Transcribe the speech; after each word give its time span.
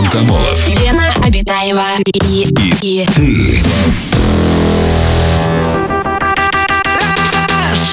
Антон 0.00 0.06
Камолов. 0.06 0.68
Лена 0.68 1.12
Обитаева 1.26 1.84
и, 2.06 2.48
и, 2.80 3.06
Ты. 3.14 3.58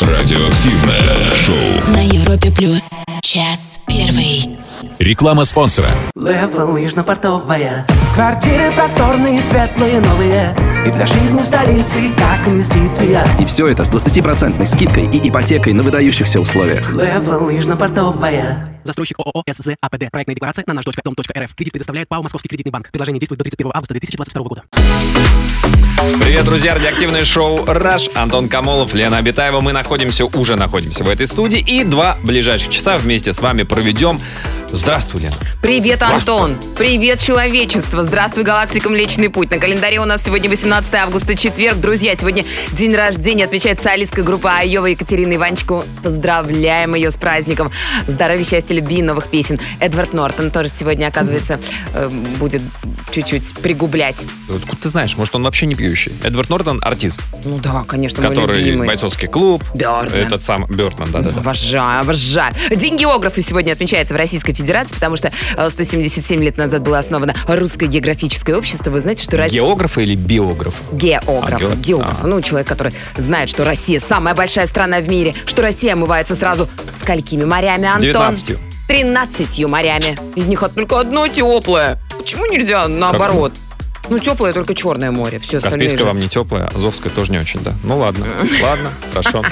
Радиоактивное 0.01 1.31
шоу. 1.35 1.91
на 1.93 2.01
Европе 2.01 2.51
плюс. 2.51 2.83
Час 3.21 3.79
первый. 3.87 4.57
Реклама 4.99 5.43
спонсора. 5.43 5.89
Левел 6.15 6.71
лыжно-портовая 6.71 7.85
Квартиры 8.15 8.71
просторные, 8.71 9.41
светлые, 9.41 9.99
новые 9.99 10.55
И 10.85 10.91
для 10.91 11.05
жизни 11.07 11.41
в 11.41 11.45
столице, 11.45 11.99
как 12.15 12.47
инвестиция 12.47 13.25
И 13.39 13.45
все 13.45 13.67
это 13.67 13.83
с 13.85 13.91
20% 13.91 14.65
скидкой 14.65 15.07
и 15.07 15.29
ипотекой 15.29 15.73
на 15.73 15.83
выдающихся 15.83 16.39
условиях. 16.39 16.89
Левел 16.93 17.43
лыжно-портовая 17.45 18.76
Застройщик 18.87 19.19
ООО 19.19 19.43
СЗ 19.51 19.75
АПД. 19.81 20.09
Проектная 20.09 20.35
декларация 20.35 20.63
на 20.65 20.73
наш 20.73 20.85
дом.рф. 20.85 21.55
Кредит 21.55 21.73
предоставляет 21.73 22.07
ПАО 22.07 22.23
Московский 22.23 22.47
кредитный 22.47 22.71
банк. 22.71 22.89
Предложение 22.89 23.19
действует 23.19 23.39
до 23.39 23.43
31 23.43 23.71
августа 23.73 23.93
2022 23.93 24.43
года. 24.43 24.63
Привет, 26.21 26.45
друзья! 26.45 26.73
Радиоактивное 26.73 27.25
шоу 27.25 27.65
«Раш». 27.65 28.09
Антон 28.15 28.47
Камолов, 28.47 28.93
Лена 28.93 29.17
Абитаева. 29.17 29.59
Мы 29.59 29.73
находимся, 29.73 30.25
уже 30.25 30.55
находимся 30.55 31.03
в 31.03 31.09
этой 31.09 31.27
студии. 31.27 31.59
И 31.59 31.83
два 31.83 32.17
ближайших 32.23 32.69
часа 32.69 32.97
вместе 32.97 33.33
с 33.33 33.41
вами 33.41 33.63
проведем. 33.63 34.19
Здравствуй, 34.71 35.21
Лена. 35.21 35.35
Привет, 35.61 36.03
Антон! 36.03 36.55
Привет, 36.77 37.19
человечество! 37.19 38.03
Здравствуй, 38.03 38.43
галактика 38.43 38.89
Млечный 38.89 39.29
Путь! 39.29 39.49
На 39.49 39.59
календаре 39.59 39.99
у 39.99 40.05
нас 40.05 40.23
сегодня 40.23 40.49
18 40.49 40.93
августа, 40.95 41.35
четверг. 41.35 41.77
Друзья, 41.79 42.15
сегодня 42.15 42.43
день 42.73 42.93
рождения 42.93 43.45
отмечает 43.45 43.79
солистка 43.81 44.23
группы 44.23 44.49
Айова 44.49 44.87
Екатерина 44.87 45.35
Иванчику. 45.35 45.83
Поздравляем 46.03 46.95
ее 46.95 47.11
с 47.11 47.15
праздником! 47.15 47.71
Здоровья, 48.07 48.43
счастья, 48.43 48.75
любви 48.75 48.97
и 48.97 49.01
новых 49.01 49.27
песен. 49.27 49.59
Эдвард 49.79 50.13
Нортон 50.13 50.51
тоже 50.51 50.69
сегодня, 50.69 51.07
оказывается, 51.07 51.59
э, 51.93 52.09
будет 52.37 52.61
чуть-чуть 53.11 53.55
пригублять. 53.55 54.25
Откуда 54.49 54.81
ты 54.81 54.89
знаешь? 54.89 55.15
Может, 55.15 55.33
он 55.35 55.43
вообще 55.43 55.65
не 55.65 55.75
пьющий? 55.75 56.11
Эдвард 56.23 56.49
Нортон– 56.49 56.79
артист, 56.83 57.21
Ну 57.45 57.57
да, 57.57 57.83
конечно, 57.87 58.21
который 58.21 58.59
любимый. 58.59 58.87
бойцовский 58.87 59.27
клуб. 59.29 59.63
Бёрдман. 59.73 60.13
Этот 60.19 60.43
сам 60.43 60.65
Бёртман, 60.65 61.09
да-да-да. 61.11 61.39
Обожаю, 61.39 62.01
обожаю. 62.01 62.53
День 62.75 62.97
географа 62.97 63.41
сегодня 63.41 63.71
отмечается 63.71 64.13
в 64.13 64.17
Российской 64.17 64.56
Федерации, 64.57 64.95
потому 64.95 65.15
что 65.15 65.31
э, 65.55 65.69
177 65.69 66.43
лет 66.43 66.57
назад 66.57 66.81
было 66.81 66.99
основано 66.99 67.35
Русское 67.47 67.87
географическое 67.87 68.55
общество. 68.55 68.91
Вы 68.91 68.99
знаете, 68.99 69.23
что 69.23 69.37
Россия... 69.37 69.61
Географа 69.61 70.01
или 70.01 70.15
биограф? 70.15 70.73
Географ. 70.91 71.53
А, 71.53 71.57
гео- 71.59 71.75
Географ. 71.75 72.17
а. 72.23 72.27
Ну, 72.27 72.41
человек, 72.41 72.67
который 72.67 72.93
знает, 73.17 73.49
что 73.49 73.63
Россия 73.63 73.99
самая 73.99 74.35
большая 74.35 74.67
страна 74.67 74.99
в 74.99 75.09
мире, 75.09 75.33
что 75.45 75.61
Россия 75.61 75.93
омывается 75.93 76.35
сразу 76.35 76.67
сколькими 76.93 77.45
морями, 77.45 77.85
Антон? 77.87 78.01
19. 78.01 78.57
13 78.87 79.65
морями. 79.67 80.17
Из 80.35 80.47
них 80.47 80.63
только 80.73 80.99
одно 80.99 81.27
теплое. 81.27 81.99
Почему 82.17 82.45
нельзя 82.45 82.87
наоборот? 82.87 83.53
Ну, 84.09 84.19
теплое 84.19 84.53
только 84.53 84.73
Черное 84.73 85.11
море. 85.11 85.37
Все 85.39 85.59
Каспийское 85.59 85.99
же- 85.99 86.05
вам 86.05 86.19
не 86.21 86.29
теплое, 86.29 86.67
Азовское 86.73 87.11
тоже 87.11 87.31
не 87.33 87.39
очень, 87.39 87.59
да. 87.59 87.75
Ну 87.83 87.97
ладно, 87.97 88.25
ладно, 88.63 88.89
хорошо. 89.11 89.43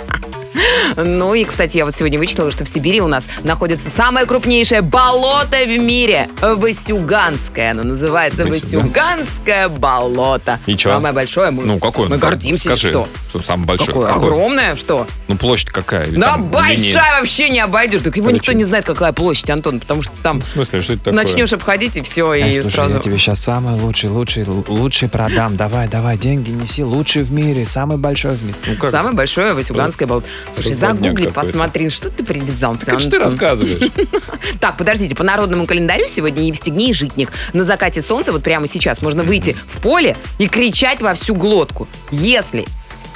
Ну 0.95 1.33
и, 1.33 1.43
кстати, 1.43 1.77
я 1.77 1.85
вот 1.85 1.95
сегодня 1.95 2.17
вычитала, 2.19 2.51
что 2.51 2.63
в 2.65 2.69
Сибири 2.69 3.01
у 3.01 3.07
нас 3.07 3.27
находится 3.43 3.89
самое 3.89 4.25
крупнейшее 4.25 4.81
болото 4.81 5.57
в 5.65 5.77
мире. 5.79 6.29
Васюганское. 6.41 7.71
Оно 7.71 7.83
называется 7.83 8.45
Васюганское. 8.45 9.69
Болото. 9.69 10.59
И 10.65 10.75
чё? 10.77 10.93
Самое 10.95 11.13
большое. 11.13 11.51
Мы, 11.51 11.63
Ну, 11.65 11.79
какое? 11.79 12.07
Мы 12.07 12.15
Ну, 12.15 12.21
гордимся. 12.21 12.65
Скажи, 12.65 12.89
Что? 12.89 13.07
что 13.29 13.39
самое 13.39 13.67
большое. 13.67 13.87
Какое? 13.89 14.07
Какое? 14.07 14.31
Огромное? 14.31 14.75
Что? 14.75 15.07
Ну, 15.27 15.35
площадь 15.35 15.69
какая? 15.69 16.05
Или 16.07 16.17
Да 16.19 16.31
там 16.31 16.45
большая 16.49 16.75
линия? 16.77 17.19
вообще 17.19 17.49
не 17.49 17.59
обойдешь. 17.59 18.01
Так 18.01 18.15
его 18.17 18.29
никто 18.31 18.45
Короче. 18.47 18.57
не 18.57 18.63
знает, 18.65 18.85
какая 18.85 19.11
площадь, 19.13 19.49
Антон, 19.49 19.79
потому 19.79 20.01
что 20.03 20.11
там 20.21 20.41
В 20.41 20.45
смысле, 20.45 20.81
что 20.81 20.93
это 20.93 21.05
такое? 21.05 21.21
начнешь 21.23 21.53
обходить 21.53 21.97
и 21.97 22.01
все, 22.01 22.33
и 22.33 22.41
Ай, 22.41 22.53
слушай, 22.53 22.71
сразу... 22.73 22.93
я 22.95 22.99
тебе 22.99 23.17
сейчас 23.17 23.39
самый 23.41 23.79
лучший, 23.79 24.09
лучший, 24.09 24.45
лучший 24.45 25.09
продам. 25.09 25.55
Давай, 25.57 25.87
давай, 25.87 26.17
деньги 26.17 26.51
неси. 26.51 26.83
Лучший 26.83 27.23
в 27.23 27.31
мире, 27.31 27.65
самый 27.65 27.97
большой 27.97 28.35
в 28.35 28.43
мире. 28.43 28.55
Ну, 28.67 28.75
как? 28.77 28.91
Самое 28.91 29.15
большое 29.15 29.53
Васюганское 29.53 30.07
болото. 30.07 30.27
Слушай, 30.53 30.73
загугли, 30.73 31.27
посмотри, 31.27 31.89
что 31.89 32.09
ты 32.09 32.23
привязался, 32.23 32.85
Как 32.85 32.99
же 32.99 33.09
ты 33.09 33.19
рассказываешь? 33.19 33.91
Так, 34.59 34.77
подождите, 34.77 35.15
по 35.15 35.23
народному 35.23 35.65
календарю 35.65 36.05
сегодня 36.07 36.43
Евстигней 36.43 36.89
и 36.89 36.93
Житник. 36.93 37.31
На 37.53 37.63
закате 37.63 38.01
солнца, 38.01 38.31
вот 38.31 38.43
прямо 38.43 38.67
сейчас, 38.67 39.01
можно 39.01 39.23
выйти 39.23 39.55
в 39.67 39.79
поле 39.79 40.15
и 40.37 40.47
кричать 40.47 41.01
во 41.01 41.13
всю 41.13 41.35
глотку. 41.35 41.87
Если 42.11 42.65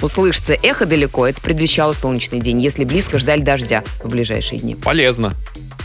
услышится 0.01 0.53
эхо 0.53 0.85
далеко, 0.85 1.27
это 1.27 1.41
предвещало 1.41 1.93
солнечный 1.93 2.39
день. 2.39 2.59
Если 2.59 2.83
близко, 2.83 3.19
ждали 3.19 3.41
дождя 3.41 3.83
в 4.03 4.09
ближайшие 4.09 4.59
дни. 4.59 4.75
Полезно. 4.75 5.33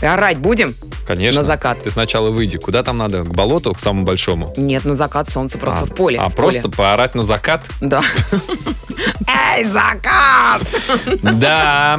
И 0.01 0.05
орать 0.05 0.37
будем? 0.37 0.75
Конечно. 1.07 1.41
На 1.41 1.45
закат. 1.45 1.81
Ты 1.81 1.91
сначала 1.91 2.29
выйди. 2.29 2.57
Куда 2.57 2.83
там 2.83 2.97
надо? 2.97 3.23
К 3.23 3.33
болоту, 3.33 3.73
к 3.73 3.79
самому 3.79 4.05
большому? 4.05 4.53
Нет, 4.57 4.85
на 4.85 4.93
закат 4.93 5.29
солнца 5.29 5.57
просто 5.57 5.83
а, 5.83 5.85
в 5.85 5.95
поле. 5.95 6.19
А 6.19 6.29
в 6.29 6.35
поле. 6.35 6.59
просто 6.59 6.69
поорать 6.69 7.15
на 7.15 7.23
закат? 7.23 7.65
Да. 7.79 8.01
Эй, 9.27 9.63
закат! 9.65 10.61
Да. 11.21 11.97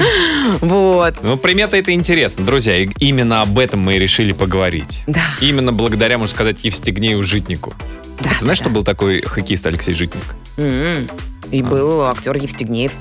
Вот. 0.60 1.14
Ну, 1.22 1.36
примета 1.36 1.76
это 1.76 1.92
интересно. 1.92 2.44
Друзья, 2.44 2.76
и 2.78 2.88
именно 3.00 3.42
об 3.42 3.58
этом 3.58 3.80
мы 3.80 3.96
и 3.96 3.98
решили 3.98 4.32
поговорить. 4.32 5.04
Да. 5.06 5.22
Именно 5.40 5.72
благодаря, 5.72 6.18
можно 6.18 6.34
сказать, 6.34 6.58
Евстигнею 6.64 7.22
Житнику. 7.22 7.74
Да, 8.20 8.30
Ты 8.30 8.40
знаешь, 8.40 8.58
да. 8.58 8.64
что 8.64 8.70
был 8.70 8.84
такой 8.84 9.20
хоккеист 9.22 9.66
Алексей 9.66 9.94
Житник? 9.94 10.22
М-м. 10.56 11.08
И 11.50 11.62
был 11.62 12.02
актер 12.06 12.36
Евстигнеев. 12.36 12.92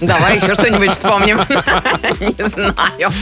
Давай 0.00 0.36
еще 0.36 0.54
что-нибудь 0.54 0.90
вспомним. 0.90 1.38
Не 2.20 2.48
знаю. 2.48 3.12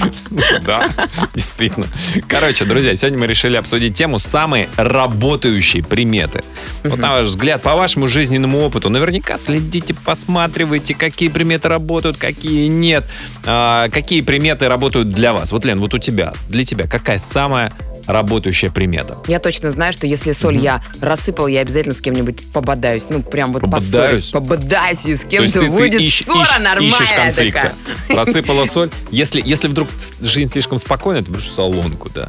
Да, 0.65 0.89
действительно. 1.35 1.87
Короче, 2.29 2.65
друзья, 2.65 2.95
сегодня 2.95 3.19
мы 3.19 3.27
решили 3.27 3.57
обсудить 3.57 3.95
тему 3.95 4.19
«Самые 4.19 4.69
работающие 4.77 5.83
приметы». 5.83 6.43
Вот 6.85 6.99
на 6.99 7.13
ваш 7.13 7.29
взгляд, 7.29 7.63
по 7.63 7.75
вашему 7.75 8.09
жизненному 8.09 8.61
опыту, 8.61 8.91
наверняка 8.91 9.39
следите, 9.39 9.95
посматривайте, 9.95 10.95
какие 10.95 11.29
приметы 11.29 11.69
работают, 11.69 12.17
какие 12.17 12.69
нет, 12.69 13.05
а, 13.45 13.89
какие 13.89 14.21
приметы 14.21 14.69
работают 14.69 15.09
для 15.09 15.33
вас. 15.33 15.53
Вот, 15.53 15.65
Лен, 15.65 15.81
вот 15.81 15.95
у 15.95 15.99
тебя, 15.99 16.33
для 16.49 16.65
тебя 16.65 16.87
какая 16.87 17.19
самая 17.19 17.73
работающая 18.07 18.71
примета? 18.71 19.19
Я 19.27 19.39
точно 19.39 19.71
знаю, 19.71 19.93
что 19.93 20.07
если 20.07 20.33
соль 20.33 20.59
я 20.59 20.83
рассыпал, 21.01 21.47
я 21.47 21.61
обязательно 21.61 21.95
с 21.95 22.01
кем-нибудь 22.01 22.53
пободаюсь. 22.53 23.07
Ну, 23.09 23.23
прям 23.23 23.53
вот 23.53 23.63
Пободаюсь? 23.63 23.91
поссорюсь. 23.91 24.27
Пободаюсь, 24.31 25.07
и 25.07 25.17
с 25.17 25.21
кем-то 25.25 25.65
будет 25.67 26.01
ищ- 26.01 26.25
ссора 26.25 26.45
ищ- 26.45 26.59
нормальная 26.61 26.89
ищешь 26.99 27.13
конфликта. 27.17 27.73
такая. 28.07 28.25
Рассыпала 28.25 28.67
соль. 28.67 28.91
Если, 29.11 29.43
если 29.45 29.69
вдруг 29.69 29.89
жизнь 30.21 30.51
слишком 30.53 30.79
спокойная, 30.79 31.23
ты 31.23 31.31
будешь 31.31 31.51
салонку, 31.51 32.09
да. 32.15 32.29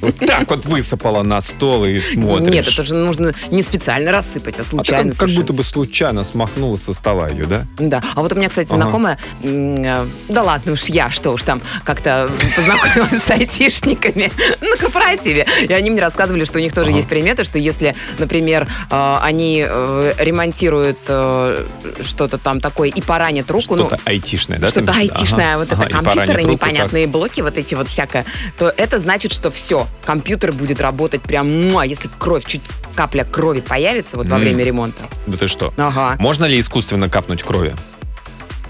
Вот 0.00 0.16
так 0.18 0.48
вот 0.50 0.64
высыпала 0.66 1.22
на 1.22 1.40
стол 1.40 1.84
и 1.84 1.98
смотришь. 1.98 2.52
Нет, 2.54 2.68
это 2.68 2.82
же 2.82 2.94
нужно 2.94 3.34
не 3.50 3.62
специально 3.62 4.10
рассыпать, 4.12 4.58
а 4.58 4.62
А 4.62 4.64
случайно. 4.64 5.02
как, 5.04 5.12
как 5.12 5.14
совершенно. 5.16 5.40
будто 5.42 5.52
бы 5.52 5.64
случайно 5.64 6.24
смахнула 6.24 6.76
со 6.76 6.92
стола 6.92 7.28
ее, 7.28 7.46
да? 7.46 7.66
Да. 7.78 8.02
А 8.14 8.22
вот 8.22 8.32
у 8.32 8.36
меня, 8.36 8.48
кстати, 8.48 8.68
знакомая, 8.68 9.18
э, 9.42 10.06
да 10.28 10.42
ладно 10.42 10.72
уж 10.72 10.84
я, 10.84 11.10
что 11.10 11.30
уж 11.32 11.42
там, 11.42 11.60
как-то 11.84 12.30
познакомилась 12.54 13.22
с 13.22 13.30
айтишниками 13.30 14.30
на 14.60 14.76
корпоративе. 14.96 15.46
И 15.68 15.72
они 15.72 15.90
мне 15.90 16.00
рассказывали, 16.00 16.44
что 16.44 16.58
у 16.58 16.60
них 16.60 16.72
тоже 16.72 16.90
Ага. 16.90 16.96
есть 16.96 17.08
приметы, 17.08 17.44
что 17.44 17.58
если, 17.58 17.94
например, 18.18 18.68
э, 18.90 19.16
они 19.22 19.64
э, 19.66 20.12
ремонтируют 20.18 20.98
э, 21.08 21.64
что-то 22.04 22.38
там 22.38 22.60
такое 22.60 22.88
и 22.88 23.00
поранят 23.00 23.50
руку, 23.50 23.76
ну, 23.76 23.86
Что-то 23.86 24.02
айтишное, 24.04 24.58
да? 24.58 24.68
что-то 24.68 24.92
айтишное, 24.92 25.54
Ага, 25.54 25.58
вот 25.58 25.72
ага, 25.72 25.84
это 25.84 25.92
компьютеры, 25.92 26.42
руку, 26.42 26.52
непонятные 26.52 27.06
блоки, 27.06 27.40
вот 27.40 27.56
эти 27.58 27.74
вот 27.74 27.88
всякое, 27.88 28.24
то 28.58 28.72
это 28.76 28.98
значит, 28.98 29.32
что 29.32 29.50
все, 29.50 29.86
компьютер 30.04 30.52
будет 30.52 30.80
работать 30.80 31.22
прям, 31.22 31.70
муа, 31.70 31.84
если 31.84 32.08
кровь, 32.18 32.44
чуть 32.46 32.62
капля 32.94 33.24
крови 33.24 33.60
появится 33.60 34.16
вот 34.16 34.28
во 34.28 34.38
время 34.38 34.64
ремонта. 34.64 35.02
Да 35.26 35.36
ты 35.36 35.48
что? 35.48 35.72
Ага. 35.76 36.16
Можно 36.18 36.46
ли 36.46 36.58
искусственно 36.58 37.08
капнуть 37.08 37.42
крови? 37.42 37.74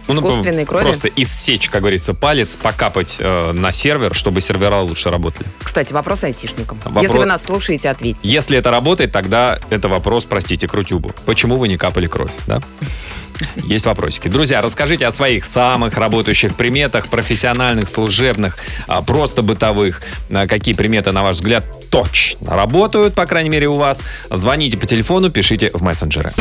Ну, 0.09 0.15
например, 0.15 0.35
Искусственной 0.39 0.65
крови? 0.65 0.83
Просто 0.85 1.09
иссечь, 1.17 1.69
как 1.69 1.81
говорится, 1.81 2.15
палец, 2.15 2.57
покапать 2.57 3.17
э, 3.19 3.53
на 3.53 3.73
сервер, 3.73 4.15
чтобы 4.15 4.41
сервера 4.41 4.81
лучше 4.81 5.11
работали. 5.11 5.47
Кстати, 5.63 5.93
вопрос 5.93 6.25
айтишникам. 6.25 6.79
Вопрос- 6.85 7.03
Если 7.03 7.19
вы 7.19 7.25
нас 7.27 7.45
слушаете, 7.45 7.91
ответьте. 7.91 8.29
Если 8.31 8.57
это 8.57 8.71
работает, 8.71 9.13
тогда 9.13 9.59
это 9.71 9.89
вопрос, 9.89 10.25
простите, 10.25 10.69
к 10.69 10.75
Рутюбу. 10.75 11.13
Почему 11.25 11.57
вы 11.57 11.69
не 11.69 11.77
капали 11.77 12.07
кровь, 12.07 12.31
да? 12.47 12.61
Есть 13.65 13.85
вопросики. 13.87 14.29
Друзья, 14.29 14.63
расскажите 14.63 15.07
о 15.07 15.13
своих 15.13 15.45
самых 15.45 15.95
работающих 15.99 16.55
приметах, 16.55 17.09
профессиональных, 17.09 17.89
служебных, 17.89 18.57
а, 18.87 19.03
просто 19.03 19.43
бытовых. 19.43 20.01
А, 20.31 20.47
Какие 20.47 20.75
приметы, 20.75 21.13
на 21.13 21.23
ваш 21.23 21.37
взгляд, 21.37 21.65
точно 21.91 22.55
работают, 22.57 23.15
по 23.15 23.27
крайней 23.27 23.51
мере, 23.51 23.69
у 23.69 23.75
вас. 23.75 24.03
Звоните 24.31 24.77
по 24.77 24.87
телефону, 24.87 25.31
пишите 25.31 25.71
в 25.75 25.83
мессенджеры. 25.83 26.33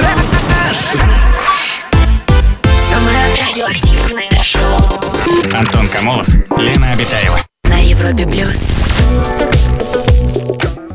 Антон 5.53 5.87
Камолов, 5.87 6.27
Лена 6.57 6.91
Обитаева. 6.91 7.39
на 7.63 7.79
Европе 7.79 8.27
плюс. 8.27 8.69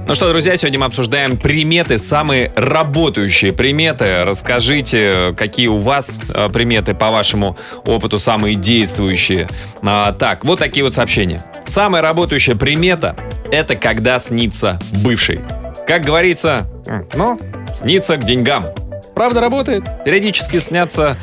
Ну 0.07 0.15
что, 0.15 0.29
друзья, 0.29 0.55
сегодня 0.59 0.79
мы 0.79 0.85
обсуждаем 0.85 1.39
приметы, 1.39 1.99
самые 1.99 2.53
работающие 2.57 3.55
приметы. 3.55 4.25
Расскажите, 4.27 5.35
какие 5.39 5.69
у 5.69 5.79
вас 5.79 6.21
приметы 6.53 6.93
по 6.93 7.11
вашему 7.11 7.57
опыту, 7.87 8.19
самые 8.19 8.57
действующие. 8.57 9.49
А, 9.83 10.12
так, 10.12 10.45
вот 10.45 10.59
такие 10.59 10.85
вот 10.85 10.93
сообщения. 10.93 11.43
Самая 11.65 12.03
работающая 12.03 12.57
примета 12.57 13.17
это 13.51 13.75
когда 13.75 14.19
снится 14.19 14.79
бывший. 15.03 15.41
Как 15.87 16.05
говорится, 16.05 16.69
ну, 17.15 17.41
снится 17.73 18.19
к 18.19 18.25
деньгам. 18.25 18.67
Правда 19.15 19.41
работает. 19.41 19.85
Периодически 20.05 20.59
снятся, 20.59 21.17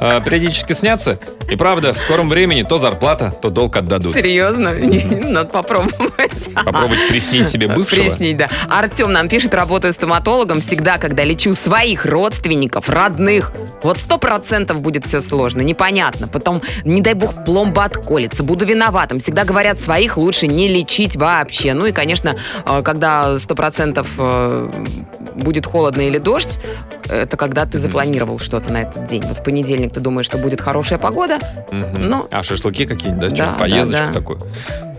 э, 0.00 0.20
периодически 0.24 0.72
снятся. 0.72 1.18
И 1.50 1.56
правда, 1.56 1.94
в 1.94 1.98
скором 1.98 2.28
времени 2.28 2.62
то 2.62 2.76
зарплата, 2.78 3.34
то 3.40 3.48
долг 3.50 3.76
отдадут. 3.76 4.12
Серьезно? 4.12 4.72
Надо 5.28 5.48
попробовать. 5.48 6.54
Попробовать 6.54 7.08
приснить 7.08 7.48
себе 7.48 7.68
бывшего. 7.68 8.02
Приснить, 8.02 8.36
да. 8.36 8.48
Артем 8.68 9.12
нам 9.12 9.28
пишет, 9.28 9.54
работаю 9.54 9.92
стоматологом. 9.92 10.60
Всегда, 10.60 10.98
когда 10.98 11.24
лечу 11.24 11.54
своих 11.54 12.04
родственников, 12.04 12.90
родных, 12.90 13.52
вот 13.82 13.98
сто 13.98 14.18
процентов 14.18 14.80
будет 14.82 15.06
все 15.06 15.20
сложно, 15.20 15.62
непонятно. 15.62 16.28
Потом, 16.28 16.62
не 16.84 17.00
дай 17.00 17.14
бог, 17.14 17.44
пломба 17.44 17.84
отколется. 17.84 18.42
Буду 18.42 18.66
виноватым. 18.66 19.18
Всегда 19.18 19.44
говорят, 19.44 19.80
своих 19.80 20.18
лучше 20.18 20.46
не 20.46 20.68
лечить 20.68 21.16
вообще. 21.16 21.72
Ну 21.72 21.86
и, 21.86 21.92
конечно, 21.92 22.36
э, 22.66 22.82
когда 22.82 23.38
сто 23.38 23.54
процентов 23.54 24.14
э, 24.18 24.70
будет 25.34 25.64
холодно 25.64 26.02
или 26.02 26.18
дождь, 26.18 26.60
это 27.08 27.36
когда 27.36 27.64
ты 27.64 27.78
запланировал 27.78 28.38
что-то 28.38 28.70
на 28.70 28.82
этот 28.82 29.06
день. 29.06 29.22
Вот 29.26 29.38
в 29.38 29.42
понедельник 29.42 29.94
ты 29.94 30.00
думаешь, 30.00 30.26
что 30.26 30.36
будет 30.36 30.60
хорошая 30.60 30.98
погода, 30.98 31.37
Мгм. 31.70 32.08
Ну. 32.08 32.28
А 32.30 32.42
шашлыки 32.42 32.86
какие-нибудь, 32.86 33.34
да? 33.34 33.46
Да, 33.46 33.52
поездочку 33.58 33.92
да, 33.92 34.06
да. 34.06 34.12
такую? 34.12 34.40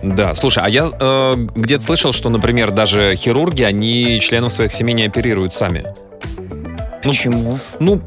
Да, 0.02 0.34
слушай, 0.36 0.64
а 0.64 0.70
я 0.70 0.90
э, 1.00 1.34
где-то 1.56 1.84
слышал, 1.84 2.14
что, 2.14 2.30
например, 2.30 2.72
даже 2.72 3.16
хирурги, 3.16 3.64
они 3.64 4.20
членов 4.22 4.54
своих 4.54 4.74
семей 4.74 4.94
не 4.94 5.06
оперируют 5.06 5.54
сами. 5.54 5.86
Ну, 7.04 7.12
Почему? 7.12 7.60
Ну, 7.80 8.02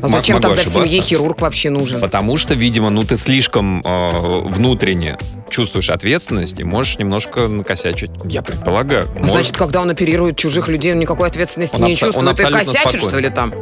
А 0.00 0.08
зачем 0.08 0.40
тогда 0.40 0.62
в 0.62 0.66
семье 0.66 1.02
хирург 1.02 1.40
вообще 1.42 1.68
нужен? 1.70 2.00
Потому 2.00 2.38
что, 2.38 2.54
видимо, 2.54 2.88
ну 2.88 3.02
ты 3.02 3.16
слишком 3.16 3.82
э, 3.84 4.38
внутренне 4.44 5.18
чувствуешь 5.50 5.90
ответственность 5.90 6.58
и 6.58 6.64
можешь 6.64 6.98
немножко 6.98 7.46
накосячить. 7.48 8.10
Я 8.24 8.40
предполагаю. 8.42 9.08
Может. 9.14 9.28
Значит, 9.28 9.56
когда 9.56 9.82
он 9.82 9.90
оперирует 9.90 10.38
чужих 10.38 10.68
людей, 10.68 10.92
он 10.92 10.98
никакой 10.98 11.28
ответственности 11.28 11.76
Он 11.76 11.84
не 11.84 11.92
абсо- 11.92 12.06
он 12.06 12.12
чувствует 12.12 12.26
и 12.26 12.30
абсолютно 12.30 12.58
косячит, 12.58 13.00
спокоен. 13.02 13.10
что 13.10 13.18
ли, 13.18 13.28
там? 13.30 13.54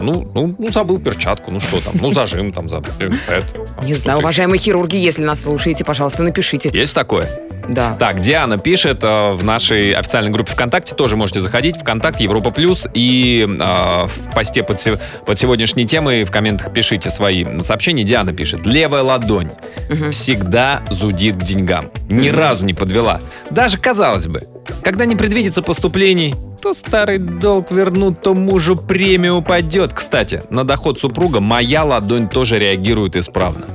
Ну, 0.00 0.30
ну, 0.34 0.54
ну, 0.58 0.70
забыл 0.70 1.00
перчатку, 1.00 1.50
ну 1.50 1.60
что 1.60 1.80
там, 1.80 1.94
ну 2.00 2.12
зажим 2.12 2.52
там 2.52 2.68
забыл, 2.68 2.92
пинцет. 2.98 3.44
Не 3.82 3.94
знаю, 3.94 4.20
уважаемые 4.20 4.58
хирурги, 4.58 4.96
если 4.96 5.24
нас 5.24 5.42
слушаете, 5.42 5.84
пожалуйста, 5.84 6.22
напишите. 6.22 6.70
Есть 6.72 6.94
такое? 6.94 7.28
Да. 7.68 7.94
Так, 7.98 8.20
Диана 8.20 8.58
пишет 8.58 9.00
э, 9.02 9.32
в 9.32 9.44
нашей 9.44 9.92
официальной 9.92 10.30
группе 10.30 10.52
ВКонтакте, 10.52 10.94
тоже 10.94 11.16
можете 11.16 11.40
заходить, 11.40 11.76
ВКонтакте, 11.76 12.24
Европа 12.24 12.50
Плюс, 12.50 12.88
и 12.94 13.46
э, 13.48 14.04
в 14.06 14.34
посте 14.34 14.62
под, 14.62 14.82
под 15.26 15.38
сегодняшней 15.38 15.86
темой 15.86 16.24
в 16.24 16.30
комментах 16.30 16.72
пишите 16.72 17.10
свои 17.10 17.44
сообщения. 17.60 18.04
Диана 18.04 18.32
пишет, 18.32 18.64
левая 18.64 19.02
ладонь 19.02 19.50
всегда 20.10 20.82
зудит 20.90 21.36
к 21.36 21.42
деньгам. 21.42 21.90
Ни 22.08 22.28
разу 22.28 22.64
не 22.64 22.74
подвела. 22.74 23.20
Даже, 23.50 23.76
казалось 23.78 24.26
бы, 24.26 24.40
когда 24.82 25.04
не 25.04 25.16
предвидится 25.16 25.62
поступлений, 25.62 26.34
то 26.62 26.74
старый 26.74 27.18
долг 27.18 27.70
вернут, 27.70 28.20
то 28.20 28.34
мужу 28.34 28.76
премия 28.76 29.32
упадет. 29.32 29.92
Кстати, 29.92 30.42
на 30.50 30.64
доход 30.64 30.98
супруга 30.98 31.40
моя 31.40 31.84
ладонь 31.84 32.28
тоже 32.28 32.58
реагирует 32.58 33.16
исправно. 33.16 33.66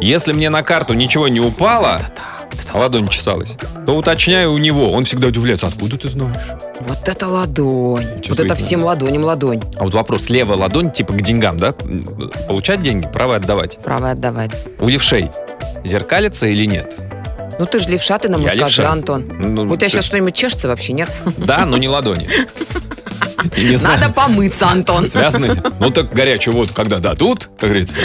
Если 0.00 0.32
мне 0.32 0.50
на 0.50 0.62
карту 0.62 0.94
ничего 0.94 1.28
не 1.28 1.40
упало, 1.40 2.00
ладонь 2.74 3.08
чесалась, 3.08 3.56
то 3.86 3.96
уточняю 3.96 4.52
у 4.52 4.58
него. 4.58 4.90
Он 4.92 5.04
всегда 5.04 5.28
удивляется, 5.28 5.66
откуда 5.66 5.96
ты 5.98 6.08
знаешь? 6.08 6.42
Вот 6.80 7.08
это 7.08 7.28
ладонь. 7.28 8.06
Вот 8.28 8.40
это 8.40 8.54
всем 8.54 8.82
ладоням 8.84 9.24
ладонь. 9.24 9.62
А 9.76 9.84
вот 9.84 9.94
вопрос, 9.94 10.28
левая 10.30 10.56
ладонь 10.58 10.90
типа 10.90 11.12
к 11.12 11.20
деньгам, 11.22 11.58
да? 11.58 11.72
Получать 12.48 12.82
деньги, 12.82 13.06
правая 13.12 13.38
отдавать. 13.38 13.78
Право 13.82 14.10
отдавать. 14.10 14.66
У 14.80 14.88
левшей 14.88 15.30
зеркалится 15.84 16.46
или 16.46 16.64
нет? 16.66 16.94
Ну 17.58 17.66
ты 17.66 17.78
же 17.80 17.88
левша, 17.88 18.18
ты 18.18 18.28
нам 18.28 18.40
Я 18.40 18.54
левша. 18.54 18.90
Антон. 18.90 19.24
Ну, 19.38 19.62
У 19.64 19.76
тебя 19.76 19.86
ты- 19.86 19.88
сейчас 19.90 20.06
что-нибудь 20.06 20.34
чешется 20.34 20.68
вообще, 20.68 20.92
нет? 20.94 21.10
Да, 21.36 21.66
но 21.66 21.76
не 21.76 21.88
ладони. 21.88 22.26
Надо 23.82 24.10
помыться, 24.10 24.68
Антон. 24.68 25.10
связаны. 25.10 25.56
Ну 25.80 25.90
так 25.90 26.12
горячую 26.12 26.54
воду, 26.54 26.72
когда 26.74 26.98
дадут, 26.98 27.50
как 27.58 27.70
говорится, 27.70 27.98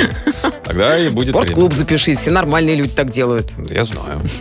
тогда 0.63 0.98
и 0.98 1.10
будет 1.10 1.30
Спортклуб 1.30 1.74
запишись, 1.74 2.19
все 2.19 2.31
нормальные 2.31 2.75
люди 2.75 2.89
так 2.89 3.10
делают. 3.12 3.51
Я 3.69 3.86
знаю. 3.86 4.22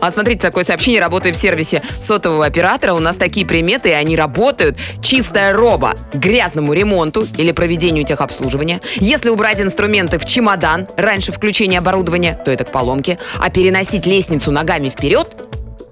А 0.00 0.10
смотрите, 0.10 0.40
такое 0.40 0.64
сообщение. 0.64 1.00
Работаю 1.00 1.34
в 1.34 1.36
сервисе 1.36 1.82
сотового 2.00 2.44
оператора. 2.44 2.92
У 2.92 2.98
нас 2.98 3.16
такие 3.16 3.46
приметы, 3.46 3.90
и 3.90 3.92
они 3.92 4.16
работают. 4.16 4.76
Чистая 5.02 5.52
роба 5.52 5.94
грязному 6.12 6.72
ремонту 6.72 7.26
или 7.36 7.52
проведению 7.52 8.04
техобслуживания. 8.04 8.80
Если 8.96 9.30
убрать 9.30 9.60
инструменты 9.60 10.18
в 10.18 10.24
чемодан 10.24 10.86
раньше 10.96 11.32
включения 11.32 11.78
оборудования, 11.78 12.38
то 12.44 12.50
это 12.50 12.64
к 12.64 12.72
поломке. 12.72 13.18
А 13.40 13.50
переносить 13.50 14.06
лестницу 14.06 14.50
ногами 14.50 14.90
вперед, 14.90 15.28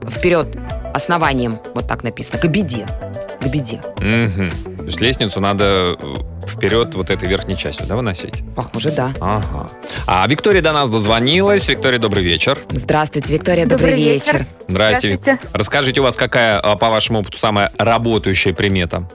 вперед 0.09 0.49
основанием, 0.93 1.59
вот 1.75 1.89
так 1.89 2.05
написано, 2.05 2.39
к 2.39 2.47
беде. 2.47 2.87
К 3.45 3.47
беде. 3.49 3.81
Мгм. 4.01 4.51
То 4.79 4.85
есть 4.87 5.01
лестницу 5.03 5.39
надо 5.41 5.97
э, 6.01 6.15
вперед 6.49 6.95
вот 6.95 7.11
этой 7.11 7.29
верхней 7.29 7.57
частью, 7.59 7.87
да, 7.87 7.97
выносить? 7.97 8.43
Похоже, 8.57 8.91
да. 8.91 9.13
Ага. 9.21 9.69
А 10.07 10.27
Виктория 10.27 10.63
до 10.63 10.73
нас 10.73 10.89
дозвонилась. 10.89 11.69
Виктория, 11.69 11.99
добрый 11.99 12.25
вечер. 12.25 12.59
Здравствуйте, 12.71 13.35
Виктория, 13.35 13.67
добрый, 13.67 13.91
Добрый 13.91 14.03
вечер. 14.05 14.33
вечер. 14.39 14.47
Здрасте. 14.69 15.09
Вик- 15.09 15.21
Здравствуйте. 15.21 15.57
Расскажите, 15.59 16.01
у 16.01 16.05
вас 16.05 16.17
какая, 16.17 16.59
а, 16.59 16.77
по 16.77 16.89
вашему 16.89 17.21
опыту, 17.21 17.39
самая 17.39 17.71
работающая 17.79 18.55
примета? 18.55 19.09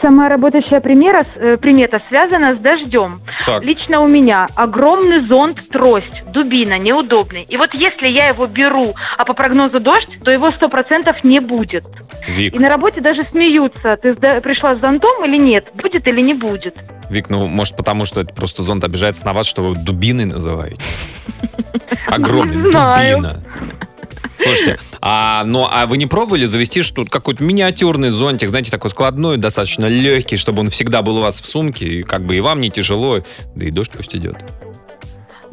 Самая 0.00 0.28
работающая 0.28 0.80
примера, 0.80 1.22
э, 1.34 1.56
примета 1.56 2.00
связана 2.08 2.56
с 2.56 2.60
дождем. 2.60 3.20
Так. 3.44 3.64
Лично 3.64 4.00
у 4.00 4.06
меня 4.06 4.46
огромный 4.54 5.26
зонт, 5.26 5.68
трость, 5.70 6.22
дубина, 6.32 6.78
неудобный. 6.78 7.44
И 7.48 7.56
вот 7.56 7.74
если 7.74 8.08
я 8.08 8.28
его 8.28 8.46
беру, 8.46 8.94
а 9.16 9.24
по 9.24 9.34
прогнозу 9.34 9.80
дождь, 9.80 10.10
то 10.22 10.30
его 10.30 10.50
сто 10.50 10.68
процентов 10.68 11.24
не 11.24 11.40
будет. 11.40 11.84
Вик, 12.28 12.54
И 12.54 12.58
на 12.58 12.68
работе 12.68 13.00
даже 13.00 13.22
смеются, 13.22 13.96
ты 13.96 14.14
пришла 14.14 14.76
с 14.76 14.80
зонтом 14.80 15.24
или 15.24 15.38
нет, 15.38 15.68
будет 15.74 16.06
или 16.06 16.20
не 16.20 16.34
будет. 16.34 16.76
Вик, 17.10 17.30
ну, 17.30 17.46
может, 17.48 17.76
потому 17.76 18.04
что 18.04 18.20
это 18.20 18.34
просто 18.34 18.62
зонт 18.62 18.84
обижается 18.84 19.24
на 19.26 19.32
вас, 19.32 19.46
что 19.46 19.62
вы 19.62 19.74
дубиной 19.74 20.26
называете? 20.26 20.80
Огромный, 22.06 22.62
дубина. 22.62 23.42
Слушайте, 24.36 24.78
а, 25.00 25.42
ну, 25.44 25.66
а 25.70 25.86
вы 25.86 25.96
не 25.96 26.06
пробовали 26.06 26.46
завести 26.46 26.82
что 26.82 27.04
какой-то 27.04 27.42
миниатюрный 27.42 28.10
зонтик, 28.10 28.50
знаете, 28.50 28.70
такой 28.70 28.90
складной, 28.90 29.36
достаточно 29.36 29.86
легкий, 29.86 30.36
чтобы 30.36 30.60
он 30.60 30.70
всегда 30.70 31.02
был 31.02 31.18
у 31.18 31.20
вас 31.20 31.40
в 31.40 31.46
сумке, 31.46 31.86
и 31.86 32.02
как 32.02 32.24
бы 32.24 32.36
и 32.36 32.40
вам 32.40 32.60
не 32.60 32.70
тяжело, 32.70 33.20
да 33.54 33.64
и 33.66 33.70
дождь 33.70 33.90
пусть 33.96 34.14
идет. 34.14 34.36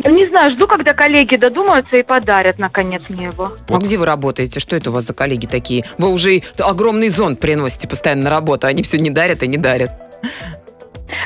Я 0.03 0.11
не 0.11 0.29
знаю, 0.29 0.55
жду, 0.55 0.67
когда 0.67 0.93
коллеги 0.93 1.37
додумаются 1.37 1.95
и 1.95 2.03
подарят, 2.03 2.59
наконец, 2.59 3.03
мне 3.07 3.25
его. 3.27 3.55
А 3.69 3.77
где 3.77 3.97
вы 3.97 4.05
работаете? 4.05 4.59
Что 4.59 4.75
это 4.75 4.89
у 4.89 4.93
вас 4.93 5.05
за 5.05 5.13
коллеги 5.13 5.45
такие? 5.45 5.85
Вы 5.97 6.09
уже 6.09 6.41
огромный 6.59 7.09
зонт 7.09 7.39
приносите 7.39 7.87
постоянно 7.87 8.23
на 8.25 8.29
работу, 8.29 8.67
они 8.67 8.83
все 8.83 8.97
не 8.97 9.09
дарят 9.09 9.41
и 9.41 9.47
не 9.47 9.57
дарят. 9.57 9.91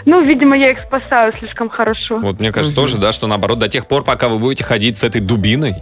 Ну, 0.05 0.21
видимо, 0.21 0.55
я 0.57 0.71
их 0.71 0.79
спасаю 0.79 1.33
слишком 1.33 1.69
хорошо. 1.69 2.19
Вот 2.19 2.39
мне 2.39 2.51
кажется 2.51 2.73
Мгм. 2.73 2.81
тоже, 2.87 2.97
да, 2.99 3.11
что 3.11 3.27
наоборот, 3.27 3.59
до 3.59 3.67
тех 3.67 3.87
пор, 3.87 4.03
пока 4.03 4.29
вы 4.29 4.39
будете 4.39 4.63
ходить 4.63 4.97
с 4.97 5.03
этой 5.03 5.19
дубиной, 5.21 5.73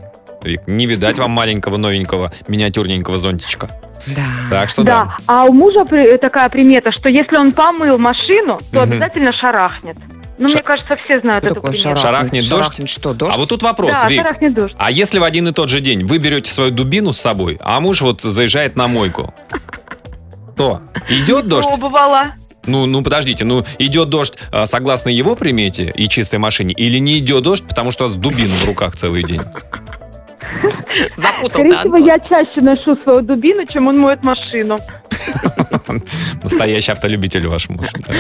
Вик, 0.47 0.61
не 0.67 0.85
видать 0.85 1.17
вам 1.19 1.31
маленького, 1.31 1.77
новенького, 1.77 2.31
миниатюрненького 2.47 3.19
зонтичка. 3.19 3.69
Да. 4.07 4.21
Так 4.49 4.69
что 4.69 4.83
да. 4.83 5.03
Да, 5.05 5.17
а 5.27 5.43
у 5.45 5.51
мужа 5.53 5.83
при- 5.85 6.17
такая 6.17 6.49
примета, 6.49 6.91
что 6.91 7.09
если 7.09 7.35
он 7.35 7.51
помыл 7.51 7.97
машину, 7.97 8.57
то 8.71 8.81
Мгм. 8.81 8.91
обязательно 8.93 9.33
шарахнет. 9.33 9.97
Ну, 10.37 10.47
Ша- 10.47 10.53
мне 10.53 10.63
кажется, 10.63 10.95
все 11.03 11.19
знают 11.19 11.43
Что 11.43 11.47
эту 11.53 11.55
такое 11.55 11.71
примету. 11.71 11.89
шарахнет? 11.99 12.03
Шарахнет 12.11 12.49
дождь? 12.49 12.63
Шарахнет 12.65 12.89
что, 12.89 13.13
дождь? 13.13 13.35
А 13.35 13.39
вот 13.39 13.49
тут 13.49 13.63
вопрос, 13.63 13.91
да, 14.01 14.07
Вик. 14.07 14.21
шарахнет 14.21 14.53
дождь. 14.53 14.75
А 14.77 14.91
если 14.91 15.17
в 15.19 15.23
один 15.23 15.47
и 15.47 15.51
тот 15.51 15.69
же 15.69 15.81
день 15.81 16.05
вы 16.05 16.19
берете 16.19 16.51
свою 16.53 16.69
дубину 16.71 17.11
с 17.11 17.19
собой, 17.19 17.57
а 17.61 17.79
муж 17.79 18.01
вот 18.01 18.21
заезжает 18.21 18.75
на 18.75 18.87
мойку, 18.87 19.33
то 20.55 20.81
идет 21.09 21.47
дождь? 21.47 21.67
Пробовала. 21.67 22.35
Ну, 22.67 22.85
ну 22.85 23.01
подождите, 23.01 23.45
ну 23.45 23.63
идет 23.79 24.09
дождь 24.09 24.33
а, 24.51 24.67
согласно 24.67 25.09
его 25.09 25.35
примете 25.35 25.91
и 25.95 26.07
чистой 26.09 26.37
машине, 26.37 26.73
или 26.73 26.97
не 26.99 27.17
идет 27.17 27.43
дождь, 27.43 27.63
потому 27.67 27.91
что 27.91 28.03
у 28.03 28.07
вас 28.07 28.15
дубина 28.15 28.53
в 28.53 28.65
руках 28.65 28.95
целый 28.97 29.23
день? 29.23 29.41
Запутал 31.17 31.49
Скорее 31.61 31.77
всего, 31.79 31.97
я 31.97 32.19
чаще 32.19 32.61
ношу 32.61 32.95
свою 33.03 33.21
дубину, 33.21 33.65
чем 33.65 33.87
он 33.87 33.97
моет 33.99 34.23
машину. 34.23 34.77
Настоящий 36.43 36.91
автолюбитель 36.91 37.47
ваш 37.47 37.69
муж. 37.69 37.87
Да, 37.93 37.99
да. 38.07 38.13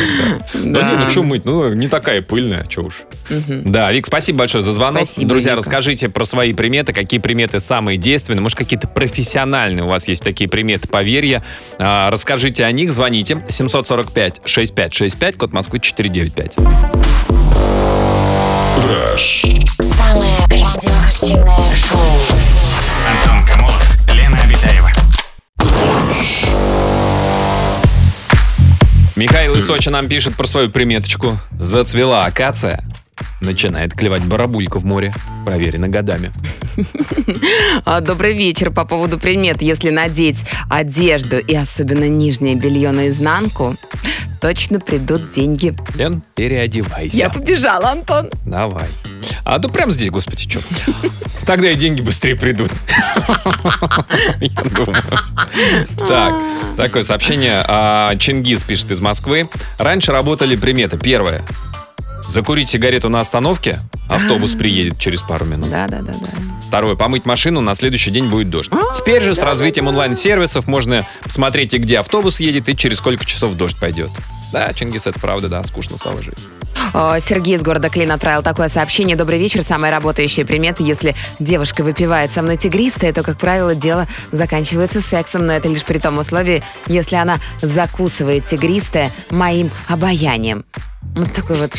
Да 0.53 0.79
Да. 0.81 0.91
не, 0.91 0.97
ну 0.97 1.09
что 1.09 1.23
мыть, 1.23 1.45
ну 1.45 1.73
не 1.73 1.87
такая 1.87 2.21
пыльная, 2.21 2.65
что 2.69 2.83
уж. 2.83 3.03
Да, 3.47 3.91
Вик, 3.91 4.07
спасибо 4.07 4.39
большое 4.39 4.63
за 4.63 4.73
звонок. 4.73 5.05
Спасибо, 5.05 5.29
Друзья, 5.29 5.51
Вика. 5.53 5.59
расскажите 5.59 6.09
про 6.09 6.25
свои 6.25 6.53
приметы, 6.53 6.93
какие 6.93 7.19
приметы 7.19 7.59
самые 7.59 7.97
действенные, 7.97 8.41
может, 8.41 8.57
какие-то 8.57 8.87
профессиональные 8.87 9.83
у 9.83 9.87
вас 9.87 10.07
есть 10.07 10.23
такие 10.23 10.49
приметы, 10.49 10.87
поверья. 10.87 11.43
А, 11.79 12.09
расскажите 12.11 12.65
о 12.65 12.71
них, 12.71 12.91
звоните 12.93 13.35
745-6565, 13.47 15.37
код 15.37 15.53
Москвы 15.53 15.79
495. 15.79 16.57
Самое 18.87 20.37
радиоактивное 20.49 21.75
шоу. 21.75 21.99
Антон 23.11 23.45
Камолов, 23.45 24.07
Лена 24.13 24.39
Обитаева. 24.43 24.89
Михаил 29.17 29.55
из 29.55 29.67
Сочи 29.67 29.89
нам 29.89 30.07
пишет 30.07 30.37
про 30.37 30.47
свою 30.47 30.69
приметочку. 30.69 31.37
Зацвела 31.59 32.25
акация. 32.25 32.81
Начинает 33.41 33.93
клевать 33.93 34.23
барабулька 34.25 34.79
в 34.79 34.85
море. 34.85 35.13
Проверено 35.45 35.87
годами. 35.87 36.31
А, 37.85 38.01
Добрый 38.01 38.33
вечер. 38.33 38.71
По 38.71 38.85
поводу 38.85 39.17
примет. 39.17 39.61
Если 39.61 39.89
надеть 39.89 40.45
одежду 40.69 41.37
и 41.39 41.55
особенно 41.55 42.07
нижнее 42.07 42.55
белье 42.55 42.91
наизнанку, 42.91 43.75
точно 44.41 44.79
придут 44.79 45.31
деньги. 45.31 45.75
Лен, 45.95 46.21
переодевайся. 46.35 47.17
Я 47.17 47.29
побежала, 47.29 47.91
Антон. 47.91 48.29
Давай. 48.45 48.87
А 49.43 49.59
то 49.59 49.69
прям 49.69 49.91
здесь, 49.91 50.09
господи, 50.09 50.47
что? 50.49 50.59
Тогда 51.45 51.71
и 51.71 51.75
деньги 51.75 52.01
быстрее 52.01 52.35
придут. 52.35 52.69
Я 54.41 54.49
думаю. 54.75 55.03
Так, 56.07 56.33
такое 56.75 57.03
сообщение. 57.03 57.63
А, 57.67 58.15
Чингис 58.17 58.63
пишет 58.63 58.91
из 58.91 58.99
Москвы. 58.99 59.49
Раньше 59.77 60.11
работали 60.11 60.55
приметы. 60.55 60.97
Первое. 60.97 61.41
Закурить 62.27 62.69
сигарету 62.69 63.09
на 63.09 63.19
остановке, 63.19 63.79
автобус 64.09 64.53
приедет 64.53 64.99
через 64.99 65.21
пару 65.21 65.45
минут. 65.45 65.69
Да, 65.69 65.87
да, 65.87 66.01
да, 66.01 66.11
да. 66.11 66.27
Второе. 66.67 66.95
Помыть 66.95 67.25
машину, 67.25 67.61
на 67.61 67.73
следующий 67.73 68.11
день 68.11 68.27
будет 68.27 68.49
дождь. 68.49 68.69
Теперь 68.95 69.21
же 69.21 69.33
с 69.33 69.39
развитием 69.39 69.87
онлайн-сервисов 69.87 70.67
можно 70.67 71.05
посмотреть 71.23 71.73
и 71.73 71.77
где 71.77 71.99
автобус 71.99 72.39
едет, 72.41 72.67
и 72.67 72.75
через 72.75 72.97
сколько 72.97 73.23
часов 73.25 73.53
дождь 73.53 73.79
пойдет. 73.79 74.09
Да, 74.51 74.71
Чингис, 74.73 75.07
это 75.07 75.19
правда, 75.19 75.47
да, 75.47 75.63
скучно 75.63 75.97
стало 75.97 76.21
жить. 76.21 76.37
Сергей 77.19 77.55
из 77.55 77.63
города 77.63 77.89
Клин 77.89 78.11
отправил 78.11 78.43
такое 78.43 78.69
сообщение. 78.69 79.15
Добрый 79.15 79.39
вечер. 79.39 79.61
Самая 79.61 79.91
работающая 79.91 80.45
примета. 80.45 80.83
Если 80.83 81.15
девушка 81.39 81.83
выпивает 81.83 82.31
со 82.31 82.41
мной 82.41 82.57
тигристое, 82.57 83.13
то, 83.13 83.23
как 83.23 83.37
правило, 83.37 83.75
дело 83.75 84.07
заканчивается 84.31 85.01
сексом. 85.01 85.47
Но 85.47 85.53
это 85.53 85.67
лишь 85.69 85.83
при 85.83 85.97
том 85.97 86.17
условии, 86.17 86.63
если 86.87 87.15
она 87.15 87.39
закусывает 87.61 88.45
тигристое 88.45 89.11
моим 89.29 89.69
обаянием. 89.87 90.65
Вот 91.15 91.33
такой 91.33 91.57
вот 91.57 91.71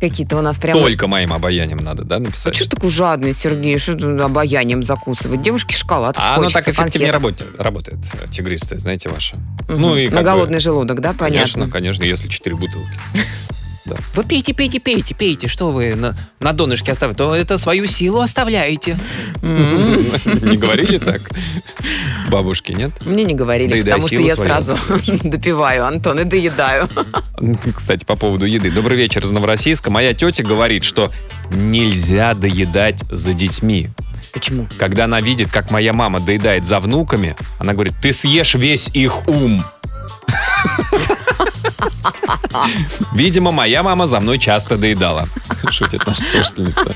какие-то 0.00 0.36
у 0.36 0.40
нас 0.40 0.58
прям... 0.58 0.78
Только 0.78 1.08
моим 1.08 1.32
обаянием 1.32 1.78
надо, 1.78 2.04
да, 2.04 2.18
написать? 2.20 2.54
Что 2.54 2.68
такой 2.70 2.90
жадный, 2.90 3.34
Сергей? 3.34 3.76
Что 3.78 4.24
обаянием 4.24 4.82
закусывать? 4.82 5.42
Девушке 5.42 5.76
шоколадку 5.76 6.22
А 6.22 6.34
оно 6.34 6.44
хочется, 6.44 6.62
так 6.62 6.68
эффективнее 6.74 7.10
работает, 7.10 7.58
работает, 7.58 7.98
тигристое, 8.30 8.78
знаете, 8.78 9.08
ваше. 9.08 9.36
Мгм. 9.68 9.80
Ну 9.80 9.96
и 9.96 10.04
На 10.06 10.18
как 10.18 10.20
бы- 10.20 10.30
голодный 10.30 10.60
желудок, 10.60 11.00
да, 11.00 11.12
понятно? 11.12 11.28
Конечно, 11.54 11.70
конечно, 11.70 12.04
если 12.04 12.28
4 12.28 12.56
бутылки. 12.56 12.88
Вы 14.14 14.24
пейте, 14.24 14.52
пейте, 14.52 14.80
пейте, 14.80 15.14
пейте. 15.14 15.48
Что 15.48 15.70
вы 15.70 15.94
на, 15.94 16.16
на 16.40 16.52
донышке 16.52 16.92
оставите? 16.92 17.16
То 17.18 17.34
это 17.34 17.58
свою 17.58 17.86
силу 17.86 18.20
оставляете. 18.20 18.98
Не 19.42 20.56
говорили 20.56 20.98
так? 20.98 21.22
Бабушки, 22.28 22.72
нет? 22.72 22.92
Мне 23.04 23.24
не 23.24 23.34
говорили, 23.34 23.70
Доедай 23.70 23.94
потому 23.94 24.08
что 24.08 24.22
я 24.22 24.34
свою 24.34 24.48
сразу 24.48 24.78
допиваю, 25.24 25.86
Антон, 25.86 26.20
и 26.20 26.24
доедаю. 26.24 26.88
Кстати, 27.74 28.04
по 28.04 28.16
поводу 28.16 28.46
еды. 28.46 28.70
Добрый 28.70 28.96
вечер 28.96 29.24
из 29.24 29.30
Новороссийска. 29.30 29.90
Моя 29.90 30.14
тетя 30.14 30.42
говорит, 30.42 30.84
что 30.84 31.10
нельзя 31.50 32.34
доедать 32.34 33.00
за 33.10 33.32
детьми. 33.32 33.88
Почему? 34.32 34.66
Когда 34.78 35.04
она 35.04 35.20
видит, 35.20 35.50
как 35.50 35.70
моя 35.70 35.92
мама 35.92 36.20
доедает 36.20 36.66
за 36.66 36.80
внуками, 36.80 37.34
она 37.58 37.72
говорит, 37.72 37.94
ты 38.00 38.12
съешь 38.12 38.54
весь 38.54 38.88
их 38.88 39.26
ум. 39.26 39.64
Видимо, 43.14 43.52
моя 43.52 43.82
мама 43.82 44.06
за 44.06 44.20
мной 44.20 44.38
часто 44.38 44.76
доедала. 44.76 45.28
Шутит 45.70 46.06
наша 46.06 46.22
слушательница. 46.32 46.92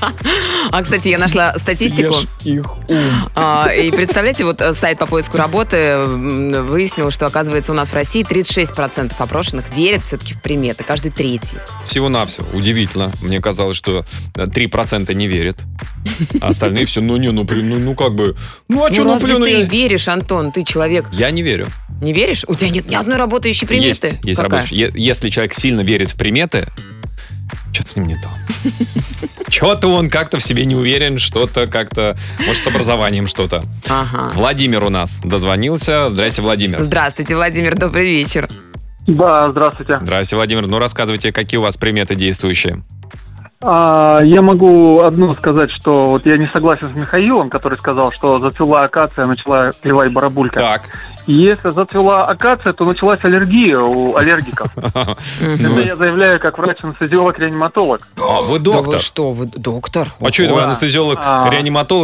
А, 0.71 0.81
кстати, 0.81 1.09
я 1.09 1.17
нашла 1.17 1.53
статистику. 1.57 2.13
Съешь 2.13 2.27
их 2.43 2.77
ум. 2.89 3.29
А, 3.35 3.67
И 3.73 3.91
представляете, 3.91 4.45
вот 4.45 4.61
э, 4.61 4.73
сайт 4.73 4.99
по 4.99 5.05
поиску 5.05 5.37
работы 5.37 5.97
выяснил, 6.05 7.11
что, 7.11 7.25
оказывается, 7.25 7.71
у 7.71 7.75
нас 7.75 7.89
в 7.91 7.93
России 7.93 8.25
36% 8.25 9.13
опрошенных 9.17 9.65
верят 9.75 10.05
все-таки 10.05 10.33
в 10.33 10.41
приметы, 10.41 10.83
каждый 10.83 11.11
третий. 11.11 11.57
Всего-навсего. 11.87 12.45
Удивительно. 12.53 13.11
Мне 13.21 13.41
казалось, 13.41 13.77
что 13.77 14.05
э, 14.35 14.45
3% 14.45 15.13
не 15.13 15.27
верят. 15.27 15.57
А 16.41 16.47
остальные 16.49 16.85
все, 16.85 17.01
ну 17.01 17.17
не, 17.17 17.31
ну, 17.31 17.45
ну, 17.49 17.79
ну 17.79 17.95
как 17.95 18.13
бы... 18.15 18.35
Ну 18.67 18.85
а 18.85 18.93
что, 18.93 19.03
ну, 19.03 19.19
блин, 19.19 19.39
ну, 19.39 19.45
ты 19.45 19.59
я- 19.59 19.65
веришь, 19.65 20.07
Антон? 20.07 20.51
Ты 20.51 20.63
человек. 20.63 21.09
Я 21.11 21.31
не 21.31 21.41
верю. 21.41 21.67
Не 22.01 22.13
веришь? 22.13 22.43
У 22.47 22.55
тебя 22.55 22.69
нет 22.69 22.89
ни 22.89 22.95
одной 22.95 23.17
работающей 23.17 23.65
приметы? 23.65 24.07
Есть, 24.07 24.23
есть 24.25 24.39
Какая? 24.41 24.61
рабочий. 24.61 24.75
Если 25.03 25.29
человек 25.29 25.53
сильно 25.53 25.81
верит 25.81 26.11
в 26.11 26.15
приметы, 26.15 26.65
что-то 27.73 27.89
с 27.89 27.95
ним 27.97 28.07
не 28.07 28.15
то. 28.15 28.29
Что-то 29.49 29.89
он 29.89 30.09
как-то 30.09 30.37
в 30.37 30.43
себе 30.43 30.63
не 30.63 30.75
уверен, 30.75 31.19
что-то 31.19 31.67
как-то, 31.67 32.15
может, 32.39 32.63
с 32.63 32.67
образованием 32.67 33.27
что-то. 33.27 33.65
Ага. 33.85 34.31
Владимир 34.33 34.81
у 34.85 34.89
нас 34.89 35.19
дозвонился. 35.21 36.09
Здрасте, 36.09 36.41
Владимир. 36.41 36.81
Здравствуйте, 36.81 37.35
Владимир, 37.35 37.77
добрый 37.77 38.05
вечер. 38.05 38.47
Да, 39.05 39.51
здравствуйте. 39.51 39.99
Здрасте, 39.99 40.37
Владимир. 40.37 40.67
Ну, 40.67 40.79
рассказывайте, 40.79 41.33
какие 41.33 41.57
у 41.57 41.63
вас 41.63 41.75
приметы 41.75 42.15
действующие. 42.15 42.81
А, 43.65 44.19
я 44.21 44.41
могу 44.41 45.01
одно 45.01 45.31
сказать, 45.33 45.71
что 45.71 46.03
вот 46.03 46.25
я 46.25 46.37
не 46.37 46.47
согласен 46.53 46.91
с 46.91 46.95
Михаилом, 46.95 47.49
который 47.49 47.77
сказал, 47.77 48.11
что 48.11 48.39
зацвела 48.39 48.83
акация, 48.83 49.25
начала 49.25 49.71
клевать 49.71 50.11
барабулька. 50.11 50.59
Так. 50.59 50.81
И 51.27 51.33
если 51.33 51.69
зацвела 51.69 52.25
акация, 52.27 52.73
то 52.73 52.83
началась 52.83 53.23
аллергия 53.23 53.79
у 53.79 54.15
аллергиков. 54.17 54.69
Это 54.77 55.81
я 55.81 55.95
заявляю 55.95 56.41
как 56.41 56.57
врач-анестезиолог-реаниматолог. 56.57 58.01
А, 58.17 58.41
вы 58.41 58.59
доктор. 58.59 58.95
вы 58.95 58.99
что, 58.99 59.31
вы 59.31 59.45
доктор? 59.45 60.09
А 60.19 60.31
что 60.31 60.43
это 60.43 60.53
вы 60.53 60.59
Да. 60.59 60.65
анестезиолог, 60.65 61.19
А. 61.23 61.49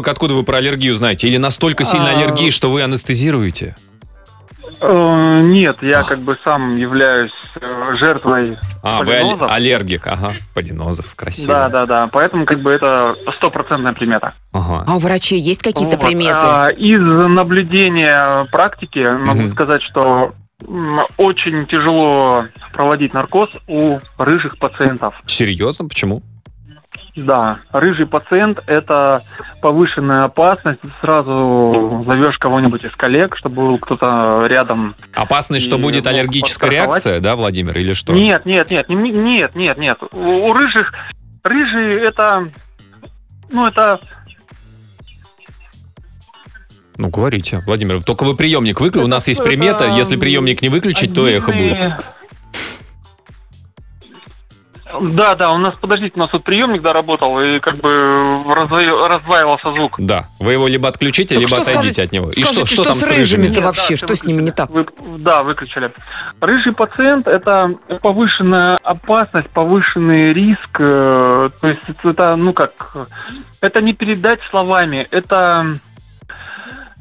Откуда 0.07 0.33
вы 0.35 0.43
про 0.43 0.57
аллергию 0.57 0.95
знаете? 0.95 1.27
Или 1.27 1.37
настолько 1.37 1.83
сильно 1.83 2.11
А. 2.11 2.17
аллергии, 2.17 2.49
что 2.51 2.71
вы 2.71 2.81
анестезируете? 2.81 3.75
Э, 4.81 5.39
Нет, 5.41 5.77
я 5.81 6.03
как 6.03 6.19
бы 6.19 6.37
сам 6.43 6.75
являюсь 6.77 7.31
э, 7.59 7.91
жертвой 7.97 8.57
А, 8.83 8.99
вы 8.99 9.05
полинозов. 9.05 9.51
аллергик. 9.51 10.07
Ага, 10.07 10.31
полинозов. 10.53 11.15
Красиво. 11.15 11.47
Да, 11.47 11.69
да, 11.69 11.85
да. 11.85 12.05
Поэтому 12.11 12.45
как 12.45 12.59
бы 12.59 12.71
это 12.71 13.15
стопроцентная 13.35 13.93
примета. 13.93 14.33
Ага. 14.53 14.83
А 14.87 14.95
у 14.95 14.99
врачей 14.99 15.39
есть 15.39 15.61
какие-то 15.61 15.97
Вот. 15.97 16.05
приметы? 16.05 16.37
А, 16.41 16.69
Из 16.69 17.01
наблюдения 17.01 18.45
практики 18.51 18.99
могу 19.17 19.41
Мгм. 19.43 19.53
сказать, 19.53 19.81
что 19.83 20.33
очень 21.17 21.65
тяжело 21.67 22.45
проводить 22.73 23.13
наркоз 23.13 23.49
у 23.67 23.97
рыжих 24.17 24.57
пациентов. 24.59 25.13
Серьезно? 25.25 25.87
Почему? 25.87 26.21
Да, 27.15 27.59
рыжий 27.71 28.05
пациент– 28.05 28.63
это 28.67 29.21
повышенная 29.61 30.23
опасность. 30.23 30.79
Сразу 31.01 32.03
зовешь 32.05 32.37
кого-нибудь 32.37 32.83
из 32.83 32.91
коллег, 32.95 33.35
чтобы 33.37 33.55
был 33.67 33.77
кто-то 33.77 34.45
рядом. 34.47 34.95
Опасность, 35.13 35.65
что 35.65 35.77
будет 35.77 36.07
аллергическая 36.07 36.69
реакция, 36.71 37.19
да, 37.19 37.35
Владимир, 37.35 37.77
или 37.77 37.93
что? 37.93 38.13
Нет, 38.13 38.45
нет, 38.45 38.71
нет, 38.71 38.89
не- 38.89 39.11
нет, 39.11 39.55
нет, 39.55 39.77
нет. 39.77 39.97
У, 40.11 40.17
у 40.17 40.53
рыжих 40.53 40.93
рыжие 41.43 42.05
это, 42.05 42.47
ну 43.51 43.67
это 43.67 43.99
Ну, 46.97 47.09
говорите, 47.09 47.63
Владимир. 47.65 48.03
Только 48.03 48.23
вы 48.23 48.35
приемник 48.35 48.79
выключили. 48.81 49.05
У 49.05 49.07
нас 49.07 49.27
есть 49.27 49.43
примета. 49.43 49.85
Если 49.95 50.15
приемник 50.15 50.61
не 50.61 50.69
выключить, 50.69 51.13
то 51.13 51.27
эхо 51.27 51.51
будет. 51.51 51.93
Да, 55.01 55.35
да, 55.35 55.51
у 55.51 55.57
нас, 55.57 55.75
подождите, 55.79 56.13
у 56.15 56.19
нас 56.19 56.33
вот 56.33 56.43
приемник, 56.43 56.81
да, 56.81 56.93
работал, 56.93 57.39
и 57.39 57.59
как 57.59 57.77
бы 57.77 58.41
раздваивался 58.47 59.71
звук. 59.71 59.95
Да. 59.99 60.25
Вы 60.39 60.53
его 60.53 60.67
либо 60.67 60.87
отключите, 60.89 61.35
Так 61.35 61.39
либо 61.41 61.49
что 61.49 61.61
отойдите 61.61 61.93
скажете- 61.93 62.03
от 62.03 62.11
него. 62.11 62.29
И 62.31 62.41
скажите, 62.41 62.65
что, 62.65 62.65
что 62.65 62.75
что 62.75 62.83
там 62.85 62.93
с 62.95 63.05
с 63.05 63.09
рыжими-то 63.11 63.49
рыжими? 63.51 63.65
вообще? 63.65 63.89
да, 63.91 63.95
Что 63.97 64.15
с 64.15 64.23
ними 64.23 64.41
не 64.41 64.51
так? 64.51 64.69
Вы- 64.71 64.87
да, 65.19 65.43
выключили. 65.43 65.91
Рыжий 66.41 66.73
пациент– 66.73 67.27
это 67.29 67.67
повышенная 68.01 68.77
опасность, 68.83 69.49
повышенный 69.49 70.33
риск. 70.33 70.79
э, 70.79 71.49
То 71.61 71.67
есть 71.67 71.81
это, 72.03 72.35
ну 72.35 72.53
как, 72.53 72.71
это 73.61 73.81
не 73.81 73.93
передать 73.93 74.39
словами, 74.49 75.07
это, 75.11 75.67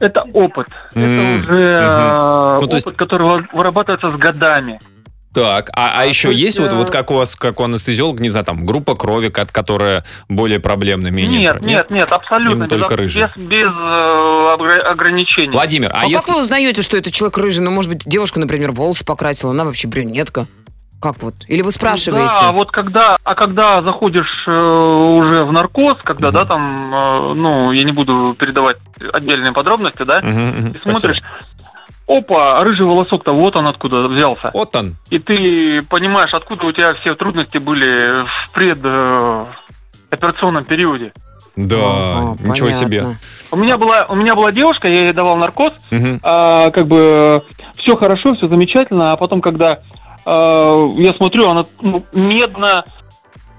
это 0.00 0.23
опыт. 0.33 0.68
М, 0.95 1.02
Это 1.04 1.49
уже 1.52 1.62
э, 1.62 2.59
Ну, 2.61 2.66
то 2.68 2.75
есть- 2.76 2.87
опыт, 2.87 2.99
который 2.99 3.26
вы- 3.26 3.49
вырабатывается 3.52 4.09
с 4.09 4.16
годами. 4.18 4.78
Так, 5.35 5.70
а, 5.75 5.92
а 6.00 6.06
еще 6.06 6.28
то 6.28 6.32
есть, 6.32 6.42
есть 6.42 6.58
вот, 6.58 6.73
э, 6.73 6.75
вот 6.76 6.90
как 6.90 7.11
у 7.11 7.14
вас, 7.14 7.37
как 7.37 7.61
у 7.61 7.64
анестезиолога, 7.64 8.23
не 8.23 8.30
знаю, 8.30 8.47
там, 8.47 8.64
группа 8.64 8.94
крови, 8.94 9.28
ко- 9.28 9.47
которая 9.47 10.04
более 10.28 10.58
проблемная, 10.58 11.11
менее 11.11 11.40
Нет, 11.40 11.58
про- 11.58 11.66
нет, 11.66 11.90
нет, 11.90 12.12
абсолютно. 12.12 12.64
Им 12.64 12.68
только 12.70 12.94
без, 12.94 13.00
рыжий. 13.14 13.23
без, 13.25 13.37
без, 13.37 13.66
э, 13.66 14.54
огра- 14.56 14.80
ограничений. 14.80 15.52
Владимир, 15.52 15.90
а, 15.92 15.99
А, 15.99 16.00
как 16.02 16.08
если... 16.11 16.32
вы 16.32 16.40
узнаете, 16.40 16.82
что 16.82 16.97
это 16.97 17.11
человек 17.11 17.37
рыжий? 17.38 17.62
Ну, 17.62 17.70
может 17.70 17.90
быть, 17.90 18.02
девушка, 18.06 18.40
например, 18.40 18.73
волосы 18.73 19.04
покрасила, 19.04 19.52
она 19.52 19.64
вообще 19.64 19.87
брюнетка. 19.87 20.47
Как 21.00 21.23
вот? 21.23 21.35
Или 21.47 21.62
вы 21.62 21.70
спрашиваете? 21.70 22.32
Да, 22.40 22.50
вот 22.50 22.73
когда, 22.73 23.18
а 23.23 23.35
когда 23.37 23.82
заходишь 23.82 24.44
э, 24.49 24.50
уже 24.50 25.44
в 25.44 25.52
наркоз, 25.52 25.99
когда, 26.02 26.32
да, 26.32 26.44
там, 26.44 26.92
э, 26.92 27.35
ну, 27.35 27.70
я 27.70 27.85
не 27.85 27.92
буду 27.92 28.35
передавать 28.37 28.78
отдельные 29.12 29.52
подробности, 29.52 30.02
да, 30.02 30.20
Мгм, 30.20 30.47
мгм, 30.49 30.73
ты 30.73 30.80
смотришь, 30.80 31.23
опа, 32.09 32.62
рыжий 32.65 32.87
волосок-то 32.87 33.33
вот 33.33 33.55
он 33.55 33.67
откуда 33.67 34.05
взялся. 34.05 34.50
Вот 34.55 34.75
он. 34.75 34.97
И 35.11 35.19
ты 35.19 35.83
понимаешь, 35.83 36.33
откуда 36.33 36.67
у 36.67 36.73
тебя 36.73 36.95
все 36.95 37.15
трудности 37.15 37.59
были 37.59 38.23
в 38.23 38.53
пред 38.53 38.79
э, 38.83 39.45
периоде. 40.11 41.12
Да, 41.55 41.77
Ага, 41.77 42.37
ничего 42.45 42.71
себе. 42.71 43.03
понятно. 43.03 43.19
У 43.50 43.57
меня 43.57 43.77
была, 43.77 44.07
у 44.09 44.15
меня 44.15 44.35
была 44.35 44.53
девушка, 44.53 44.88
я 44.88 45.05
ей 45.05 45.12
давал 45.12 45.37
наркоз, 45.37 45.73
Мгм. 45.91 46.21
а, 46.23 46.71
как 46.71 46.87
бы 46.87 47.43
все 47.77 47.97
хорошо, 47.97 48.35
все 48.35 48.47
замечательно, 48.47 49.12
а 49.12 49.17
потом, 49.17 49.41
когда 49.41 49.79
а, 50.25 50.88
я 50.95 51.15
смотрю, 51.15 51.49
она 51.49 51.65
ну, 51.81 52.05
медно 52.12 52.85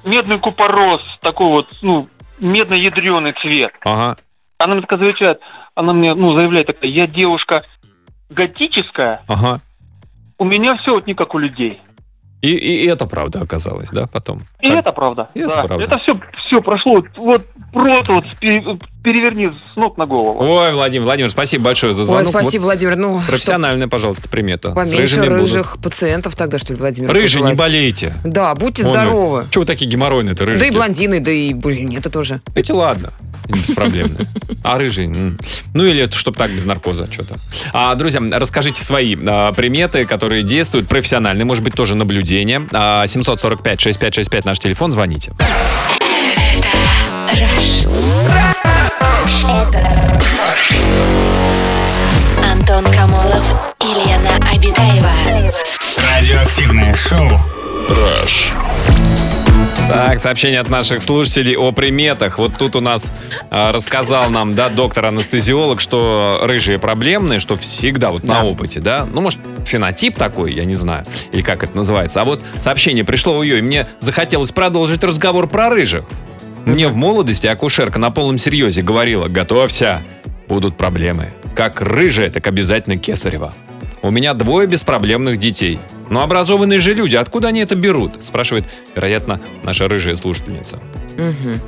медный 0.06 0.40
купорос, 0.40 1.04
такой 1.22 1.48
вот, 1.48 1.68
ну, 1.82 2.08
медно-ядреный 2.40 3.34
цвет. 3.42 3.74
Ага. 3.84 4.16
Она 4.58 4.74
мне 4.74 4.82
такая 4.82 5.00
замечает, 5.00 5.40
она 5.76 5.94
мне, 5.94 6.14
ну, 6.14 6.34
заявляет 6.34 6.68
такая, 6.68 6.90
я 6.90 7.06
девушка 7.08 7.64
готическая, 8.30 9.22
Ага. 9.28 9.60
у 10.38 10.46
меня 10.46 10.78
все 10.78 10.94
вот 10.94 11.08
не 11.08 11.14
как 11.14 11.34
у 11.36 11.38
людей. 11.38 11.82
И, 12.42 12.56
и 12.56 12.86
это 12.86 13.06
правда 13.06 13.42
оказалось, 13.42 13.90
да, 13.90 14.08
потом? 14.08 14.40
И 14.62 14.70
Так. 14.70 14.80
это 14.80 14.92
правда. 14.94 15.30
И 15.34 15.40
это 15.40 15.50
да. 15.50 15.64
правда. 15.64 15.84
Это 15.84 15.98
все, 15.98 16.20
все 16.46 16.62
прошло, 16.62 16.94
вот, 16.94 17.08
вот 17.18 17.48
просто 17.74 18.14
вот 18.14 18.26
переверни 19.04 19.50
с 19.52 19.76
ног 19.78 19.98
на 19.98 20.06
голову. 20.06 20.38
Ой, 20.44 20.74
Владимир, 20.74 21.06
Владимир, 21.06 21.30
спасибо 21.32 21.66
большое 21.66 21.94
за 21.94 22.02
Ой, 22.02 22.06
звонок. 22.08 22.28
спасибо, 22.28 22.64
Владимир. 22.64 22.96
Ну, 22.96 23.22
профессиональная, 23.26 23.88
пожалуйста, 23.88 24.28
примета. 24.30 24.72
чтоб 24.72 24.76
поменьше 24.76 24.98
рыжими 24.98 25.26
буду. 25.30 25.36
рыжих 25.42 25.78
пациентов 25.82 26.36
тогда, 26.36 26.60
что 26.60 26.74
ли, 26.74 26.80
Владимир? 26.80 27.12
Рыжие, 27.12 27.44
не 27.44 27.54
болейте. 27.54 28.14
Да, 28.24 28.54
будьте 28.56 28.84
Вон, 28.84 28.94
здоровы. 28.94 29.46
Чего 29.52 29.62
вы 29.62 29.66
такие 29.66 29.90
геморройные-то, 29.90 30.46
рыжие? 30.46 30.60
Да 30.60 30.66
и 30.68 30.72
блондины, 30.72 31.20
да 31.20 31.32
и 31.32 31.54
брюнеты 31.54 32.10
тоже. 32.10 32.42
Эти 32.56 32.72
ладно, 32.72 33.12
беспроблемные. 33.48 34.28
А 34.64 34.78
рыжий? 34.78 35.06
м. 35.06 35.40
Ну 35.74 35.86
или 35.86 36.10
чтобы 36.12 36.38
так, 36.38 36.52
без 36.52 36.66
наркоза 36.66 37.08
что-то. 37.12 37.36
А, 37.72 37.96
друзья, 37.96 38.22
расскажите 38.34 38.84
свои 38.84 39.16
а, 39.26 39.54
приметы, 39.54 40.06
которые 40.06 40.44
действуют, 40.44 40.88
профессиональные, 40.90 41.46
может 41.46 41.64
быть, 41.64 41.74
тоже 41.74 41.96
наблюдение. 41.96 42.62
А, 42.74 43.06
745-6565 43.06 44.42
наш 44.46 44.60
телефон, 44.60 44.92
звоните. 44.92 45.32
Антон 52.44 52.84
Камолов 52.92 53.74
и 53.82 53.88
Лена 53.88 54.36
Обитаева. 54.54 55.54
Радиоактивное 55.98 56.94
шоу. 56.94 57.30
Так, 59.88 60.20
сообщение 60.20 60.60
от 60.60 60.70
наших 60.70 61.02
слушателей 61.02 61.56
о 61.56 61.72
приметах. 61.72 62.38
Вот 62.38 62.58
тут 62.58 62.76
у 62.76 62.82
нас 62.82 63.14
а, 63.50 63.72
рассказал 63.72 64.30
нам, 64.30 64.56
да, 64.56 64.70
доктор-анестезиолог, 64.70 65.80
что 65.80 66.42
рыжие 66.44 66.78
проблемные, 66.78 67.40
что 67.40 67.58
всегда 67.58 68.10
вот 68.10 68.24
на 68.24 68.44
опыте, 68.44 68.82
да. 68.82 69.08
Ну, 69.12 69.22
может, 69.22 69.40
фенотип 69.66 70.18
такой, 70.18 70.54
я 70.54 70.66
не 70.66 70.76
знаю, 70.76 71.06
или 71.32 71.42
как 71.42 71.64
это 71.64 71.76
называется. 71.78 72.22
А 72.22 72.26
вот 72.26 72.44
сообщение 72.58 73.06
пришло 73.06 73.38
у 73.38 73.42
ее, 73.42 73.60
и 73.60 73.62
мне 73.62 73.88
захотелось 74.02 74.52
продолжить 74.52 75.04
разговор 75.04 75.48
про 75.48 75.70
рыжих. 75.70 76.06
Мне 76.70 76.88
в 76.88 76.96
молодости 76.96 77.48
акушерка 77.48 77.98
на 77.98 78.12
полном 78.12 78.38
серьезе 78.38 78.84
говорила, 78.84 79.28
готовься, 79.28 80.04
будут 80.48 80.78
проблемы. 80.78 81.34
Как 81.56 81.82
рыжая, 81.82 82.30
так 82.30 82.46
обязательно 82.46 82.96
кесарева. 82.98 83.54
У 84.02 84.12
меня 84.12 84.34
двое 84.34 84.68
беспроблемных 84.68 85.38
детей. 85.38 85.80
Но 86.10 86.24
образованные 86.24 86.80
же 86.80 86.94
люди, 86.94 87.16
откуда 87.16 87.50
они 87.50 87.60
это 87.60 87.76
берут? 87.76 88.24
Спрашивает, 88.24 88.66
вероятно, 88.96 89.42
наша 89.64 89.88
рыжая 89.88 90.16
слушательница. 90.16 90.80
Мгм. 91.18 91.60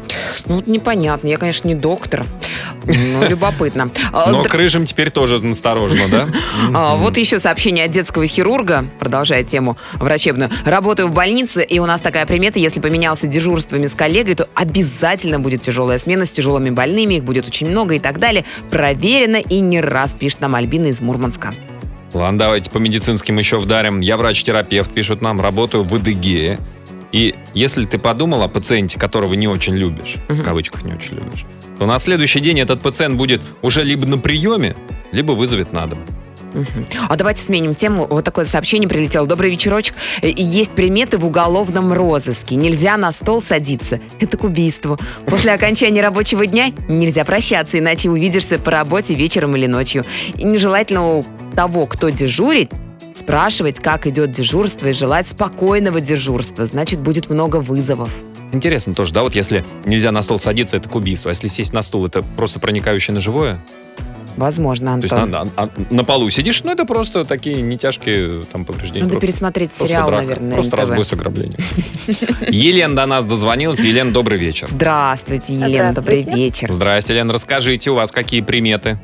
Ну, 0.46 0.64
непонятно. 0.66 1.28
Я, 1.28 1.38
конечно, 1.38 1.68
не 1.68 1.76
доктор. 1.76 2.24
Но 2.86 3.26
любопытно. 3.28 3.92
А, 4.14 4.32
Но 4.32 4.42
здра- 4.42 4.48
к 4.48 4.54
рыжим 4.56 4.86
теперь 4.86 5.12
тоже 5.12 5.44
насторожно, 5.44 6.08
да? 6.10 6.28
А, 6.74 6.96
Вот 6.96 7.18
еще 7.18 7.38
сообщение 7.38 7.86
от 7.86 7.92
детского 7.92 8.26
хирурга, 8.26 8.86
продолжая 8.98 9.44
тему 9.44 9.78
врачебную. 9.96 10.50
Работаю 10.64 11.10
в 11.10 11.14
больнице, 11.14 11.64
и 11.66 11.80
у 11.80 11.86
нас 11.86 12.00
такая 12.00 12.26
примета, 12.26 12.60
если 12.60 12.80
поменялся 12.80 13.28
дежурствами 13.28 13.88
с 13.88 13.94
коллегой, 13.94 14.36
то 14.36 14.48
обязательно 14.56 15.40
будет 15.40 15.62
тяжелая 15.64 15.98
смена 16.00 16.26
с 16.26 16.32
тяжелыми 16.32 16.70
больными, 16.70 17.16
их 17.16 17.26
будет 17.26 17.46
очень 17.46 17.68
много 17.70 17.96
и 17.96 18.00
так 18.00 18.20
далее. 18.20 18.46
Проверено 18.70 19.36
и 19.38 19.60
не 19.60 19.82
раз, 19.82 20.14
пишет 20.14 20.40
нам 20.40 20.56
Альбина 20.56 20.88
из 20.88 21.02
Мурманска. 21.02 21.54
Ладно, 22.14 22.40
давайте 22.40 22.70
по 22.70 22.78
медицинским 22.78 23.38
еще 23.38 23.58
вдарим. 23.58 24.02
Я 24.02 24.18
врач-терапевт, 24.18 24.92
пишут 24.92 25.22
нам, 25.22 25.40
работаю 25.40 25.84
в 25.84 25.96
Эдыгее. 25.96 26.60
И 27.12 27.36
если 27.54 27.86
ты 27.86 27.98
подумал 27.98 28.44
о 28.44 28.48
пациенте, 28.48 29.00
которого 29.00 29.34
не 29.34 29.48
очень 29.48 29.76
любишь, 29.76 30.16
в 30.28 30.44
кавычках 30.44 30.84
не 30.84 30.94
очень 30.94 31.16
любишь, 31.16 31.46
то 31.80 31.86
на 31.86 32.00
следующий 32.00 32.40
день 32.40 32.60
этот 32.60 32.82
пациент 32.82 33.18
будет 33.18 33.42
уже 33.62 33.84
либо 33.84 34.06
на 34.06 34.18
приеме, 34.18 34.76
либо 35.12 35.32
вызовет 35.34 35.74
на 35.74 35.88
дом. 35.88 36.00
А 37.08 37.16
давайте 37.16 37.42
сменим 37.42 37.76
тему. 37.76 38.08
Вот 38.10 38.26
такое 38.26 38.46
сообщение 38.46 38.88
прилетело. 38.88 39.28
Добрый 39.28 39.52
вечерочек. 39.52 39.96
Есть 40.22 40.72
приметы 40.72 41.18
в 41.18 41.26
уголовном 41.26 41.94
розыске. 41.94 42.56
Нельзя 42.56 42.98
на 42.98 43.12
стол 43.12 43.42
садиться. 43.42 44.00
Это 44.20 44.38
к 44.38 44.44
убийству. 44.44 44.98
После 45.26 45.54
окончания 45.54 46.02
рабочего 46.02 46.46
дня 46.46 46.72
нельзя 46.88 47.26
прощаться, 47.26 47.80
иначе 47.80 48.10
увидишься 48.10 48.60
по 48.60 48.72
работе 48.72 49.14
вечером 49.14 49.56
или 49.56 49.68
ночью. 49.68 50.06
И 50.36 50.44
нежелательно 50.44 51.18
у 51.18 51.26
того, 51.56 51.86
кто 51.86 52.10
дежурит, 52.10 52.72
спрашивать, 53.14 53.80
как 53.80 54.08
идет 54.08 54.32
дежурство, 54.32 54.88
и 54.88 54.94
желать 54.94 55.28
спокойного 55.28 56.00
дежурства. 56.00 56.66
Значит, 56.66 57.00
будет 57.00 57.30
много 57.30 57.58
вызовов. 57.58 58.22
Интересно 58.54 58.94
тоже, 58.94 59.14
да, 59.14 59.24
вот 59.24 59.36
если 59.36 59.64
нельзя 59.86 60.12
на 60.12 60.22
стол 60.22 60.40
садиться, 60.40 60.78
это 60.78 60.90
к 60.90 60.96
убийству. 60.96 61.30
А 61.30 61.32
если 61.32 61.48
сесть 61.48 61.72
на 61.74 61.82
стул, 61.82 62.06
это 62.06 62.22
просто 62.22 62.60
проникающее 62.60 63.14
на 63.14 63.22
живое? 63.22 63.64
Возможно, 64.38 64.96
То 64.98 65.02
есть 65.04 65.14
Антон. 65.14 65.50
на, 65.56 65.64
на- 65.66 65.72
на 65.90 66.04
полу 66.04 66.30
сидишь, 66.30 66.64
ну 66.64 66.72
это 66.72 66.86
просто 66.86 67.26
такие 67.26 67.62
нетяжкие 67.62 68.44
там 68.44 68.66
повреждения. 68.66 69.02
Надо 69.04 69.12
Просто- 69.14 69.28
пересмотреть 69.28 69.70
просто 69.70 69.88
сериал, 69.88 70.08
драка. 70.08 70.22
наверное, 70.24 70.50
на 70.50 70.56
Просто 70.56 70.72
НТВ. 70.76 70.80
разбой 70.90 71.06
с 71.06 71.14
ограблением. 71.14 71.60
Елена 72.48 72.96
до 72.96 73.06
нас 73.06 73.26
дозвонилась. 73.26 73.80
Елена, 73.82 74.12
добрый 74.12 74.38
вечер. 74.38 74.68
Здравствуйте, 74.70 75.54
Елена, 75.56 75.94
добрый 75.94 76.24
вечер. 76.24 76.72
Здрасте, 76.72 77.14
Елена. 77.14 77.34
Расскажите, 77.34 77.92
у 77.92 77.96
вас 77.96 78.12
какие 78.12 78.42
приметы? 78.42 79.00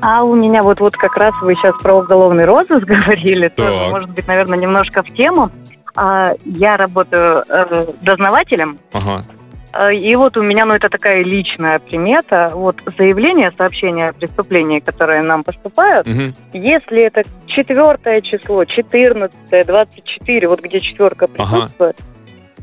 А 0.00 0.24
у 0.24 0.34
меня 0.34 0.62
вот, 0.62 0.80
вот 0.80 0.96
как 0.96 1.16
раз 1.16 1.32
вы 1.42 1.54
сейчас 1.54 1.74
про 1.80 1.94
уголовный 1.98 2.44
розыск 2.44 2.84
говорили, 2.86 3.48
тоже, 3.48 3.70
Так. 3.78 3.90
может 3.92 4.10
быть, 4.10 4.26
наверное, 4.26 4.58
немножко 4.58 5.02
в 5.04 5.14
тему. 5.14 5.50
А, 5.94 6.32
я 6.44 6.76
работаю 6.76 7.44
э, 7.48 7.86
дознавателем, 8.02 8.78
Ага. 8.92 9.24
Э, 9.72 9.94
и 9.94 10.14
вот 10.16 10.36
у 10.36 10.42
меня, 10.42 10.64
ну, 10.64 10.74
это 10.74 10.88
такая 10.88 11.22
личная 11.22 11.78
примета, 11.78 12.50
вот 12.52 12.80
заявления, 12.98 13.52
сообщения 13.56 14.08
о 14.08 14.12
преступлении, 14.12 14.80
которые 14.80 15.22
нам 15.22 15.44
поступают, 15.44 16.06
Мгм. 16.06 16.34
если 16.52 17.02
это 17.02 17.22
четвертое 17.46 18.20
число, 18.20 18.64
14, 18.64 19.66
24, 19.66 20.48
вот 20.48 20.60
где 20.60 20.80
четверка 20.80 21.26
присутствует, 21.26 21.96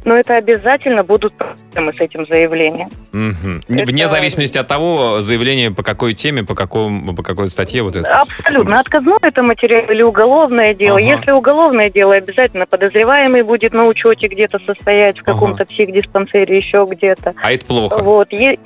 но 0.06 0.16
это 0.16 0.36
обязательно 0.38 1.04
будут 1.04 1.34
проблемы 1.36 1.94
с 1.94 2.00
этим 2.00 2.26
заявлением. 2.28 2.90
Мгм. 3.12 3.62
Это- 3.70 3.86
Вне 3.92 4.08
зависимости 4.08 4.58
от 4.58 4.68
того, 4.68 5.22
заявление 5.22 5.72
по 5.72 5.84
какой 5.84 6.14
теме, 6.14 6.44
по, 6.44 6.56
какому, 6.56 7.16
по 7.16 7.24
какой 7.24 7.50
статье, 7.50 7.84
вот 7.84 7.96
это. 7.96 8.22
Абсолютно. 8.22 8.80
Отказное 8.80 9.18
это 9.22 9.44
материал 9.44 9.90
или 9.90 10.02
уголовное 10.04 10.74
дело. 10.74 10.98
Ага. 10.98 11.06
Если 11.16 11.32
уголовное 11.32 11.90
дело, 11.90 12.16
обязательно 12.16 12.66
подозреваемый 12.66 13.44
будет 13.44 13.74
на 13.74 13.86
учете 13.86 14.28
где-то 14.28 14.60
состоять 14.66 15.20
в 15.20 15.24
каком-то 15.24 15.66
психдиспансере, 15.66 16.58
еще 16.58 16.86
где-то. 16.90 17.34
А 17.42 17.52
это 17.52 17.66
плохо. 17.66 18.04
Вот. 18.04 18.32
Е- 18.32 18.60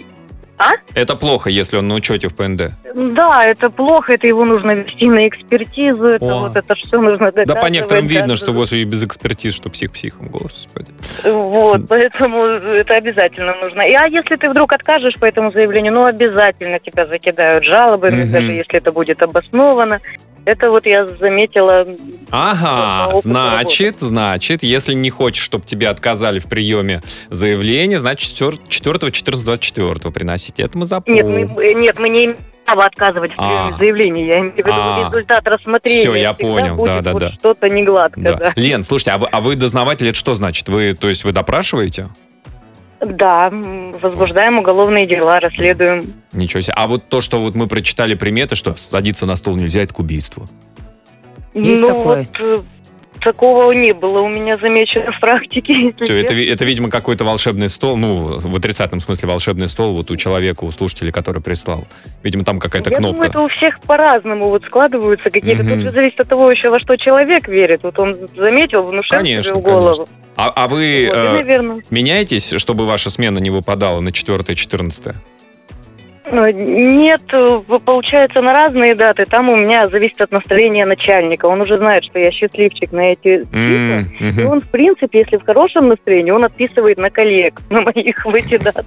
А? 0.64 0.72
Это 0.96 1.16
плохо, 1.18 1.50
если 1.50 1.78
он 1.78 1.88
на 1.90 1.96
учете 1.96 2.28
в 2.30 2.36
ПНД. 2.36 2.72
Да, 2.96 3.46
это 3.46 3.70
плохо, 3.70 4.14
это 4.14 4.28
его 4.28 4.46
нужно 4.46 4.72
вести 4.72 5.08
на 5.08 5.28
экспертизу, 5.28 6.06
это 6.08 6.26
О. 6.26 6.40
вот 6.48 6.56
это 6.56 6.76
все 6.76 7.02
нужно 7.02 7.32
Да 7.32 7.42
доказывать. 7.44 7.62
по 7.62 7.66
некоторым 7.68 8.08
видно, 8.08 8.28
даже. 8.30 8.42
что 8.42 8.54
господи, 8.54 8.84
без 8.84 9.04
экспертиз, 9.04 9.56
что 9.56 9.70
псих 9.70 9.92
психом, 9.92 10.28
господи. 10.30 10.88
Вот, 11.26 11.82
поэтому 11.90 12.46
это 12.46 12.94
обязательно 12.96 13.56
нужно. 13.62 13.82
И, 13.82 13.94
а 13.94 14.06
если 14.06 14.36
ты 14.38 14.50
вдруг 14.50 14.72
откажешь 14.72 15.16
по 15.20 15.26
этому 15.26 15.52
заявлению, 15.52 15.94
ну, 15.94 16.06
обязательно 16.06 16.80
тебя 16.80 17.06
закидают 17.08 17.66
жалобами, 17.66 18.24
Мгм. 18.24 18.32
даже 18.32 18.52
если 18.54 18.78
это 18.78 18.92
будет 18.92 19.22
обосновано. 19.22 20.00
Это 20.46 20.70
вот 20.70 20.86
я 20.86 21.08
заметила 21.08 21.86
Ага, 22.32 23.06
по 23.06 23.10
опыту 23.12 23.22
значит, 23.30 23.96
значит, 24.00 24.64
если 24.64 24.94
не 24.94 25.10
хочешь, 25.10 25.44
чтобы 25.44 25.66
тебе 25.66 25.88
отказали 25.88 26.40
в 26.40 26.48
приеме 26.50 27.02
заявления, 27.30 28.00
значит, 28.00 28.34
4, 28.36 28.58
14, 28.68 29.24
24 29.44 30.12
приносите. 30.12 30.64
Это 30.64 30.78
мы 30.78 30.82
Нет, 30.82 30.90
запомним. 30.90 31.26
мы, 31.28 31.64
э, 31.64 31.74
нет, 31.74 31.98
мы 32.00 32.10
не 32.10 32.26
имеем 32.26 32.38
права 32.66 32.86
отказывать 32.86 33.32
в 33.34 33.36
приеме 33.36 33.74
А. 33.74 33.78
заявления. 33.78 34.28
Я 34.28 34.40
имею 34.40 34.54
в 34.54 34.58
виду 34.58 34.70
А. 34.72 35.08
результат 35.10 35.46
рассмотрения. 35.48 36.00
Всё, 36.00 36.16
я 36.16 36.34
понял, 36.34 36.76
будет 36.76 36.88
да-да-да. 36.88 37.26
вот 37.30 37.34
Что-то 37.40 37.70
не 37.70 37.84
гладко, 37.84 38.20
Да. 38.20 38.34
да. 38.36 38.54
Лен, 38.56 38.84
слушайте, 38.84 39.12
а 39.12 39.18
вы, 39.18 39.28
а 39.32 39.42
вы 39.42 39.56
дознаватель, 39.56 40.08
это 40.10 40.18
что 40.18 40.36
значит? 40.36 40.68
Вы, 40.70 40.94
то 40.94 41.08
есть 41.10 41.24
вы 41.24 41.32
допрашиваете? 41.32 42.10
Да, 43.06 43.50
возбуждаем 44.02 44.60
уголовные 44.60 45.08
дела, 45.08 45.40
расследуем. 45.40 46.14
Ничего 46.32 46.62
себе. 46.62 46.74
А 46.76 46.88
вот 46.88 47.10
то, 47.10 47.22
что 47.22 47.40
вот 47.42 47.56
мы 47.56 47.68
прочитали 47.68 48.16
приметы, 48.16 48.56
что 48.56 48.76
садиться 48.76 49.26
на 49.26 49.36
стол 49.36 49.56
нельзя, 49.56 49.82
это 49.82 49.94
к 49.94 50.00
убийству. 50.00 50.48
Есть 51.54 51.82
ну, 51.82 51.88
такое? 51.88 52.28
Вот, 52.28 52.40
э, 52.40 52.64
такого 53.24 53.72
не 53.72 53.94
было 53.94 54.20
у 54.22 54.28
меня 54.30 54.58
замечено 54.58 55.12
в 55.12 55.20
практике. 55.20 55.94
Все, 56.02 56.18
это, 56.18 56.34
это, 56.34 56.66
видимо, 56.66 56.90
какой-то 56.90 57.24
волшебный 57.24 57.70
стол, 57.70 57.98
ну, 57.98 58.40
в 58.40 58.56
отрицательном 58.56 59.02
смысле 59.02 59.30
волшебный 59.30 59.68
стол 59.68 59.96
вот 59.96 60.12
у 60.12 60.16
человека, 60.16 60.64
у 60.64 60.72
слушателя, 60.72 61.12
который 61.12 61.42
прислал. 61.42 61.86
Видимо, 62.24 62.44
там 62.44 62.60
какая-то 62.60 62.90
Я 62.92 62.98
кнопка. 62.98 63.16
думаю, 63.16 63.30
это 63.30 63.40
у 63.42 63.48
всех 63.48 63.80
по-разному 63.82 64.50
вот 64.50 64.64
складываются 64.66 65.30
какие-то. 65.30 65.64
Мгм. 65.64 65.74
Тут 65.74 65.82
же 65.82 65.92
зависит 65.92 66.20
от 66.20 66.28
того 66.28 66.52
еще, 66.52 66.70
во 66.70 66.80
что 66.80 66.96
человек 66.98 67.48
верит. 67.48 67.82
Вот 67.84 68.00
он 68.00 68.16
заметил, 68.36 68.84
внушил 68.84 69.18
Конечно, 69.18 69.52
себе 69.52 69.60
в 69.60 69.64
голову. 69.64 70.06
конечно. 70.06 70.16
А, 70.36 70.50
а 70.56 70.68
вы 70.68 71.08
Вот, 71.10 71.18
э, 71.18 71.34
наверное. 71.34 71.82
меняетесь, 71.90 72.54
чтобы 72.58 72.86
ваша 72.88 73.10
смена 73.10 73.40
не 73.40 73.50
выпадала 73.50 74.00
на 74.02 74.12
4 74.12 74.56
14 74.56 75.08
Э, 75.08 75.12
Нет, 76.32 77.22
получается 77.86 78.42
на 78.42 78.54
разные 78.54 78.96
даты. 78.96 79.26
Там 79.26 79.50
у 79.50 79.56
меня 79.56 79.90
зависит 79.90 80.22
от 80.22 80.32
настроения 80.32 80.86
начальника. 80.86 81.46
Он 81.48 81.62
уже 81.62 81.78
знает, 81.78 82.04
что 82.06 82.20
я 82.20 82.32
счастливчик 82.32 82.92
на 82.92 83.12
эти 83.12 83.46
М, 83.52 84.06
числа. 84.18 84.42
И 84.42 84.46
он, 84.46 84.62
в 84.62 84.70
принципе, 84.70 85.20
если 85.20 85.38
в 85.38 85.46
хорошем 85.46 85.90
настроении, 85.90 86.32
он 86.32 86.44
отписывает 86.46 86.98
на 86.98 87.10
коллег, 87.10 87.62
на 87.70 87.82
моих 87.82 88.26
в 88.26 88.34
эти 88.34 88.58
даты. 88.58 88.84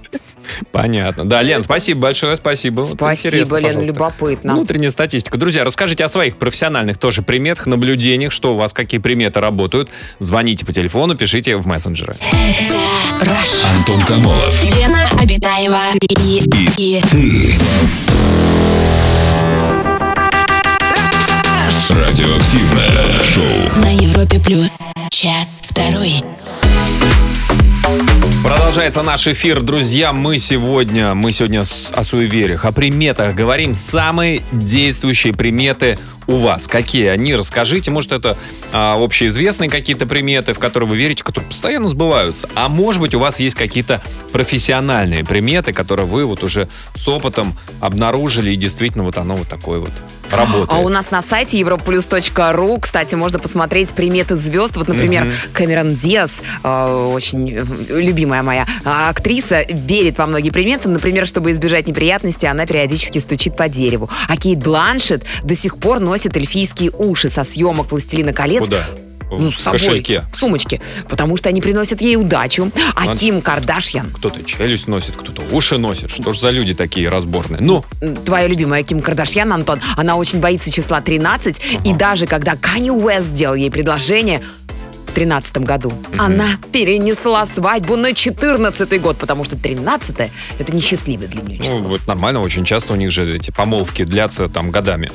Понятно. 0.71 1.25
Да, 1.25 1.41
Лен, 1.41 1.61
спасибо 1.61 2.01
большое, 2.01 2.35
спасибо. 2.37 2.81
Спасибо, 2.83 3.35
Лен, 3.35 3.47
пожалуйста. 3.49 3.85
любопытно. 3.93 4.53
Внутренняя 4.55 4.89
статистика. 4.89 5.37
Друзья, 5.37 5.63
расскажите 5.63 6.03
о 6.03 6.07
своих 6.09 6.37
профессиональных 6.37 6.97
тоже 6.97 7.21
приметах, 7.21 7.67
наблюдениях, 7.67 8.31
что 8.31 8.53
у 8.53 8.57
вас, 8.57 8.73
какие 8.73 8.99
приметы 8.99 9.39
работают. 9.39 9.89
Звоните 10.19 10.65
по 10.65 10.73
телефону, 10.73 11.15
пишите 11.15 11.55
в 11.57 11.67
мессенджеры. 11.67 12.15
Антон 13.77 14.01
Камолов. 14.07 14.63
Лена 14.63 15.07
Обитаева 15.21 15.79
и, 16.23 16.41
и, 16.77 17.01
Радиоактивное 21.89 23.19
шоу. 23.21 23.81
на 23.81 23.93
Европе 23.93 24.39
плюс. 24.39 24.71
Час 25.09 25.59
второй. 25.61 26.23
Продолжается 28.43 29.01
наш 29.01 29.27
эфир, 29.27 29.61
друзья. 29.61 30.13
Мы 30.13 30.39
сегодня, 30.39 31.13
мы 31.13 31.31
сегодня 31.31 31.61
о 31.61 32.03
суевериях, 32.03 32.65
о 32.65 32.71
приметах 32.71 33.33
говорим. 33.35 33.73
Самые 33.73 34.41
действующие 34.51 35.33
приметы 35.33 35.97
у 36.27 36.35
вас. 36.35 36.67
Какие 36.67 37.07
они? 37.07 37.35
Расскажите. 37.35 37.89
Может, 37.91 38.11
это 38.11 38.37
а, 38.73 38.95
общеизвестные 38.97 39.69
какие-то 39.69 40.05
приметы, 40.05 40.53
в 40.53 40.59
которые 40.59 40.89
вы 40.89 40.97
верите, 40.97 41.23
которые 41.23 41.49
постоянно 41.49 41.87
сбываются. 41.87 42.49
А 42.55 42.69
может 42.69 43.01
быть, 43.01 43.15
у 43.15 43.19
вас 43.19 43.39
есть 43.39 43.55
какие-то 43.55 44.01
профессиональные 44.31 45.23
приметы, 45.23 45.73
которые 45.73 46.05
вы 46.05 46.25
вот 46.25 46.43
уже 46.43 46.67
с 46.95 47.07
опытом 47.07 47.57
обнаружили, 47.79 48.51
и 48.51 48.55
действительно 48.55 49.03
вот 49.03 49.17
оно 49.17 49.35
вот 49.35 49.47
такое 49.47 49.79
вот 49.79 49.91
работает. 50.31 50.69
А 50.71 50.79
у 50.79 50.89
нас 50.89 51.11
на 51.11 51.21
сайте 51.21 51.59
europlus.ru, 51.61 52.79
кстати, 52.79 53.15
можно 53.15 53.39
посмотреть 53.39 53.93
приметы 53.93 54.35
звезд. 54.35 54.77
Вот, 54.77 54.87
например, 54.87 55.25
Мгм. 55.25 55.33
Кэмерон 55.53 55.89
Диас, 55.95 56.41
э, 56.63 57.11
очень 57.13 57.51
э, 57.51 57.63
любимая 57.89 58.43
моя 58.43 58.65
а, 58.83 59.09
актриса, 59.09 59.63
верит 59.69 60.17
во 60.17 60.25
многие 60.25 60.49
приметы. 60.49 60.89
Например, 60.89 61.25
чтобы 61.25 61.51
избежать 61.51 61.87
неприятностей, 61.87 62.47
она 62.47 62.65
периодически 62.65 63.19
стучит 63.19 63.55
по 63.55 63.69
дереву. 63.69 64.09
А 64.27 64.37
Кейт 64.37 64.59
Бланшет 64.59 65.23
до 65.43 65.55
сих 65.55 65.77
пор 65.77 65.99
носит 65.99 66.35
эльфийские 66.35 66.91
уши 66.91 67.29
со 67.29 67.43
съемок 67.43 67.91
«Властелина 67.91 68.33
колец». 68.33 68.65
Куда? 68.65 68.83
Ну, 69.29 69.51
с 69.51 69.57
собой, 69.57 69.79
кошельке. 69.79 70.23
в 70.31 70.35
сумочке, 70.35 70.79
потому 71.09 71.35
что 71.37 71.49
они 71.49 71.61
приносят 71.61 72.01
ей 72.01 72.15
удачу. 72.15 72.71
А 72.95 73.05
Надо 73.05 73.19
Ким 73.19 73.41
Кардашьян, 73.41 74.11
Кто-то 74.11 74.43
челюсть 74.43 74.87
носит, 74.87 75.15
кто-то 75.17 75.41
уши 75.51 75.77
носит. 75.77 76.09
Что 76.09 76.33
ж 76.33 76.39
за 76.39 76.49
люди 76.49 76.73
такие 76.73 77.09
разборные? 77.09 77.61
Ну, 77.61 77.83
твоя 78.25 78.47
любимая 78.47 78.83
Ким 78.83 79.01
Кардашьян, 79.01 79.51
Антон, 79.51 79.79
она 79.95 80.15
очень 80.15 80.39
боится 80.39 80.71
числа 80.71 81.01
13, 81.01 81.61
и 81.85 81.93
даже 81.93 82.27
когда 82.27 82.55
Канни 82.55 82.89
Уэст 82.89 83.33
делал 83.33 83.55
ей 83.55 83.69
предложение 83.69 84.41
в 85.07 85.11
13 85.13 85.57
году, 85.59 85.91
она 86.17 86.45
перенесла 86.71 87.45
свадьбу 87.45 87.95
на 87.95 88.13
14 88.13 89.01
год, 89.01 89.17
потому 89.17 89.43
что 89.43 89.55
13 89.57 90.15
это 90.59 90.75
несчастливое 90.75 91.27
для 91.27 91.41
нее 91.41 91.57
Ну, 91.59 91.63
число. 91.65 91.87
вот 91.87 92.07
нормально, 92.07 92.41
очень 92.41 92.65
часто 92.65 92.93
у 92.93 92.95
них 92.95 93.11
же 93.11 93.35
эти 93.35 93.51
помолвки 93.51 94.03
длятся 94.03 94.47
там 94.47 94.69
годами. 94.71 95.09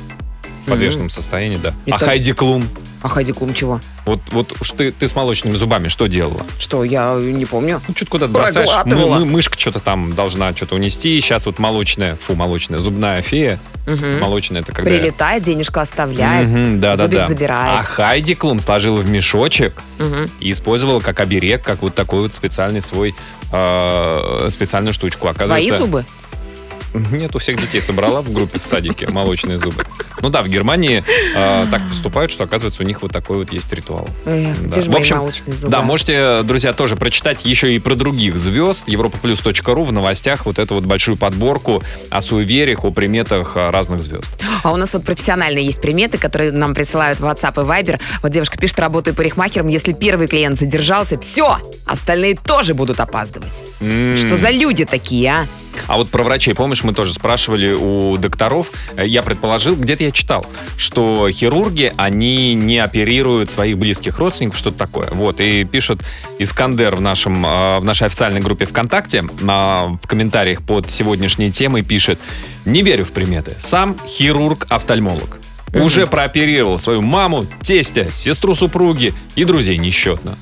В 0.65 0.69
подвешенном 0.69 1.09
состоянии, 1.09 1.57
да. 1.57 1.73
И 1.85 1.91
а 1.91 1.99
так- 1.99 2.07
Хайди 2.09 2.31
Клум? 2.33 2.65
А 3.01 3.09
Хайди 3.09 3.33
Клум 3.33 3.53
чего? 3.53 3.81
Вот, 4.05 4.21
вот 4.31 4.53
ты, 4.77 4.91
ты 4.93 5.07
с 5.09 5.15
молочными 5.15 5.55
зубами 5.57 5.89
что 5.89 6.07
делала? 6.07 6.45
Что, 6.57 6.85
я 6.85 7.15
не 7.21 7.45
помню. 7.45 7.81
Ну, 7.87 7.93
что-то 7.93 8.11
куда-то 8.11 8.31
бросаешь. 8.31 8.69
Мы- 8.85 8.95
мы- 8.95 9.25
мышка 9.25 9.59
что-то 9.59 9.79
там 9.79 10.13
должна 10.13 10.55
что-то 10.55 10.75
унести. 10.75 11.19
Сейчас 11.19 11.45
вот 11.45 11.59
молочная, 11.59 12.15
фу, 12.15 12.35
молочная, 12.35 12.79
зубная 12.79 13.21
фея. 13.21 13.59
Мгм. 13.85 14.19
Молочная 14.21 14.61
это 14.61 14.71
когда... 14.71 14.89
Прилетает, 14.89 15.43
денежку 15.43 15.81
оставляет, 15.81 16.47
Мгм, 16.47 16.79
да, 16.79 16.95
да, 16.95 17.03
зубик 17.03 17.19
да. 17.19 17.27
забирает. 17.27 17.79
А 17.81 17.83
Хайди 17.83 18.33
Клум 18.33 18.61
сложила 18.61 19.01
в 19.01 19.09
мешочек 19.09 19.81
Мгм. 19.99 20.27
и 20.39 20.53
использовала 20.53 21.01
как 21.01 21.19
оберег, 21.19 21.61
как 21.63 21.81
вот 21.81 21.93
такой 21.93 22.21
вот 22.21 22.33
специальный 22.33 22.81
свой, 22.81 23.13
э, 23.51 24.47
специальную 24.49 24.93
штучку. 24.93 25.23
Свои 25.23 25.31
Оказывается, 25.35 25.77
зубы? 25.79 26.05
Нет, 27.11 27.35
у 27.35 27.39
всех 27.39 27.59
детей 27.59 27.81
собрала 27.81 28.21
в 28.21 28.31
группе 28.31 28.59
в 28.59 28.65
садике 28.65 29.07
молочные 29.09 29.57
зубы. 29.57 29.85
Ну 30.21 30.29
да, 30.29 30.43
в 30.43 30.47
Германии 30.47 31.03
э, 31.35 31.65
так 31.69 31.81
поступают, 31.89 32.31
что 32.31 32.43
оказывается 32.43 32.83
у 32.83 32.85
них 32.85 33.01
вот 33.01 33.11
такой 33.11 33.37
вот 33.37 33.51
есть 33.51 33.71
ритуал. 33.73 34.07
Эх, 34.25 34.55
Да. 34.69 34.81
В 34.81 34.95
общем? 34.95 35.29
Да, 35.69 35.81
можете, 35.81 36.43
друзья, 36.43 36.73
тоже 36.73 36.95
прочитать 36.95 37.45
еще 37.45 37.73
и 37.75 37.79
про 37.79 37.95
других 37.95 38.37
звезд. 38.37 38.87
Европаплюс.ру 38.87 39.83
в 39.83 39.91
новостях 39.91 40.45
вот 40.45 40.59
эту 40.59 40.75
вот 40.75 40.85
большую 40.85 41.17
подборку 41.17 41.83
о 42.09 42.21
суевериях, 42.21 42.85
о 42.85 42.91
приметах 42.91 43.53
э, 43.55 43.69
разных 43.69 44.01
звезд. 44.01 44.29
А 44.63 44.71
у 44.71 44.77
нас 44.77 44.93
вот 44.93 45.03
профессиональные 45.03 45.65
есть 45.65 45.81
приметы, 45.81 46.17
которые 46.17 46.51
нам 46.51 46.73
присылают 46.73 47.19
в 47.19 47.25
WhatsApp 47.25 47.61
и 47.61 47.65
Viber. 47.65 47.99
Вот 48.21 48.31
девушка 48.31 48.57
пишет, 48.57 48.79
работаю 48.79 49.15
парикмахером, 49.15 49.67
если 49.67 49.93
первый 49.93 50.27
клиент 50.27 50.57
задержался, 50.57 51.19
все, 51.19 51.57
остальные 51.85 52.37
тоже 52.37 52.73
будут 52.73 52.99
опаздывать. 52.99 53.53
М. 53.81 54.15
Что 54.15 54.37
за 54.37 54.49
люди 54.49 54.85
такие, 54.85 55.31
а? 55.31 55.47
А 55.93 55.97
вот 55.97 56.09
про 56.09 56.23
врачей, 56.23 56.55
помнишь, 56.55 56.83
мы 56.83 56.91
тоже 56.91 57.13
спрашивали 57.13 57.71
у 57.71 58.17
докторов. 58.17 58.71
Э, 58.97 59.05
Я 59.07 59.21
предположил, 59.21 59.75
где-то 59.75 60.03
я 60.05 60.09
читал, 60.09 60.43
что 60.75 61.29
хирурги, 61.29 61.93
они 61.97 62.55
не 62.55 62.79
оперируют 62.79 63.51
своих 63.51 63.77
близких 63.77 64.17
родственников, 64.17 64.57
что-то 64.57 64.79
такое. 64.79 65.09
Вот, 65.11 65.39
и 65.39 65.63
пишет 65.65 66.01
Искандер 66.39 66.95
в, 66.95 67.01
нашем, 67.01 67.45
э, 67.45 67.77
в 67.77 67.83
нашей 67.83 68.07
официальной 68.07 68.41
группе 68.41 68.65
ВКонтакте, 68.65 69.21
в 69.21 70.07
комментариях 70.07 70.63
под 70.63 70.89
сегодняшней 70.89 71.51
темой 71.51 71.83
пишет, 71.83 72.17
не 72.65 72.81
верю 72.81 73.05
в 73.05 73.11
приметы, 73.11 73.53
сам 73.59 73.95
хирург-офтальмолог. 74.07 75.37
Уже 75.75 76.07
прооперировал 76.07 76.79
свою 76.79 77.01
маму, 77.03 77.45
тестя, 77.61 78.07
сестру 78.11 78.55
супруги 78.55 79.13
и 79.35 79.45
друзей 79.45 79.77
несчетно. 79.77 80.39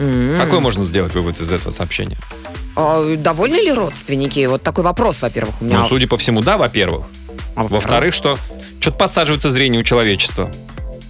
М. 0.00 0.36
Какой 0.36 0.58
можно 0.58 0.82
сделать 0.82 1.14
вывод 1.14 1.40
из 1.40 1.52
этого 1.52 1.70
сообщения? 1.70 2.18
А 2.80 3.16
довольны 3.16 3.56
ли 3.56 3.72
родственники? 3.72 4.46
Вот 4.46 4.62
такой 4.62 4.84
вопрос, 4.84 5.20
во-первых, 5.22 5.56
у 5.60 5.64
меня. 5.64 5.78
Ну, 5.78 5.84
судя 5.84 6.06
по 6.06 6.16
всему, 6.16 6.42
да, 6.42 6.56
во-первых. 6.56 7.06
А 7.56 7.64
Во-вторых, 7.64 8.14
что 8.14 8.38
что-то 8.78 8.96
подсаживается 8.96 9.50
зрение 9.50 9.80
у 9.80 9.84
человечества. 9.84 10.48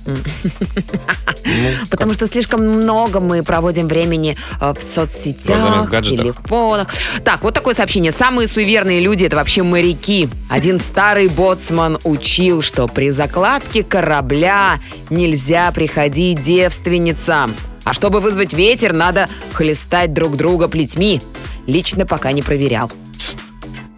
Потому 1.90 2.14
что 2.14 2.26
слишком 2.26 2.66
много 2.66 3.20
мы 3.20 3.42
проводим 3.42 3.86
времени 3.86 4.38
э, 4.58 4.72
в 4.72 4.80
соцсетях, 4.80 5.90
в 5.90 6.00
телефонах. 6.00 6.88
Так, 7.22 7.42
вот 7.42 7.52
такое 7.52 7.74
сообщение. 7.74 8.12
Самые 8.12 8.48
суеверные 8.48 9.00
люди 9.00 9.26
это 9.26 9.36
вообще 9.36 9.62
моряки. 9.62 10.30
Один 10.48 10.80
старый 10.80 11.28
боцман 11.28 11.98
учил, 12.04 12.62
что 12.62 12.88
при 12.88 13.10
закладке 13.10 13.82
корабля 13.82 14.80
нельзя 15.10 15.70
приходить 15.72 16.40
девственницам. 16.40 17.54
А 17.88 17.94
чтобы 17.94 18.20
вызвать 18.20 18.52
ветер, 18.52 18.92
надо 18.92 19.30
хлестать 19.54 20.12
друг 20.12 20.36
друга 20.36 20.68
плетьми. 20.68 21.22
Лично 21.66 22.04
пока 22.04 22.32
не 22.32 22.42
проверял. 22.42 22.92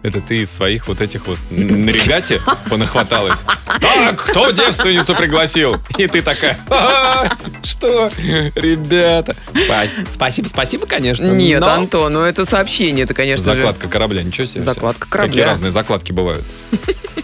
Это 0.03 0.19
ты 0.19 0.41
из 0.41 0.51
своих 0.51 0.87
вот 0.87 0.99
этих 0.99 1.27
вот 1.27 1.37
на 1.51 1.89
регате 1.89 2.41
понахваталась. 2.69 3.43
Так, 3.79 4.19
кто 4.23 4.49
девственницу 4.51 5.13
пригласил? 5.15 5.75
И 5.97 6.07
ты 6.07 6.21
такая, 6.23 6.59
«А, 6.69 7.29
что, 7.63 8.09
ребята? 8.55 9.35
Спа- 9.53 9.89
Спасибо, 10.09 10.47
спасибо, 10.47 10.85
конечно. 10.87 11.25
Нет, 11.27 11.61
но 11.61 11.69
Антон, 11.73 12.13
ну 12.13 12.21
это 12.21 12.45
сообщение, 12.45 13.03
это, 13.03 13.13
конечно 13.13 13.53
же. 13.53 13.59
Закладка 13.61 13.87
корабля, 13.87 14.23
ничего 14.23 14.47
себе. 14.47 14.61
Закладка 14.61 15.07
Какие 15.07 15.19
корабля. 15.19 15.45
разные 15.45 15.71
закладки 15.71 16.11
бывают. 16.11 16.43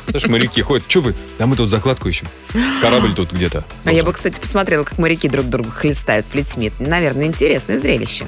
Знаешь, 0.08 0.28
моряки 0.28 0.62
ходят, 0.62 0.86
что 0.88 1.02
вы? 1.02 1.16
Да 1.40 1.48
мы 1.48 1.56
тут 1.56 1.70
закладку 1.70 2.08
ищем. 2.08 2.28
Корабль 2.82 3.14
тут 3.14 3.32
где-то. 3.34 3.66
А 3.86 3.92
я 3.92 4.04
бы, 4.04 4.14
кстати, 4.14 4.40
посмотрела, 4.40 4.84
как 4.84 4.98
моряки 5.00 5.28
друг 5.28 5.48
друга 5.48 5.70
хлестают 5.72 6.26
плетьми. 6.28 6.68
Это, 6.68 6.90
Наверное, 6.90 7.26
интересное 7.26 7.78
зрелище. 7.80 8.26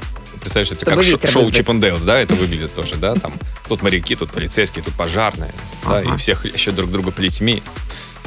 Представляешь, 0.49 0.71
это 0.71 0.81
Чтобы 0.81 0.95
как 0.95 1.31
шоу. 1.31 1.51
Чип 1.51 2.05
да, 2.05 2.19
это 2.19 2.33
выглядит 2.33 2.73
тоже, 2.73 2.95
да, 2.95 3.13
там 3.13 3.33
тут 3.67 3.83
моряки, 3.83 4.15
тут 4.15 4.31
полицейские, 4.31 4.83
тут 4.83 4.95
пожарные, 4.95 5.53
да, 5.87 6.01
и 6.01 6.17
всех 6.17 6.43
еще 6.51 6.71
друг 6.71 6.91
друга 6.91 7.11
плетьми. 7.11 7.61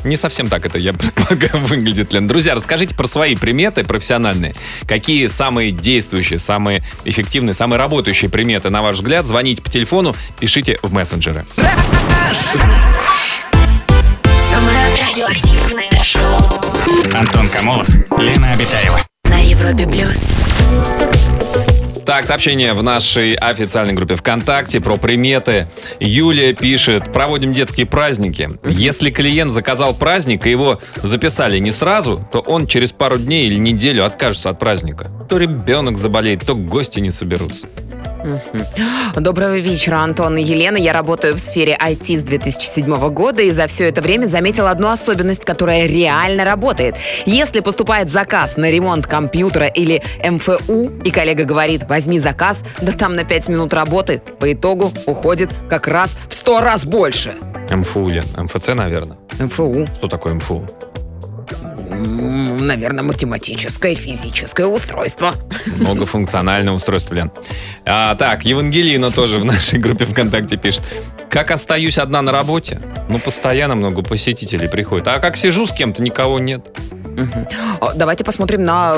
Не 0.04 0.16
совсем 0.16 0.48
так 0.48 0.64
это, 0.64 0.78
я 0.78 0.92
предполагаю, 0.92 1.64
выглядит, 1.64 2.12
Лен. 2.12 2.28
Друзья, 2.28 2.54
расскажите 2.54 2.94
про 2.94 3.08
свои 3.08 3.34
приметы 3.34 3.82
профессиональные. 3.82 4.54
Какие 4.86 5.26
самые 5.26 5.72
действующие, 5.72 6.38
самые 6.38 6.84
эффективные, 7.04 7.54
самые 7.54 7.78
работающие 7.78 8.30
приметы, 8.30 8.70
на 8.70 8.82
ваш 8.82 8.96
взгляд? 8.96 9.26
Звоните 9.26 9.60
по 9.60 9.68
телефону, 9.70 10.14
пишите 10.38 10.78
в 10.82 10.92
мессенджеры. 10.92 11.44
Антон 17.14 17.48
Камолов, 17.48 17.88
Лена 18.16 18.52
Обитаева. 18.52 19.00
на 19.24 19.38
Европе 19.40 19.86
плюс. 19.88 20.18
Так, 22.04 22.26
сообщение 22.26 22.74
в 22.74 22.82
нашей 22.82 23.34
официальной 23.34 23.94
группе 23.94 24.16
ВКонтакте 24.16 24.80
про 24.80 24.96
приметы. 24.96 25.68
Юлия 26.00 26.52
пишет, 26.52 27.12
проводим 27.12 27.52
детские 27.52 27.86
праздники. 27.86 28.48
Если 28.64 29.10
клиент 29.10 29.52
заказал 29.52 29.94
праздник 29.94 30.46
и 30.46 30.50
его 30.50 30.80
записали 30.96 31.58
не 31.58 31.70
сразу, 31.70 32.26
то 32.32 32.40
он 32.40 32.66
через 32.66 32.90
пару 32.90 33.18
дней 33.18 33.46
или 33.46 33.56
неделю 33.56 34.04
откажется 34.04 34.50
от 34.50 34.58
праздника. 34.58 35.10
То 35.28 35.38
ребенок 35.38 35.98
заболеет, 35.98 36.44
то 36.44 36.56
гости 36.56 36.98
не 36.98 37.12
соберутся. 37.12 37.68
Доброго 39.16 39.58
вечера, 39.58 39.98
Антон 39.98 40.36
и 40.36 40.42
Елена. 40.42 40.76
Я 40.76 40.92
работаю 40.92 41.34
в 41.34 41.40
сфере 41.40 41.76
IT 41.80 42.18
с 42.18 42.22
2007 42.22 43.08
года 43.10 43.42
и 43.42 43.50
за 43.50 43.66
все 43.66 43.88
это 43.88 44.00
время 44.00 44.26
заметила 44.26 44.70
одну 44.70 44.88
особенность, 44.88 45.44
которая 45.44 45.86
реально 45.86 46.44
работает. 46.44 46.96
Если 47.26 47.60
поступает 47.60 48.10
заказ 48.10 48.56
на 48.56 48.70
ремонт 48.70 49.06
компьютера 49.06 49.66
или 49.66 50.02
МФУ, 50.24 50.90
и 51.04 51.10
коллега 51.10 51.44
говорит, 51.44 51.84
возьми 51.88 52.18
заказ, 52.18 52.62
да 52.80 52.92
там 52.92 53.14
на 53.14 53.24
5 53.24 53.48
минут 53.48 53.74
работы, 53.74 54.22
по 54.38 54.52
итогу 54.52 54.92
уходит 55.06 55.50
как 55.68 55.86
раз 55.88 56.16
в 56.28 56.34
100 56.34 56.60
раз 56.60 56.84
больше. 56.84 57.34
МФУ, 57.70 58.08
Лен. 58.08 58.24
МФЦ, 58.36 58.68
наверное. 58.68 59.16
МФУ. 59.38 59.86
Что 59.94 60.08
такое 60.08 60.34
МФУ? 60.34 60.66
Наверное, 61.94 63.02
математическое, 63.02 63.94
физическое 63.94 64.66
устройство. 64.66 65.32
Многофункциональное 65.78 66.72
устройство, 66.72 67.14
Лен. 67.14 67.30
А, 67.84 68.14
так, 68.14 68.44
Евангелина 68.44 69.10
тоже 69.10 69.38
в 69.38 69.44
нашей 69.44 69.78
группе 69.78 70.04
ВКонтакте 70.06 70.56
пишет. 70.56 70.82
Как 71.28 71.50
остаюсь 71.50 71.98
одна 71.98 72.22
на 72.22 72.32
работе? 72.32 72.80
Ну, 73.08 73.18
постоянно 73.18 73.74
много 73.74 74.02
посетителей 74.02 74.68
приходит. 74.68 75.08
А 75.08 75.18
как 75.18 75.36
сижу 75.36 75.66
с 75.66 75.72
кем-то, 75.72 76.02
никого 76.02 76.38
нет. 76.38 76.66
Давайте 77.94 78.24
посмотрим 78.24 78.64
на 78.64 78.96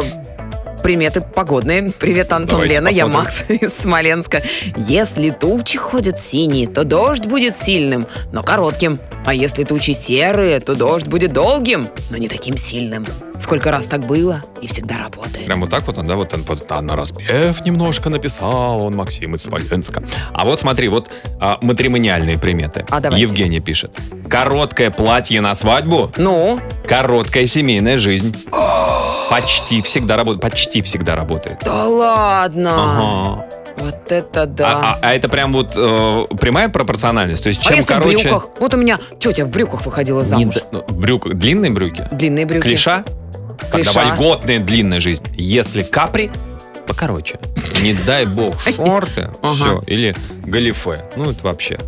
приметы 0.85 1.23
погодные. 1.23 1.95
Привет, 1.99 2.31
Антон, 2.31 2.61
Давайте 2.61 2.75
Лена, 2.75 2.89
я 2.89 3.07
посмотрим. 3.07 3.25
Макс 3.25 3.45
из 3.49 3.73
Смоленска. 3.73 4.43
Если 4.77 5.31
тучи 5.31 5.79
ходят 5.79 6.21
синие, 6.21 6.69
то 6.69 6.85
дождь 6.85 7.25
будет 7.25 7.57
сильным, 7.57 8.07
но 8.33 8.43
коротким. 8.43 9.01
А 9.25 9.33
если 9.33 9.65
тучи 9.65 9.93
серые, 9.93 10.61
то 10.61 10.75
дождь 10.75 11.07
будет 11.07 11.33
долгим, 11.33 11.89
но 12.11 12.19
не 12.19 12.29
таким 12.29 12.59
сильным. 12.59 13.07
Сколько 13.39 13.71
раз 13.71 13.87
так 13.87 14.07
было 14.07 14.43
и 14.63 14.67
всегда 14.67 14.99
работает. 14.99 15.47
Прям 15.47 15.61
вот 15.61 15.71
так 15.71 15.87
вот 15.87 15.99
он, 15.99 16.07
да, 16.07 16.15
вот 16.15 16.33
он 16.35 16.43
вот, 16.43 16.65
а, 16.71 16.81
на 16.81 16.95
распев 16.97 17.65
немножко 17.65 18.09
написал, 18.09 18.83
он 18.83 18.95
Максим 18.95 19.35
из 19.35 19.43
Смоленска. 19.43 20.03
А 20.33 20.45
вот 20.45 20.61
смотри, 20.61 20.89
вот 20.89 21.11
а, 21.41 21.59
матримониальные 21.61 22.39
приметы. 22.39 22.85
А, 22.91 23.01
давайте. 23.01 23.23
Евгений 23.23 23.61
пишет. 23.61 23.93
Короткое 24.29 24.91
платье 24.91 25.41
на 25.41 25.55
свадьбу. 25.55 26.13
Ну? 26.17 26.61
Короткая 26.89 27.47
семейная 27.47 27.99
жизнь. 27.99 28.37
Почти 29.31 29.83
всегда 29.83 30.17
работает. 30.17 30.43
Почти 30.43 30.83
всегда 30.83 31.17
работает. 31.17 31.59
Да 31.65 31.87
ладно. 31.87 32.73
Ага. 32.77 33.64
Вот 33.79 34.11
это 34.13 34.47
да. 34.47 34.69
А, 34.73 34.81
а- 34.95 34.99
а 35.03 35.15
это 35.15 35.29
прям 35.29 35.53
вот 35.53 35.73
э, 35.77 36.25
прямая 36.41 36.69
пропорциональность? 36.69 37.43
То 37.43 37.49
есть 37.49 37.61
А 37.61 37.65
чем 37.65 37.77
если 37.77 37.89
короче... 37.95 38.19
в 38.19 38.23
брюках? 38.23 38.49
Вот 38.61 38.75
у 38.75 38.77
меня 38.77 38.99
тетя 39.19 39.45
в 39.45 39.51
брюках 39.51 39.85
выходила 39.85 40.21
Не 40.21 40.25
замуж. 40.27 40.55
д- 40.55 40.63
ну, 40.73 40.85
в 40.87 40.97
брюках- 40.99 41.35
длинные 41.35 41.71
брюки? 41.73 42.07
Длинные 42.13 42.47
брюки. 42.47 42.63
Клиша? 42.63 43.05
Клиша. 43.73 43.93
Когда 43.93 44.05
вольготная 44.17 44.59
длинная 44.61 45.01
жизнь. 45.01 45.25
Если 45.35 45.83
капри, 45.83 46.31
покороче. 46.87 47.39
Не 47.83 47.95
дай 47.95 48.25
бог, 48.27 48.61
шорты, 48.61 49.31
все. 49.55 49.83
Или 49.87 50.15
галифе. 50.45 51.01
Ну, 51.17 51.31
это 51.31 51.43
вообще. 51.43 51.79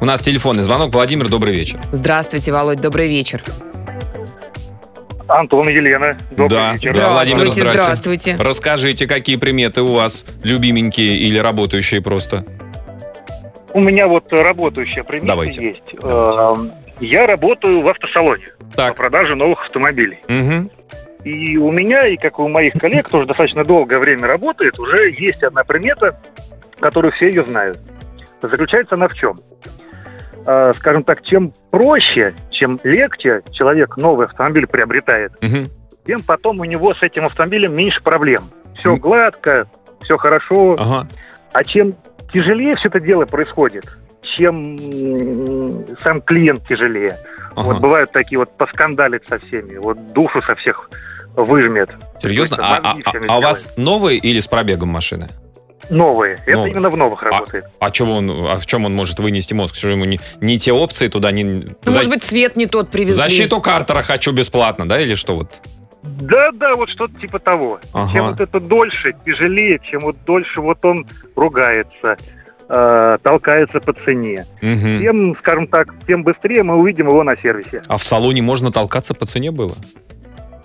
У 0.00 0.04
нас 0.04 0.20
телефонный 0.20 0.62
звонок. 0.64 0.92
Владимир, 0.92 1.28
добрый 1.28 1.54
вечер. 1.54 1.80
Здравствуйте, 1.92 2.52
Володь, 2.52 2.80
добрый 2.80 3.06
вечер. 3.08 3.42
Антон, 5.30 5.68
Елена, 5.68 6.16
добрый 6.30 6.48
да, 6.48 6.72
вечер. 6.74 6.94
да, 6.94 7.10
Владимир, 7.12 7.46
Здравствуйте, 7.48 7.72
здравствуйте. 7.72 8.36
Расскажите, 8.40 9.06
какие 9.06 9.36
приметы 9.36 9.82
у 9.82 9.94
вас 9.94 10.26
любименькие 10.42 11.16
или 11.16 11.38
работающие 11.38 12.02
просто? 12.02 12.44
У 13.72 13.80
меня 13.80 14.08
вот 14.08 14.32
работающая 14.32 15.04
примета 15.04 15.28
Давайте. 15.28 15.64
есть. 15.64 15.82
Эм, 16.02 16.72
Я 17.00 17.26
работаю 17.26 17.80
в 17.82 17.88
автосалоне 17.88 18.46
Так. 18.74 18.90
по 18.90 19.02
продаже 19.02 19.34
новых 19.36 19.64
автомобилей. 19.64 20.18
Мгм. 20.28 20.68
И 21.24 21.56
у 21.56 21.70
меня, 21.70 22.06
и 22.06 22.16
как 22.16 22.38
и 22.38 22.42
у 22.42 22.48
моих 22.48 22.74
коллег, 22.74 23.08
тоже 23.08 23.26
достаточно 23.26 23.64
долгое 23.64 23.98
время 23.98 24.26
работает, 24.26 24.78
уже 24.78 25.10
есть 25.18 25.42
одна 25.42 25.62
примета, 25.64 26.18
которую 26.80 27.12
все 27.12 27.28
ее 27.28 27.44
знают. 27.46 27.78
Заключается 28.42 28.96
она 28.96 29.06
в 29.08 29.14
чем? 29.14 29.34
Э, 30.46 30.72
Скажем 30.76 31.02
так, 31.02 31.22
чем 31.22 31.52
проще, 31.70 32.34
чем 32.50 32.78
легче 32.84 33.42
человек 33.52 33.96
новый 33.96 34.26
автомобиль 34.26 34.66
приобретает, 34.66 35.32
Мгм. 35.42 35.66
тем 36.06 36.22
потом 36.22 36.60
у 36.60 36.64
него 36.64 36.94
с 36.94 37.02
этим 37.02 37.24
автомобилем 37.26 37.74
меньше 37.74 38.02
проблем. 38.02 38.42
Все 38.78 38.96
гладко, 38.96 39.66
все 40.02 40.16
хорошо. 40.16 40.76
Ага. 40.78 41.06
А 41.52 41.64
чем 41.64 41.92
тяжелее 42.32 42.74
все 42.76 42.88
это 42.88 43.00
дело 43.00 43.26
происходит, 43.26 43.84
чем 44.36 44.78
сам 46.00 46.22
клиент 46.22 46.66
тяжелее. 46.66 47.16
Ага. 47.56 47.62
Вот 47.72 47.80
бывают 47.80 48.10
такие 48.12 48.38
вот 48.38 48.56
поскандалить 48.56 49.28
со 49.28 49.38
всеми, 49.38 49.76
вот 49.76 50.12
душу 50.12 50.40
со 50.42 50.54
всех 50.54 50.88
выжмет. 51.36 51.90
Серьезно? 52.20 52.56
А, 52.60 52.76
а- 52.82 52.96
а 53.28 53.38
у 53.38 53.42
вас 53.42 53.74
новые 53.76 54.18
или 54.18 54.40
с 54.40 54.46
пробегом 54.46 54.88
машины? 54.88 55.28
Новые. 55.90 56.34
Это 56.46 56.52
Новые. 56.52 56.72
именно 56.72 56.90
в 56.90 56.96
новых 56.96 57.22
работает. 57.22 57.64
А, 57.80 57.90
чего 57.90 58.14
он, 58.16 58.30
а 58.30 58.58
в 58.58 58.66
чем 58.66 58.84
он 58.84 58.94
может 58.94 59.18
вынести 59.18 59.54
мозг? 59.54 59.74
Что 59.74 59.88
ему 59.88 60.04
не, 60.04 60.20
не 60.40 60.56
те 60.56 60.72
опции 60.72 61.08
туда, 61.08 61.30
не... 61.32 61.44
Ну, 61.44 61.62
за- 61.84 61.98
может 61.98 62.10
быть, 62.10 62.22
цвет 62.22 62.56
не 62.56 62.66
тот 62.66 62.90
привезли. 62.90 63.12
Защиту 63.14 63.60
Картера 63.60 64.02
хочу 64.02 64.32
бесплатно, 64.32 64.88
да, 64.88 65.00
или 65.00 65.14
что 65.14 65.36
вот? 65.36 65.60
Да, 66.02 66.50
да, 66.52 66.72
вот 66.74 66.88
что-то 66.88 67.18
типа 67.20 67.38
того. 67.38 67.78
Ага. 67.92 68.12
Чем 68.12 68.26
вот 68.28 68.40
это 68.40 68.58
дольше, 68.60 69.14
тяжелее, 69.26 69.78
чем 69.82 70.00
вот 70.00 70.16
дольше 70.24 70.60
вот 70.60 70.82
он 70.84 71.06
ругается, 71.36 72.16
э, 72.68 73.18
толкается 73.22 73.80
по 73.80 73.92
цене. 73.92 74.46
Мгм. 74.62 75.00
Тем, 75.00 75.36
скажем 75.40 75.66
так, 75.66 75.88
тем 76.06 76.22
быстрее 76.22 76.62
мы 76.62 76.76
увидим 76.76 77.08
его 77.08 77.22
на 77.22 77.36
сервисе. 77.36 77.82
А 77.86 77.98
в 77.98 78.02
салоне 78.02 78.40
можно 78.40 78.72
толкаться 78.72 79.12
по 79.12 79.26
цене 79.26 79.50
было? 79.50 79.74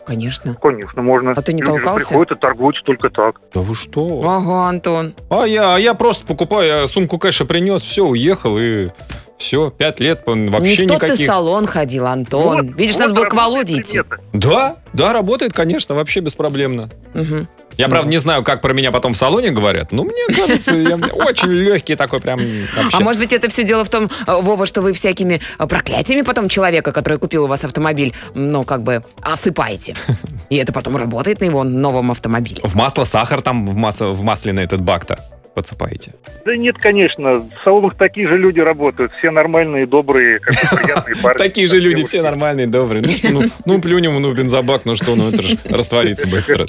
Конечно. 0.06 0.56
Конечно, 0.62 1.02
можно. 1.02 1.32
А 1.36 1.42
ты 1.42 1.54
не 1.54 1.62
Люди 1.62 1.72
толкался? 1.72 2.08
приходят 2.10 2.38
и 2.38 2.40
торгуются 2.40 2.82
только 2.84 3.10
так. 3.10 3.42
Да 3.54 3.62
вы 3.62 3.74
что? 3.76 4.22
Ага, 4.24 4.70
Антон. 4.70 5.14
А 5.30 5.46
я, 5.46 5.76
а 5.76 5.80
я 5.80 5.94
просто 5.94 6.26
покупаю, 6.26 6.82
я 6.82 6.88
сумку 6.88 7.18
кэша 7.18 7.46
принес, 7.46 7.82
все, 7.82 8.06
уехал 8.06 8.58
и 8.60 8.90
все, 9.38 9.70
пять 9.70 10.00
лет 10.00 10.24
он 10.28 10.50
вообще 10.50 10.82
не 10.82 10.88
в 10.88 10.90
тот 10.90 11.00
ты 11.00 11.06
никаких. 11.08 11.28
салон 11.28 11.68
ходил, 11.68 12.08
Антон. 12.08 12.68
Вот, 12.68 12.80
Видишь, 12.80 12.96
вот 12.96 13.02
надо 13.02 13.14
было 13.14 13.26
к 13.26 13.34
Володе 13.34 13.78
идти. 13.82 14.02
Да, 14.34 14.78
да, 14.94 15.14
работает, 15.14 15.54
конечно, 15.54 15.94
вообще 15.96 16.22
беспроблемно. 16.22 16.90
Мгм. 17.14 17.48
Я, 17.78 17.90
правда, 17.90 18.10
не 18.10 18.20
знаю, 18.20 18.44
как 18.44 18.62
про 18.62 18.74
меня 18.74 18.92
потом 18.94 19.14
в 19.14 19.18
салоне 19.18 19.52
говорят, 19.52 19.92
но 19.92 20.04
мне 20.04 20.26
кажется, 20.34 20.74
я 20.76 20.96
очень 20.96 21.52
легкий 21.52 21.96
такой 21.96 22.22
прям 22.22 22.40
вообще. 22.76 22.98
А 22.98 23.00
может 23.02 23.22
быть, 23.22 23.34
это 23.34 23.50
все 23.50 23.64
дело 23.64 23.84
в 23.84 23.90
том, 23.90 24.10
э, 24.28 24.42
Вова, 24.42 24.66
что 24.66 24.82
вы 24.82 24.94
всякими 24.94 25.42
э, 25.60 25.68
проклятиями 25.68 26.22
потом 26.22 26.48
человека, 26.48 26.94
который 26.94 27.18
купил 27.18 27.44
у 27.44 27.48
вас 27.48 27.66
автомобиль, 27.66 28.14
ну, 28.34 28.64
как 28.64 28.82
бы 28.82 29.04
осыпаете. 29.22 29.94
И 30.50 30.56
это 30.56 30.72
потом 30.72 30.96
работает 30.96 31.42
на 31.42 31.46
его 31.46 31.64
новом 31.66 32.12
автомобиле. 32.12 32.62
В 32.64 32.76
масло, 32.76 33.04
сахар 33.04 33.42
там 33.42 33.68
в, 33.68 33.76
масло, 33.76 34.08
в 34.08 34.22
масле 34.22 34.54
на 34.54 34.62
этот 34.62 34.82
бак-то 34.82 35.20
подсыпаете. 35.56 36.14
Да 36.46 36.56
нет, 36.56 36.78
конечно. 36.78 37.36
В 37.36 37.50
салонах 37.64 37.96
такие 37.96 38.28
же 38.28 38.38
люди 38.38 38.60
работают. 38.60 39.12
Все 39.18 39.32
нормальные, 39.32 39.88
добрые, 39.88 40.40
как 40.40 40.54
приятные 40.70 41.16
парни. 41.16 41.38
Такие 41.38 41.68
же 41.68 41.80
люди, 41.80 42.04
все 42.04 42.22
нормальные, 42.22 42.68
добрые. 42.68 43.04
Ну, 43.24 43.42
ну, 43.42 43.50
ну, 43.66 43.82
плюнем 43.82 44.22
ну, 44.22 44.30
в 44.30 44.36
бензобак, 44.36 44.86
ну 44.86 44.96
что, 44.96 45.16
ну 45.16 45.30
это 45.30 45.42
же 45.42 45.58
растворится 45.66 46.28
быстро. 46.28 46.66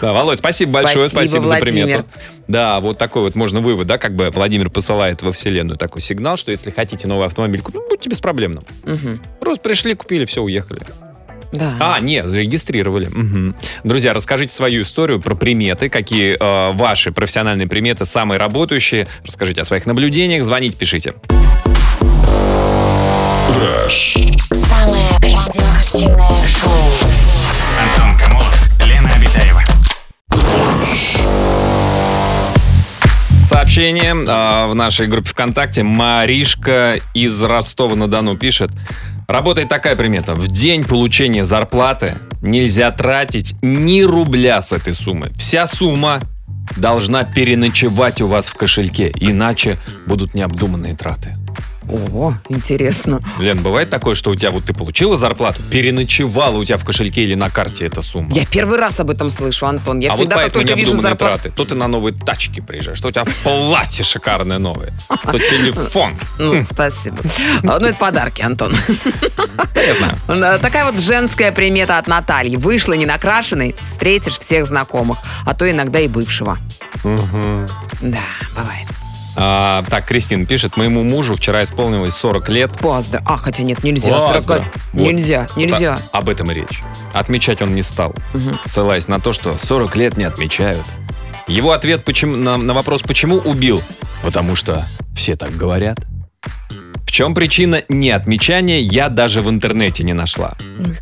Да, 0.00 0.12
Володь, 0.12 0.40
спасибо 0.40 0.72
большое, 0.72 1.08
Спасибо, 1.08 1.46
за 1.46 1.56
примету. 1.56 2.04
Да, 2.48 2.80
вот 2.80 2.98
такой 2.98 3.22
вот 3.22 3.34
можно 3.36 3.60
вывод, 3.60 3.86
да, 3.86 3.96
как 3.96 4.14
бы 4.14 4.30
Владимир 4.30 4.68
посылает 4.68 5.22
во 5.22 5.32
вселенную 5.32 5.78
такой 5.78 6.02
сигнал, 6.02 6.36
что 6.36 6.50
если 6.50 6.70
хотите 6.70 7.08
новый 7.08 7.26
автомобиль 7.26 7.62
купить, 7.62 7.80
ну, 7.80 7.88
будьте 7.88 8.10
беспроблемным. 8.10 8.64
Просто 9.40 9.62
пришли, 9.62 9.94
купили, 9.94 10.24
все, 10.24 10.42
уехали. 10.42 10.80
Да. 11.54 11.76
А, 11.80 12.00
не, 12.00 12.26
зарегистрировали. 12.26 13.06
Мгм. 13.06 13.54
Друзья, 13.84 14.12
расскажите 14.12 14.52
свою 14.52 14.82
историю 14.82 15.20
про 15.20 15.34
приметы, 15.34 15.88
какие 15.88 16.36
э, 16.38 16.72
ваши 16.74 17.12
профессиональные 17.12 17.68
приметы 17.68 18.04
самые 18.04 18.38
работающие. 18.38 19.06
Расскажите 19.24 19.60
о 19.60 19.64
своих 19.64 19.86
наблюдениях, 19.86 20.44
звоните, 20.44 20.76
пишите. 20.76 21.14
Самое 24.52 25.10
радиоактивное 25.22 26.46
шоу. 26.46 27.13
Сообщение 33.74 34.12
э, 34.12 34.66
в 34.68 34.74
нашей 34.76 35.08
группе 35.08 35.30
ВКонтакте. 35.30 35.82
Маришка 35.82 37.00
из 37.12 37.42
Ростова-на-Дону 37.42 38.36
пишет. 38.36 38.70
Работает 39.26 39.68
такая 39.68 39.96
примета. 39.96 40.36
В 40.36 40.46
день 40.46 40.84
получения 40.84 41.44
зарплаты 41.44 42.14
нельзя 42.40 42.92
тратить 42.92 43.56
ни 43.62 44.02
рубля 44.02 44.62
с 44.62 44.70
этой 44.70 44.94
суммы. 44.94 45.32
Вся 45.36 45.66
сумма 45.66 46.20
должна 46.76 47.24
переночевать 47.24 48.20
у 48.20 48.28
вас 48.28 48.46
в 48.46 48.54
кошельке, 48.54 49.12
иначе 49.18 49.76
будут 50.06 50.34
необдуманные 50.34 50.94
траты. 50.94 51.34
О, 51.88 52.34
интересно. 52.48 53.20
Лен, 53.38 53.62
бывает 53.62 53.90
такое, 53.90 54.14
что 54.14 54.30
у 54.30 54.34
тебя 54.34 54.50
вот 54.50 54.64
ты 54.64 54.74
получила 54.74 55.16
зарплату, 55.16 55.62
переночевала 55.70 56.56
у 56.56 56.64
тебя 56.64 56.78
в 56.78 56.84
кошельке 56.84 57.24
или 57.24 57.34
на 57.34 57.50
карте 57.50 57.86
эта 57.86 58.02
сумма? 58.02 58.32
Я 58.32 58.46
первый 58.46 58.78
раз 58.78 59.00
об 59.00 59.10
этом 59.10 59.30
слышу, 59.30 59.66
Антон. 59.66 60.00
Я 60.00 60.10
а 60.10 60.12
всегда, 60.12 60.36
вот 60.36 60.44
как 60.44 60.52
только 60.52 60.74
вижу 60.74 61.00
зарплату... 61.00 61.42
траты. 61.42 61.50
То 61.50 61.64
ты 61.64 61.74
на 61.74 61.88
новые 61.88 62.14
тачки 62.14 62.60
приезжаешь, 62.60 63.00
то 63.00 63.08
у 63.08 63.10
тебя 63.10 63.24
платье 63.42 64.04
шикарное 64.04 64.58
новое, 64.58 64.92
то 65.08 65.38
телефон. 65.38 66.14
Ну, 66.38 66.62
спасибо. 66.64 67.18
А, 67.62 67.78
Ну, 67.80 67.86
это 67.86 67.94
подарки, 67.98 68.42
Антон. 68.42 68.74
Я 69.74 69.94
знаю. 69.94 70.58
Такая 70.60 70.84
вот 70.90 71.00
женская 71.00 71.52
примета 71.52 71.98
от 71.98 72.06
Натальи. 72.06 72.56
Вышла 72.56 72.94
не 72.94 73.06
накрашенной, 73.06 73.74
встретишь 73.80 74.38
всех 74.38 74.66
знакомых, 74.66 75.18
а 75.46 75.54
то 75.54 75.70
иногда 75.70 76.00
и 76.00 76.08
бывшего. 76.08 76.58
Да, 77.02 78.24
бывает. 78.56 79.03
А, 79.36 79.82
так, 79.88 80.06
Кристина 80.06 80.46
пишет, 80.46 80.76
моему 80.76 81.02
мужу 81.02 81.34
вчера 81.34 81.64
исполнилось 81.64 82.14
40 82.14 82.48
лет. 82.50 82.70
Поздно. 82.78 83.22
А, 83.24 83.36
хотя 83.36 83.62
нет, 83.62 83.82
нельзя. 83.82 84.18
Поздно. 84.18 84.42
40 84.42 84.64
Вот. 84.92 85.02
Нельзя, 85.02 85.46
нельзя. 85.56 85.94
Вот 85.94 86.08
об 86.12 86.28
этом 86.28 86.50
и 86.50 86.54
речь. 86.54 86.82
Отмечать 87.12 87.62
он 87.62 87.74
не 87.74 87.82
стал, 87.82 88.14
ссылаясь 88.64 89.08
на 89.08 89.20
то, 89.20 89.32
что 89.32 89.56
40 89.60 89.96
лет 89.96 90.16
не 90.16 90.24
отмечают. 90.24 90.86
Его 91.46 91.72
ответ 91.72 92.04
почему, 92.04 92.36
на, 92.36 92.56
на 92.56 92.72
вопрос 92.72 93.02
«почему 93.02 93.36
убил?» 93.36 93.82
Потому 94.22 94.56
что 94.56 94.84
все 95.14 95.36
так 95.36 95.54
говорят. 95.54 95.98
Чем 97.14 97.32
причина 97.32 97.84
неотмечания, 97.88 98.80
я 98.80 99.08
даже 99.08 99.40
в 99.40 99.48
интернете 99.48 100.02
не 100.02 100.14
нашла. 100.14 100.56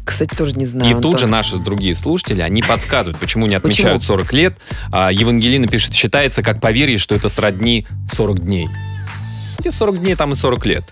Кстати, 0.04 0.34
тоже 0.34 0.52
не 0.56 0.66
знаю. 0.66 0.90
И 0.90 0.92
тут 0.92 1.06
Антон. 1.14 1.18
же 1.20 1.26
наши 1.26 1.56
другие 1.56 1.94
слушатели, 1.94 2.42
они 2.42 2.60
подсказывают, 2.60 3.18
почему 3.18 3.46
не 3.46 3.54
отмечают 3.54 4.02
40 4.02 4.30
лет. 4.34 4.58
А 4.92 5.10
Евангелина 5.10 5.66
пишет, 5.68 5.94
считается 5.94 6.42
как 6.42 6.60
поверье, 6.60 6.98
что 6.98 7.14
это 7.14 7.30
сродни 7.30 7.86
40 8.12 8.40
дней. 8.40 8.68
Где 9.58 9.72
40 9.72 10.02
дней, 10.02 10.14
там 10.14 10.32
и 10.32 10.34
40 10.34 10.66
лет. 10.66 10.84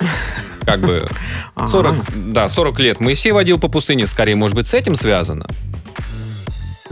Как 0.65 0.81
бы 0.81 1.07
40, 1.69 2.33
да, 2.33 2.49
40 2.49 2.81
лет 2.81 3.01
Моисей 3.01 3.33
водил 3.33 3.59
по 3.59 3.69
пустыне, 3.69 4.07
скорее, 4.07 4.37
может 4.37 4.57
быть, 4.57 4.69
с 4.69 4.73
этим 4.73 4.95
связано? 4.95 5.45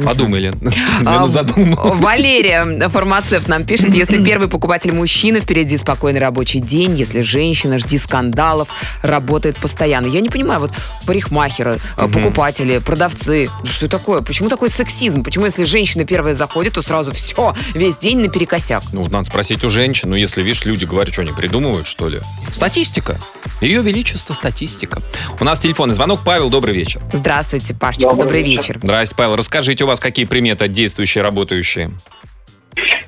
Подумай, 0.05 0.41
Лен. 0.41 0.55
А. 1.05 1.27
Валерия, 1.27 2.89
фармацевт, 2.89 3.49
нам 3.49 3.65
пишет, 3.65 3.95
если 3.95 4.23
первый 4.23 4.49
покупатель 4.49 4.93
мужчина, 4.93 5.41
впереди 5.41 5.77
спокойный 5.77 6.21
рабочий 6.21 6.61
день, 6.61 6.97
если 6.97 7.21
женщина, 7.21 7.79
жди 7.79 7.99
скандалов, 7.99 8.69
работает 9.03 9.57
постоянно. 9.57 10.07
Я 10.07 10.21
не 10.21 10.29
понимаю, 10.29 10.61
вот 10.61 10.73
парикмахеры, 11.07 11.79
э, 11.97 12.09
покупатели, 12.09 12.79
продавцы, 12.79 13.49
что 13.65 13.89
такое? 13.89 14.23
Почему 14.23 14.49
такой 14.49 14.71
сексизм? 14.71 15.23
Почему, 15.23 15.45
если 15.47 15.65
женщина 15.65 16.05
первая 16.05 16.35
заходит, 16.35 16.75
то 16.75 16.83
сразу 16.83 17.13
все, 17.13 17.55
весь 17.75 17.97
день 17.97 18.21
наперекосяк? 18.21 18.83
Ну, 18.93 19.07
надо 19.09 19.25
спросить 19.25 19.65
у 19.65 19.71
женщин. 19.71 20.11
Ну, 20.11 20.17
если, 20.17 20.43
видишь, 20.43 20.65
люди 20.65 20.85
говорят, 20.85 21.13
что 21.13 21.23
они 21.23 21.33
придумывают, 21.33 21.87
что 21.87 22.09
ли? 22.09 22.21
Статистика. 22.51 23.19
Ее 23.61 23.83
величество 23.83 24.35
статистика. 24.35 25.03
У 25.41 25.45
нас 25.45 25.59
телефонный 25.59 25.95
звонок. 25.95 26.21
Павел, 26.25 26.51
добрый 26.51 26.75
вечер. 26.75 27.01
Здравствуйте, 27.13 27.75
Пашечка, 27.75 28.15
добрый, 28.15 28.43
вечер. 28.43 28.79
Здрасте, 28.83 29.15
Павел. 29.17 29.37
Расскажите, 29.37 29.85
вас 29.89 30.01
какие 30.01 30.27
приметы 30.27 30.69
действующие, 30.69 31.25
работающие? 31.25 31.91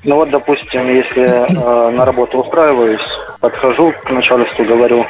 Ну 0.02 0.16
вот, 0.16 0.30
допустим, 0.30 0.84
если 0.84 1.22
э, 1.22 1.90
на 1.90 2.04
работу 2.04 2.40
устраиваюсь, 2.42 3.00
подхожу 3.40 3.92
к 3.92 4.10
начальству, 4.10 4.64
говорю, 4.64 5.06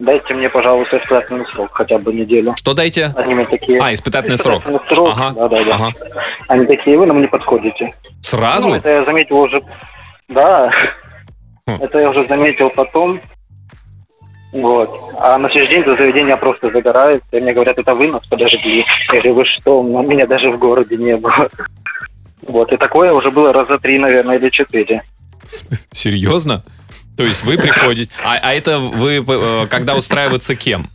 дайте 0.00 0.34
мне, 0.34 0.48
пожалуйста, 0.48 0.98
испытательный 0.98 1.46
срок, 1.52 1.70
хотя 1.72 1.98
бы 1.98 2.12
неделю. 2.12 2.54
Что 2.56 2.74
дайте? 2.74 3.12
Они 3.16 3.34
мне 3.34 3.46
такие... 3.46 3.78
А, 3.80 3.92
испытательный 3.92 4.38
срок. 4.38 4.62
Испытательный 4.62 4.88
срок, 4.88 5.08
Ага, 5.12 5.34
да, 5.34 5.48
да, 5.48 5.64
да. 5.64 5.70
ага. 5.74 5.92
Они 6.48 6.64
такие, 6.64 6.96
вы 6.98 7.06
нам 7.06 7.20
не 7.20 7.28
подходите. 7.28 7.92
Сразу? 8.22 8.70
Ну, 8.70 8.76
это 8.76 8.88
я 8.88 9.04
заметил 9.04 9.38
уже... 9.38 9.62
Да, 10.28 10.70
Хм. 11.66 11.78
это 11.80 11.98
я 11.98 12.10
уже 12.10 12.26
заметил 12.26 12.70
потом. 12.70 13.20
Вот. 14.52 14.90
А 15.18 15.38
на 15.38 15.50
следующий 15.50 15.74
день 15.74 15.82
это 15.82 15.96
заведение 15.96 16.36
просто 16.36 16.70
загорает. 16.70 17.22
И 17.32 17.40
мне 17.40 17.52
говорят, 17.52 17.78
это 17.78 17.94
вы 17.94 18.08
нас 18.08 18.26
подожгли. 18.26 18.84
Я 19.12 19.20
говорю, 19.20 19.34
вы 19.34 19.44
что, 19.44 19.80
у 19.80 20.02
меня 20.02 20.26
даже 20.26 20.50
в 20.50 20.58
городе 20.58 20.96
не 20.96 21.16
было. 21.16 21.48
Вот, 22.42 22.72
и 22.72 22.76
такое 22.76 23.12
уже 23.12 23.30
было 23.30 23.52
раза 23.52 23.78
три, 23.78 23.98
наверное, 23.98 24.38
или 24.38 24.48
четыре. 24.48 25.02
Серьезно? 25.90 26.64
То 27.16 27.24
есть 27.24 27.44
вы 27.44 27.58
приходите... 27.58 28.10
А, 28.22 28.38
а 28.40 28.54
это 28.54 28.78
вы 28.78 29.24
э, 29.26 29.66
когда 29.68 29.96
устраиваться 29.96 30.54
кем? 30.54 30.88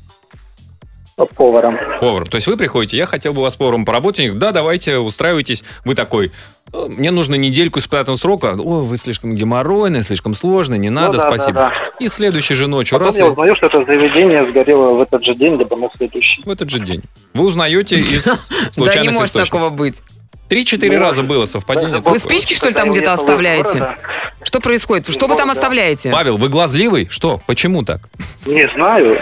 Поваром. 1.35 1.77
Поваром. 2.01 2.27
То 2.27 2.35
есть 2.35 2.47
вы 2.47 2.57
приходите, 2.57 2.97
я 2.97 3.05
хотел 3.05 3.33
бы 3.33 3.41
вас 3.41 3.55
поваром 3.55 3.85
говорят, 4.31 4.39
Да, 4.39 4.51
давайте, 4.51 4.97
устраивайтесь. 4.97 5.63
Вы 5.85 5.95
такой, 5.95 6.31
«Э, 6.73 6.87
мне 6.89 7.11
нужно 7.11 7.35
недельку 7.35 7.79
испытательного 7.79 8.17
срока. 8.17 8.55
О, 8.57 8.81
вы 8.81 8.97
слишком 8.97 9.35
геморройный, 9.35 10.01
слишком 10.03 10.33
сложный, 10.33 10.77
не 10.79 10.89
надо, 10.89 11.17
Ну 11.17 11.23
да, 11.23 11.29
спасибо. 11.29 11.53
да, 11.53 11.73
И 11.99 12.07
следующей 12.07 12.55
же 12.55 12.67
ночью 12.67 12.95
Потом 12.97 13.07
раз 13.09 13.19
я 13.19 13.25
и- 13.27 13.29
узнаю, 13.29 13.55
что 13.55 13.67
это 13.67 13.85
заведение 13.85 14.47
сгорело 14.47 14.93
в 14.95 15.01
этот 15.01 15.23
же 15.23 15.35
день, 15.35 15.55
либо 15.57 15.75
на 15.75 15.89
следующий. 15.95 16.41
в 16.43 16.49
этот 16.49 16.69
же 16.69 16.79
день. 16.79 17.01
Вы 17.33 17.45
узнаете 17.45 17.95
из 17.97 18.25
Да 18.25 18.37
случайных 18.71 19.11
не 19.11 19.17
может 19.19 19.33
такого 19.33 19.69
быть. 19.69 20.01
Три-четыре 20.49 20.99
Ну, 20.99 21.05
раза 21.05 21.23
было 21.23 21.45
совпадение. 21.45 22.01
Вы 22.01 22.19
спички, 22.19 22.53
что 22.53 22.67
ли, 22.67 22.73
там 22.73 22.91
где-то 22.91 23.13
оставляете? 23.13 23.95
Что 24.43 24.59
происходит? 24.59 25.09
Что 25.09 25.27
вы 25.27 25.35
там 25.35 25.49
оставляете? 25.49 26.11
Павел, 26.11 26.37
вы 26.37 26.49
глазливый? 26.49 27.07
Что? 27.09 27.39
Почему 27.47 27.83
так? 27.83 28.01
Не 28.45 28.67
знаю. 28.75 29.17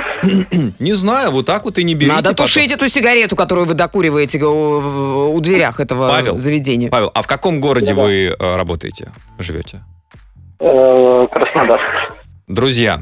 Не 0.79 0.93
знаю, 0.93 1.31
вот 1.31 1.45
так 1.45 1.63
вот 1.65 1.77
и 1.77 1.83
не 1.83 1.93
берите. 1.93 2.11
Надо 2.15 2.29
потом. 2.29 2.47
тушить 2.47 2.71
эту 2.71 2.89
сигарету, 2.89 3.35
которую 3.35 3.67
вы 3.67 3.75
докуриваете 3.75 4.39
у, 4.43 5.33
у 5.35 5.39
дверях 5.39 5.79
этого 5.79 6.09
Павел, 6.09 6.37
заведения. 6.37 6.89
Павел, 6.89 7.11
а 7.13 7.21
в 7.21 7.27
каком 7.27 7.61
городе 7.61 7.93
вы 7.93 8.35
э, 8.37 8.55
работаете, 8.57 9.11
живете? 9.37 9.83
Э, 10.59 11.27
Краснодар. 11.31 11.79
Друзья 12.47 13.01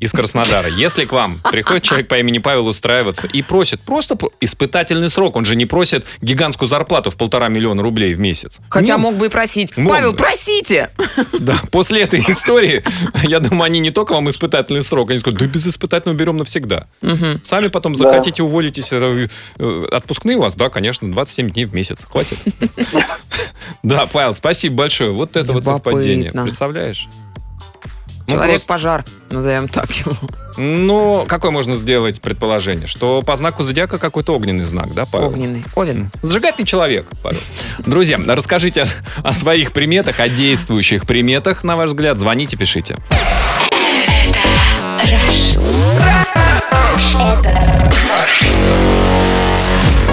из 0.00 0.12
Краснодара, 0.12 0.68
если 0.68 1.04
к 1.04 1.12
вам 1.12 1.40
приходит 1.50 1.82
человек 1.82 2.08
по 2.08 2.18
имени 2.18 2.38
Павел 2.38 2.66
устраиваться 2.66 3.26
и 3.26 3.42
просит 3.42 3.80
просто 3.82 4.16
испытательный 4.40 5.10
срок, 5.10 5.36
он 5.36 5.44
же 5.44 5.54
не 5.56 5.66
просит 5.66 6.06
гигантскую 6.22 6.68
зарплату 6.68 7.10
в 7.10 7.16
полтора 7.16 7.48
миллиона 7.48 7.82
рублей 7.82 8.14
в 8.14 8.20
месяц. 8.20 8.60
Хотя 8.70 8.94
Не- 8.96 9.02
мог 9.02 9.14
бы 9.16 9.26
и 9.26 9.28
просить. 9.28 9.76
Мог 9.76 9.92
Павел, 9.94 10.12
бы. 10.12 10.16
просите! 10.18 10.90
Да, 11.38 11.60
после 11.70 12.02
этой 12.02 12.20
истории, 12.28 12.82
я 13.24 13.40
думаю, 13.40 13.64
они 13.64 13.78
не 13.80 13.90
только 13.90 14.12
вам 14.14 14.28
испытательный 14.30 14.82
срок, 14.82 15.10
они 15.10 15.20
скажут, 15.20 15.38
да 15.38 15.46
без 15.46 15.66
испытательного 15.66 16.16
берем 16.18 16.36
навсегда. 16.38 16.86
Мгм. 17.02 17.40
Сами 17.42 17.68
потом 17.68 17.92
Да. 17.94 17.98
захотите, 18.10 18.42
уволитесь. 18.42 18.88
э, 18.92 19.28
э, 19.58 19.86
Отпускные 19.92 20.36
у 20.36 20.40
вас, 20.40 20.54
да, 20.56 20.70
конечно, 20.70 21.10
27 21.12 21.50
дней 21.50 21.64
в 21.66 21.74
месяц. 21.74 22.06
Хватит. 22.10 22.38
Да, 23.82 24.06
Павел, 24.06 24.34
спасибо 24.34 24.74
большое. 24.76 25.10
Вот 25.10 25.36
это 25.36 25.52
вот 25.52 25.64
совпадение. 25.64 26.32
Представляешь? 26.32 27.08
Ну, 28.30 28.36
Человек-пожар, 28.36 29.04
назовем 29.30 29.68
так 29.68 29.90
его. 29.90 30.14
Ну, 30.56 31.24
какое 31.28 31.50
можно 31.50 31.74
сделать 31.76 32.20
предположение? 32.20 32.86
Что 32.86 33.22
по 33.22 33.34
знаку 33.36 33.64
зодиака 33.64 33.98
какой-то 33.98 34.34
огненный 34.34 34.64
знак, 34.64 34.94
да, 34.94 35.04
Павел? 35.04 35.28
Огненный. 35.28 35.64
Овен. 35.74 36.10
Зажигательный 36.22 36.66
человек, 36.66 37.06
Павел. 37.22 37.40
Друзья, 37.78 38.20
расскажите 38.26 38.82
о, 38.82 39.28
о 39.28 39.32
своих 39.32 39.72
приметах, 39.72 40.20
о 40.20 40.28
действующих 40.28 41.06
приметах, 41.06 41.64
на 41.64 41.76
ваш 41.76 41.90
взгляд. 41.90 42.18
Звоните, 42.18 42.56
пишите. 42.56 42.96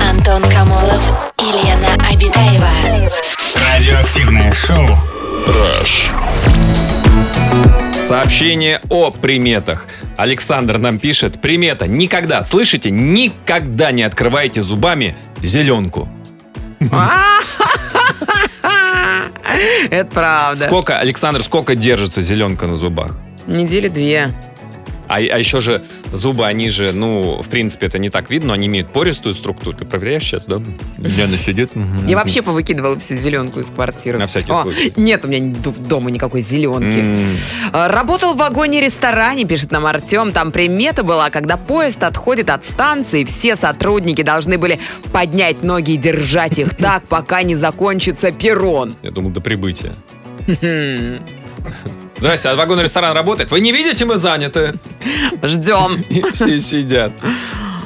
Антон 0.10 0.44
Камолов 0.50 1.34
и 1.40 1.46
Лена 1.46 1.94
Обитаева. 2.12 3.10
Радиоактивное 3.56 4.54
шоу. 4.54 4.88
Rush. 5.48 6.77
Сообщение 8.08 8.80
о 8.90 9.12
приметах. 9.12 9.86
Александр 10.16 10.78
нам 10.78 10.98
пишет. 10.98 11.42
Примета. 11.42 11.88
Никогда, 11.88 12.42
слышите, 12.42 12.90
никогда 12.90 13.92
не 13.92 14.04
открывайте 14.04 14.62
зубами 14.62 15.14
зеленку. 15.42 16.08
Это 19.90 20.10
правда. 20.10 20.68
Сколько, 20.68 21.00
Александр, 21.00 21.44
сколько 21.44 21.76
держится 21.76 22.22
зеленка 22.22 22.66
на 22.66 22.78
зубах? 22.78 23.12
Недели 23.46 23.90
две. 23.90 24.34
А, 25.08 25.16
а 25.16 25.38
еще 25.38 25.62
же 25.62 25.84
зубы, 26.12 26.46
они 26.46 26.70
же, 26.70 26.92
ну, 26.92 27.42
в 27.42 27.48
принципе, 27.48 27.88
это 27.88 27.98
не 28.00 28.10
так 28.10 28.30
видно, 28.30 28.48
но 28.50 28.54
они 28.54 28.68
имеют 28.68 28.92
пористую 28.92 29.34
структуру. 29.36 29.76
Ты 29.76 29.86
проверяешь 29.86 30.24
сейчас, 30.24 30.46
да? 30.46 30.62
Лена 30.98 31.38
сидит. 31.38 31.72
Я 32.08 32.16
вообще 32.18 32.42
повыкидывала 32.42 33.00
всю 33.00 33.16
зеленку 33.16 33.60
из 33.60 33.68
квартиры. 33.70 34.20
На 34.20 34.26
всякий 34.26 34.54
случай. 34.54 34.94
Нет 34.96 35.26
у 35.26 35.28
меня 35.28 35.54
дома 35.80 36.12
никакой 36.12 36.42
зеленки. 36.42 37.04
А, 37.74 37.88
Работал 37.88 38.34
в 38.34 38.38
вагоне-ресторане, 38.38 39.46
пишет 39.46 39.72
нам 39.72 39.86
Артем. 39.86 40.32
Там 40.32 40.52
примета 40.52 41.04
была, 41.04 41.30
когда 41.30 41.58
поезд 41.58 42.04
отходит 42.04 42.50
от 42.50 42.66
станции, 42.66 43.24
все 43.24 43.56
сотрудники 43.56 44.22
должны 44.22 44.58
были 44.58 44.80
поднять 45.12 45.64
ноги 45.64 45.92
и 45.92 45.98
держать 45.98 46.60
их 46.60 46.76
так, 46.76 47.04
пока 47.08 47.44
не 47.44 47.56
закончится 47.56 48.32
перрон. 48.32 48.96
Я 49.02 49.12
думал, 49.12 49.32
до 49.32 49.42
прибытия. 49.42 49.94
Здрасте, 52.18 52.50
а 52.50 52.56
вагонный 52.56 52.84
ресторан 52.84 53.16
работает? 53.16 53.52
Вы 53.52 53.60
не 53.60 53.72
видите, 53.72 54.06
мы 54.06 54.18
заняты. 54.18 54.74
Ждем. 55.44 56.04
И 56.10 56.22
все 56.34 56.60
сидят. 56.60 57.14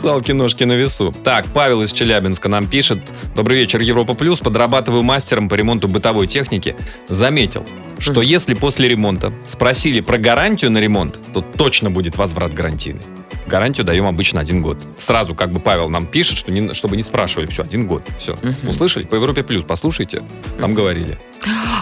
Салки 0.01 0.31
ножки 0.31 0.63
на 0.63 0.73
весу. 0.73 1.13
Так, 1.23 1.45
Павел 1.53 1.81
из 1.83 1.91
Челябинска 1.91 2.49
нам 2.49 2.67
пишет. 2.67 2.99
Добрый 3.35 3.57
вечер, 3.57 3.81
Европа 3.81 4.13
Плюс. 4.13 4.39
Подрабатываю 4.39 5.03
мастером 5.03 5.49
по 5.49 5.55
ремонту 5.55 5.87
бытовой 5.87 6.27
техники. 6.27 6.75
Заметил, 7.07 7.65
что 7.99 8.21
если 8.21 8.53
после 8.53 8.87
ремонта 8.87 9.31
спросили 9.45 9.99
про 9.99 10.17
гарантию 10.17 10.71
на 10.71 10.79
ремонт, 10.79 11.19
то 11.33 11.41
точно 11.41 11.91
будет 11.91 12.17
возврат 12.17 12.53
гарантийный. 12.53 13.01
Гарантию 13.47 13.85
даем 13.85 14.05
обычно 14.05 14.39
один 14.39 14.61
год. 14.61 14.77
Сразу 14.99 15.35
как 15.35 15.51
бы 15.51 15.59
Павел 15.59 15.89
нам 15.89 16.05
пишет, 16.05 16.37
что 16.37 16.51
не, 16.51 16.73
чтобы 16.73 16.97
не 16.97 17.03
спрашивали. 17.03 17.47
Все, 17.47 17.63
один 17.63 17.87
год. 17.87 18.03
Все. 18.17 18.35
Услышали? 18.67 19.03
По 19.03 19.15
Европе 19.15 19.43
Плюс 19.43 19.63
послушайте. 19.67 20.23
Там 20.59 20.73
говорили. 20.73 21.17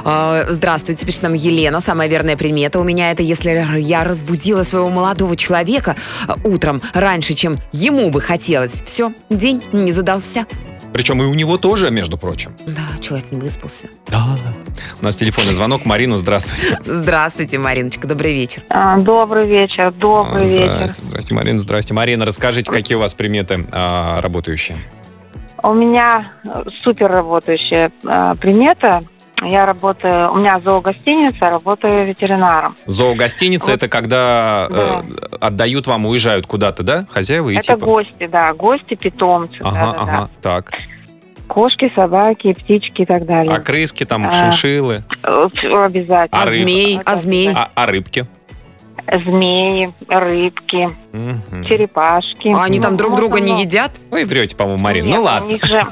А, 0.06 0.46
Здравствуйте, 0.50 1.06
пишет 1.06 1.24
нам 1.24 1.34
Елена. 1.34 1.82
Самая 1.82 2.08
верная 2.08 2.38
примета 2.38 2.80
у 2.80 2.84
меня 2.84 3.12
это, 3.12 3.24
если 3.24 3.80
я 3.80 4.04
разбудила 4.04 4.64
своего 4.64 4.90
молодого 4.90 5.36
человека 5.36 5.96
а, 6.28 6.36
утром 6.44 6.82
раньше, 6.94 7.34
чем 7.34 7.60
ему 7.72 8.10
бы 8.10 8.22
хотелось. 8.22 8.82
Все, 8.86 9.14
день 9.30 9.62
не 9.72 9.92
задался. 9.92 10.46
Причем 10.94 11.22
и 11.22 11.26
у 11.26 11.34
него 11.34 11.58
тоже, 11.58 11.92
между 11.92 12.18
прочим. 12.18 12.52
Да, 12.66 13.02
человек 13.02 13.32
не 13.32 13.40
выспался. 13.40 13.88
Да. 14.08 14.38
У 15.02 15.06
нас 15.06 15.16
телефонный 15.16 15.54
звонок. 15.54 15.86
Марина, 15.86 16.18
здравствуйте. 16.18 16.78
Здравствуйте, 16.84 17.58
Мариночка, 17.58 18.08
добрый 18.08 18.34
вечер. 18.34 18.64
А, 18.70 18.98
Добрый 18.98 19.48
вечер, 19.48 19.92
добрый 19.92 20.46
вечер. 20.46 20.76
Здрасте, 20.76 21.02
здрасте, 21.04 21.34
Марина, 21.34 21.60
здрасте. 21.60 21.94
Марина, 21.94 22.26
расскажите, 22.26 22.72
какие 22.72 22.96
у 22.96 23.00
вас 23.00 23.14
приметы 23.14 23.66
а, 23.72 24.22
работающие? 24.22 24.78
У 25.62 25.74
меня 25.74 26.32
супер 26.84 27.12
работающая 27.12 27.92
примета. 28.36 29.04
Я 29.42 29.66
работаю, 29.66 30.32
у 30.32 30.38
меня 30.38 30.60
зоогостиница, 30.60 31.50
работаю 31.50 32.08
ветеринаром. 32.08 32.76
Зоогостиница 32.86 33.72
это 33.72 33.88
когда 33.88 34.68
э, 34.70 35.02
отдают 35.40 35.88
вам, 35.88 36.06
уезжают 36.06 36.46
куда-то, 36.46 36.84
да? 36.84 37.06
Хозяева 37.10 37.50
и 37.50 37.56
Это 37.56 37.74
типа. 37.74 37.86
гости, 37.86 38.28
да, 38.28 38.54
гости, 38.54 38.96
питомцы. 38.96 39.58
Ага, 39.62 39.80
да-да-да. 39.94 40.02
ага, 40.02 40.30
так. 40.42 40.72
Кошки, 41.48 41.92
собаки, 41.96 42.54
птички 42.54 43.02
и 43.02 43.06
так 43.06 43.26
далее. 43.26 43.52
А 43.52 43.60
крыски 43.60 44.06
там, 44.06 44.28
А, 44.28 44.32
шиншиллы, 44.32 45.04
э, 45.24 45.48
Обязательно. 45.84 46.28
А 46.32 46.46
рыб- 46.46 47.02
а 47.06 47.16
змей? 47.16 47.52
а, 47.56 47.70
а 47.74 47.86
рыбки? 47.88 48.26
Змеи, 49.26 49.94
рыбки, 50.08 50.88
Мгм. 51.14 51.64
черепашки. 51.66 52.54
А 52.56 52.64
они 52.64 52.80
там 52.80 52.92
Ну, 52.94 52.98
друг 52.98 53.16
друга 53.16 53.40
не 53.40 53.62
едят? 53.62 53.92
Вы 54.12 54.26
врете, 54.26 54.56
по-моему, 54.56 54.82
Марина. 54.84 55.06
Нет, 55.08 55.16
ну 55.16 55.22
У 55.22 55.26
ладно. 55.26 55.48
них 55.48 55.64
же, 55.64 55.84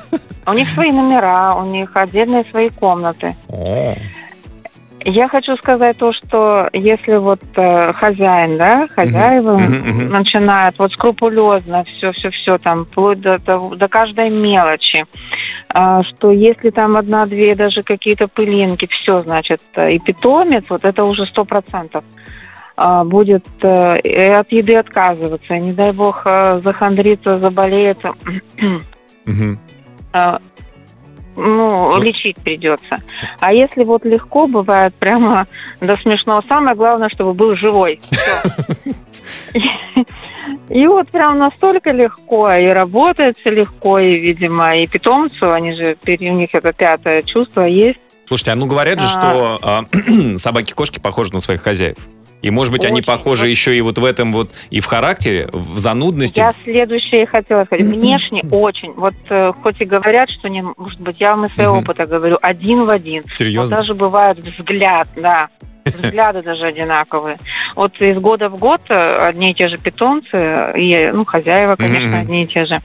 у 0.46 0.54
них 0.54 0.68
свои 0.70 0.92
номера, 0.92 1.56
у 1.56 1.66
них 1.66 1.90
отдельные 1.96 2.46
свои 2.52 2.70
комнаты. 2.70 3.36
О, 3.50 3.96
Я 5.06 5.30
хочу 5.30 5.56
сказать 5.58 5.98
то, 5.98 6.12
что 6.12 6.68
если 6.74 7.16
вот 7.18 7.40
э, 7.56 7.94
хозяин, 7.94 8.58
да, 8.58 8.88
хозяева 8.94 9.58
Мгм, 9.58 9.90
мгм. 9.90 10.08
начинают 10.08 10.78
вот 10.80 10.92
скрупулезно 10.92 11.84
все, 11.86 12.12
все, 12.12 12.30
все 12.32 12.58
там, 12.58 12.84
вплоть 12.86 13.22
до, 13.22 13.40
того- 13.40 13.76
до 13.76 13.88
каждой 13.88 14.30
мелочи, 14.30 15.06
а, 15.74 16.02
что 16.04 16.32
если 16.32 16.72
там 16.72 16.98
одна-две 16.98 17.56
даже 17.56 17.84
какие-то 17.84 18.28
пылинки, 18.28 18.88
все, 18.88 19.22
значит, 19.22 19.62
э, 19.76 19.92
и 19.94 20.00
питомец, 20.00 20.66
вот 20.70 20.84
это 20.84 21.04
уже 21.06 21.26
сто 21.28 21.46
процентов 21.46 22.04
будет 22.78 23.46
э, 23.62 24.34
от 24.34 24.52
еды 24.52 24.76
отказываться, 24.76 25.58
не 25.58 25.74
дай 25.74 25.92
бог 25.92 26.22
э, 26.26 26.62
захандриться, 26.64 27.40
заболеет, 27.40 27.98
Мгм. 29.26 29.60
а, 30.14 30.40
ну, 31.36 32.02
лечить 32.02 32.38
придется. 32.38 32.98
А 33.40 33.54
если 33.54 33.84
вот 33.84 34.06
легко, 34.06 34.48
бывает 34.48 34.94
прямо 34.96 35.48
до 35.82 35.98
смешного. 35.98 36.44
Самое 36.48 36.76
главное, 36.76 37.10
чтобы 37.10 37.34
был 37.34 37.56
живой. 37.56 38.00
И 40.70 40.88
вот 40.88 41.10
прям 41.10 41.40
настолько 41.40 41.92
легко, 41.92 42.52
и 42.52 42.68
работается 42.68 43.50
легко, 43.50 44.00
и, 44.00 44.18
видимо, 44.18 44.78
и 44.78 44.88
питомцу, 44.88 45.52
они 45.52 45.74
же, 45.74 45.98
у 46.06 46.34
них 46.34 46.50
это 46.54 46.74
пятое 46.74 47.22
чувство 47.22 47.62
есть. 47.62 48.00
Слушайте, 48.28 48.52
а 48.52 48.56
ну 48.56 48.66
говорят 48.66 49.00
же, 49.00 49.08
А. 49.08 49.10
что 49.10 49.60
а, 49.62 49.84
собаки-кошки 50.38 51.00
похожи 51.00 51.34
на 51.34 51.40
своих 51.40 51.62
хозяев. 51.62 51.98
И, 52.48 52.52
может 52.52 52.72
быть, 52.72 52.86
они 52.86 53.00
Очень. 53.00 53.06
похожи 53.06 53.48
еще 53.48 53.76
и 53.76 53.82
вот 53.82 53.98
в 53.98 54.06
этом 54.06 54.32
вот, 54.32 54.52
и 54.70 54.80
в 54.80 54.86
характере, 54.86 55.50
в 55.52 55.78
занудности. 55.78 56.40
Я 56.40 56.54
следующее 56.64 57.26
хотела 57.26 57.64
сказать. 57.64 57.86
Внешне 57.86 58.42
очень. 58.52 58.94
Вот 58.94 59.16
э, 59.30 59.52
хоть 59.62 59.82
и 59.82 59.86
говорят, 59.86 60.30
что 60.30 60.48
не 60.48 60.62
может 60.78 61.00
быть, 61.02 61.20
я 61.20 61.36
вам 61.36 61.46
из 61.46 61.54
своего 61.54 61.80
опыта 61.80 62.06
говорю, 62.06 62.38
один 62.42 62.86
в 62.86 62.90
один. 62.90 63.24
Серьезно? 63.30 63.76
Вот 63.76 63.82
даже 63.82 63.94
бывает 63.94 64.38
взгляд, 64.38 65.08
да. 65.16 65.50
Взгляды 65.84 66.42
даже 66.42 66.68
одинаковые. 66.68 67.38
Вот 67.76 68.00
из 68.02 68.18
года 68.20 68.50
в 68.50 68.58
год 68.58 68.82
э, 68.90 69.16
одни 69.28 69.52
и 69.52 69.54
те 69.54 69.68
же 69.68 69.78
питомцы, 69.78 70.72
и, 70.76 71.12
ну, 71.14 71.26
хозяева, 71.26 71.76
конечно, 71.76 72.20
одни 72.20 72.44
и 72.44 72.46
те 72.46 72.66
же. 72.66 72.82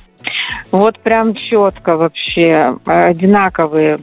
Вот 0.70 0.98
прям 1.00 1.34
четко 1.34 1.96
вообще 1.96 2.76
э, 2.86 3.04
одинаковые. 3.10 4.00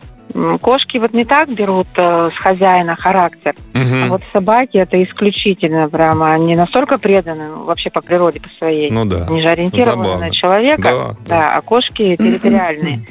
Кошки 0.61 0.97
вот 0.99 1.13
не 1.13 1.25
так 1.25 1.49
берут 1.53 1.87
э, 1.95 2.29
с 2.35 2.41
хозяина 2.41 2.95
характер, 2.95 3.55
Мгм. 3.73 4.03
а 4.03 4.07
вот 4.09 4.21
собаки 4.31 4.77
это 4.77 5.01
исключительно 5.03 5.89
прямо, 5.89 6.33
они 6.33 6.55
настолько 6.55 6.97
преданы 6.97 7.47
ну, 7.47 7.63
вообще 7.63 7.89
по 7.89 8.01
природе, 8.01 8.39
по 8.39 8.49
своей. 8.59 8.91
Ну 8.91 9.05
да. 9.05 9.25
Они 9.27 9.41
же 9.41 9.47
ориентированы 9.49 10.03
Забавно. 10.03 10.27
на 10.27 10.31
человека, 10.31 10.81
Да, 10.83 11.15
да, 11.25 11.55
а 11.55 11.61
кошки 11.61 12.15
территориальные. 12.15 13.05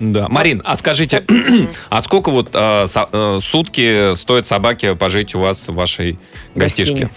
Да. 0.00 0.26
Марин, 0.28 0.60
а 0.64 0.76
скажите, 0.76 1.24
а 1.90 2.00
сколько 2.00 2.30
вот 2.32 2.48
а, 2.54 2.86
со- 2.88 3.08
э, 3.12 3.38
сутки 3.40 4.14
стоит 4.16 4.46
собаке 4.48 4.96
пожить 4.96 5.36
у 5.36 5.38
вас 5.38 5.68
в 5.68 5.74
вашей 5.74 6.18
гостишке? 6.56 7.08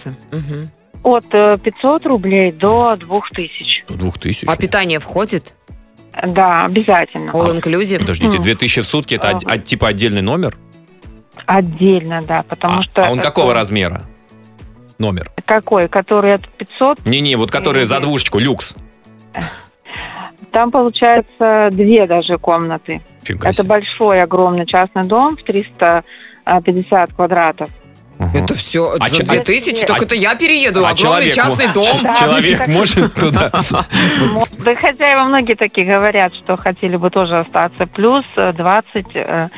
От 1.02 1.26
э, 1.34 1.58
500 1.64 2.06
рублей 2.06 2.52
до 2.52 2.96
2000. 2.96 3.86
Двух 3.90 4.20
тысяч? 4.20 4.44
А 4.48 4.56
питание 4.56 5.00
входит? 5.00 5.56
Да, 6.28 6.66
обязательно. 6.66 7.32
All 7.32 7.58
inclusive? 7.60 8.00
Подождите, 8.00 8.40
2000 8.40 8.82
в 8.82 8.86
сутки 8.88 9.16
это 9.16 9.36
од- 9.36 9.64
типа 9.66 9.88
отдельный 9.90 10.22
номер? 10.22 10.58
Отдельно, 11.46 12.22
да, 12.22 12.44
потому 12.44 12.82
что... 12.84 13.02
А 13.02 13.12
он 13.12 13.20
это- 13.20 13.28
какого 13.28 13.54
размера? 13.54 14.04
Номер. 14.98 15.30
Какой? 15.46 15.88
Который 15.90 16.34
от 16.36 16.48
500? 16.50 17.06
Не-не, 17.06 17.36
вот 17.36 17.52
который 17.52 17.86
за 17.86 18.00
двушечку, 18.00 18.40
люкс. 18.40 18.76
Там 20.52 20.72
получается 20.72 21.70
две 21.72 22.08
даже 22.08 22.38
комнаты. 22.38 23.02
Фига 23.24 23.50
Это 23.50 23.64
большой, 23.66 24.22
огромный 24.22 24.66
частный 24.66 25.04
дом 25.04 25.36
в 25.36 25.44
350 25.44 27.14
квадратов. 27.14 27.70
Это 28.36 28.54
все 28.54 28.96
А 29.00 29.10
за 29.10 29.18
че- 29.18 29.24
2000? 29.24 29.84
а- 29.84 29.88
Так 29.88 30.02
это 30.04 30.16
я 30.16 30.36
перееду. 30.36 30.86
а 30.86 30.90
Огромный 30.90 31.32
человек 31.32 31.34
частный 31.34 31.68
дом. 31.74 32.04
Да. 32.04 32.16
Человек 32.18 32.68
может 32.68 33.14
туда? 33.14 33.52
Да 33.52 34.76
хозяева 34.76 35.24
многие 35.26 35.56
такие 35.56 35.86
говорят, 35.86 36.34
что 36.36 36.56
хотели 36.58 36.96
бы 36.98 37.10
тоже 37.10 37.40
остаться. 37.40 37.86
Плюс 37.86 38.24
э, 38.38 38.54
20 38.54 39.06
э, 39.16 39.50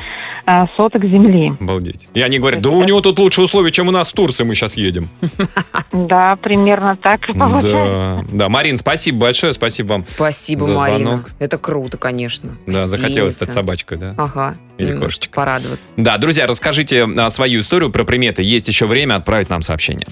э, 0.46 0.66
соток 0.76 1.02
земли. 1.04 1.52
Обалдеть. 1.60 2.08
И 2.14 2.20
они 2.22 2.38
говорят, 2.38 2.60
да 2.60 2.70
у 2.70 2.84
него 2.84 3.00
тут 3.00 3.18
лучше 3.18 3.42
условия, 3.42 3.70
чем 3.70 3.88
у 3.88 3.90
нас 3.90 4.10
в 4.10 4.12
Турции, 4.12 4.44
мы 4.44 4.54
сейчас 4.54 4.74
едем. 4.76 5.08
Да, 5.92 6.36
примерно 6.36 6.96
так 6.96 7.28
и 7.28 7.32
получается. 7.32 8.24
Да, 8.30 8.38
да. 8.44 8.48
Марин, 8.48 8.76
спасибо 8.78 9.18
большое, 9.20 9.52
спасибо 9.52 9.92
вам. 9.92 10.04
Спасибо, 10.04 10.66
Марина. 10.66 11.24
Это 11.38 11.58
круто, 11.58 11.96
конечно. 11.98 12.50
Да, 12.66 12.86
захотелось 12.88 13.36
стать 13.36 13.52
собачкой, 13.52 13.98
да? 13.98 14.14
Ага. 14.16 14.54
Или 14.78 14.92
М, 14.92 15.00
кошечкой. 15.02 15.30
Порадоваться. 15.34 15.84
Да, 15.96 16.16
друзья, 16.18 16.46
расскажите 16.46 17.04
а, 17.18 17.30
свою 17.30 17.60
историю 17.60 17.90
про 17.90 18.04
приметы. 18.04 18.42
Есть 18.42 18.68
еще 18.68 18.86
время 18.86 19.16
отправить 19.16 19.50
нам 19.50 19.62
сообщение. 19.62 20.06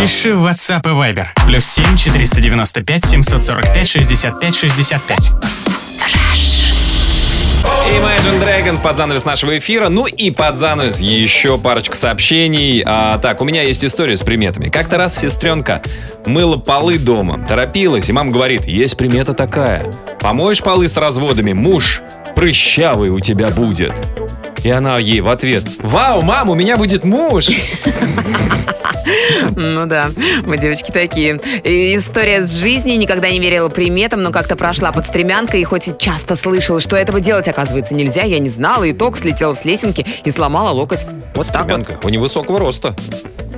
Пиши 0.00 0.34
в 0.34 0.44
WhatsApp 0.44 0.82
и 0.84 0.88
Viber. 0.88 1.26
Плюс 1.46 1.64
7 1.64 1.96
495 1.96 3.04
745 3.06 3.88
65 3.88 4.54
65. 4.54 5.30
Imagine 7.86 8.40
Dragons 8.42 8.80
под 8.82 8.96
занавес 8.96 9.24
нашего 9.24 9.56
эфира. 9.58 9.88
Ну 9.88 10.06
и 10.06 10.30
под 10.30 10.56
занавес 10.56 10.98
еще 10.98 11.58
парочка 11.58 11.96
сообщений. 11.96 12.82
А, 12.84 13.18
так, 13.18 13.40
у 13.40 13.44
меня 13.44 13.62
есть 13.62 13.84
история 13.84 14.16
с 14.16 14.22
приметами. 14.22 14.68
Как-то 14.68 14.96
раз 14.96 15.16
сестренка 15.18 15.80
мыла 16.26 16.56
полы 16.56 16.98
дома, 16.98 17.44
торопилась, 17.46 18.08
и 18.08 18.12
мама 18.12 18.30
говорит, 18.32 18.66
есть 18.66 18.96
примета 18.96 19.32
такая. 19.34 19.92
Помоешь 20.20 20.60
полы 20.60 20.88
с 20.88 20.96
разводами, 20.96 21.52
муж 21.52 22.02
прыщавый 22.34 23.10
у 23.10 23.20
тебя 23.20 23.48
будет. 23.48 23.92
И 24.62 24.70
она 24.70 24.98
ей 24.98 25.20
в 25.20 25.28
ответ, 25.28 25.64
вау, 25.78 26.22
мам, 26.22 26.50
у 26.50 26.54
меня 26.54 26.76
будет 26.76 27.04
муж. 27.04 27.48
Ну 29.56 29.86
да, 29.86 30.10
мы 30.44 30.58
девочки 30.58 30.90
такие. 30.90 31.38
И 31.62 31.96
история 31.96 32.42
с 32.42 32.60
жизни, 32.60 32.92
никогда 32.92 33.30
не 33.30 33.38
верила 33.38 33.68
приметам, 33.68 34.22
но 34.22 34.32
как-то 34.32 34.56
прошла 34.56 34.92
под 34.92 35.06
стремянкой, 35.06 35.60
и 35.60 35.64
хоть 35.64 35.88
и 35.88 35.92
часто 35.96 36.36
слышала, 36.36 36.80
что 36.80 36.96
этого 36.96 37.20
делать, 37.20 37.46
оказывается, 37.48 37.94
нельзя, 37.94 38.22
я 38.22 38.38
не 38.38 38.48
знала, 38.48 38.90
итог 38.90 39.16
слетела 39.16 39.54
с 39.54 39.64
лесенки 39.64 40.06
и 40.24 40.30
сломала 40.30 40.70
локоть. 40.70 41.06
Вот 41.34 41.46
так 41.46 41.64
вот. 41.68 41.82
Стремянка, 41.82 41.98
У 42.02 42.08
невысокого 42.08 42.58
роста. 42.58 42.96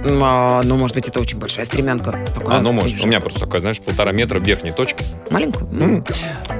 А, 0.09 0.63
ну, 0.65 0.77
может 0.77 0.95
быть, 0.95 1.09
это 1.09 1.21
очень 1.21 1.39
большая 1.39 1.65
стремянка. 1.65 2.13
Такая, 2.35 2.59
А, 2.59 2.61
ну 2.61 2.73
может. 2.73 3.03
У 3.03 3.07
меня 3.07 3.21
просто 3.21 3.41
такая, 3.41 3.61
знаешь, 3.61 3.81
полтора 3.81 4.13
метра 4.13 4.39
в 4.39 4.45
верхней 4.45 4.73
точке. 4.73 5.05
Маленькую? 5.31 5.69
М. 5.73 6.05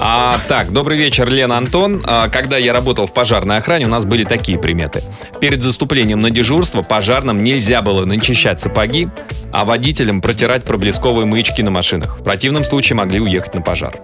А, 0.01 0.39
так, 0.49 0.73
добрый 0.73 0.99
вечер, 0.99 1.29
Лена 1.29 1.57
Антон. 1.57 2.03
А, 2.05 2.29
когда 2.29 2.59
я 2.59 2.73
работал 2.73 3.07
в 3.07 3.13
пожарной 3.13 3.59
охране, 3.59 3.87
у 3.87 3.89
нас 3.89 4.05
были 4.05 4.25
такие 4.25 4.59
приметы. 4.59 5.03
Перед 5.41 5.63
заступлением 5.63 6.21
на 6.21 6.31
дежурство 6.31 6.83
пожарным 6.83 7.43
нельзя 7.43 7.83
было 7.83 8.05
начищать 8.05 8.61
сапоги, 8.61 9.09
а 9.53 9.65
водителям 9.65 10.21
протирать 10.21 10.65
проблесковые 10.65 11.27
маячки 11.27 11.63
на 11.63 11.71
машинах. 11.71 12.19
В 12.19 12.25
противном 12.25 12.65
случае 12.65 12.97
могли 12.97 13.21
уехать 13.21 13.55
на 13.55 13.63
пожар. 13.63 13.95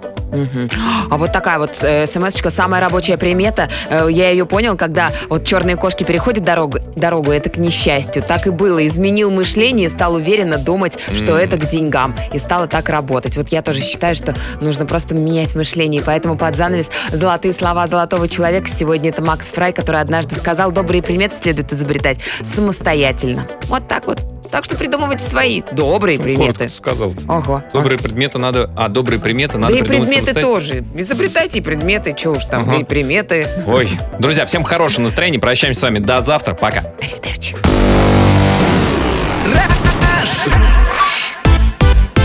А 1.11 1.19
вот 1.19 1.33
такая 1.33 1.59
вот 1.59 1.79
э, 1.83 2.07
смс-очка, 2.07 2.51
самая 2.51 2.81
рабочая 2.81 3.17
примета. 3.17 3.69
Э, 3.89 4.07
я 4.11 4.31
ее 4.31 4.47
понял, 4.47 4.77
когда 4.77 5.11
вот 5.29 5.45
черные 5.45 5.77
кошки 5.77 6.05
переходят 6.05 6.43
дорогу, 6.43 6.79
дорогу, 6.97 7.31
это 7.31 7.51
к 7.51 7.59
несчастью. 7.59 8.23
Так 8.23 8.47
и 8.47 8.51
было. 8.51 8.87
Изменил 8.87 9.31
мышление 9.31 9.89
стал 9.91 10.15
уверенно 10.15 10.59
думать, 10.59 10.99
что 11.13 11.37
это 11.37 11.59
к 11.59 11.69
деньгам. 11.69 12.17
И 12.33 12.39
стало 12.39 12.67
так 12.67 12.89
работать. 12.89 13.37
Вот 13.37 13.51
я 13.51 13.63
тоже 13.63 13.83
считаю, 13.83 14.15
что 14.15 14.35
нужно 14.61 14.87
просто 14.87 15.15
менять 15.15 15.55
мышление. 15.55 16.01
И 16.01 16.05
поэтому 16.05 16.37
под 16.37 16.57
занавес 16.57 16.91
золотые 17.11 17.53
слова 17.53 17.87
золотого 17.87 18.29
человека. 18.29 18.69
Сегодня 18.69 19.11
это 19.11 19.23
Макс 19.23 19.53
Фрай, 19.53 19.73
который 19.73 20.01
однажды 20.01 20.35
сказал, 20.35 20.73
добрые 20.73 21.03
приметы 21.03 21.37
следует 21.37 21.73
изобретать 21.73 22.19
самостоятельно. 22.43 23.47
Вот 23.69 23.87
так 23.89 24.07
вот. 24.07 24.21
Так 24.53 24.67
что 24.67 24.77
придумывайте 24.77 25.25
свои 25.29 25.63
добрые 25.73 26.19
приметы. 26.19 26.69
Коротко 26.69 26.77
сказал. 26.77 27.15
Ого. 27.27 27.65
Добрые 27.73 27.99
предметы 27.99 28.39
надо... 28.39 28.71
А, 28.77 28.89
добрые 28.89 29.19
приметы 29.19 29.57
надо 29.57 29.73
да 29.73 29.81
и 29.81 29.83
предметы 29.83 30.35
тоже. 30.35 30.85
Изобретайте 30.95 31.59
и 31.59 31.61
предметы, 31.63 32.15
что 32.17 32.33
уж 32.33 32.45
там, 32.45 32.63
Ага. 32.69 32.81
и 32.81 32.85
приметы. 32.85 33.49
Ой, 33.67 33.89
друзья, 34.19 34.45
всем 34.45 34.63
хорошего 34.63 35.05
настроения. 35.05 35.39
Прощаемся 35.39 35.81
с 35.81 35.83
вами 35.83 36.01
до 36.01 36.21
завтра. 36.21 36.53
Пока. 36.55 36.83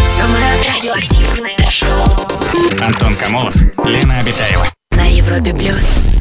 Самое 0.05 0.55
радиоактивное 0.75 1.69
шоу 1.69 2.85
Антон 2.85 3.15
Камолов, 3.15 3.55
Лена 3.85 4.19
Обитаева. 4.19 4.67
на 4.91 5.05
Европе 5.05 5.53
плюс. 5.53 6.16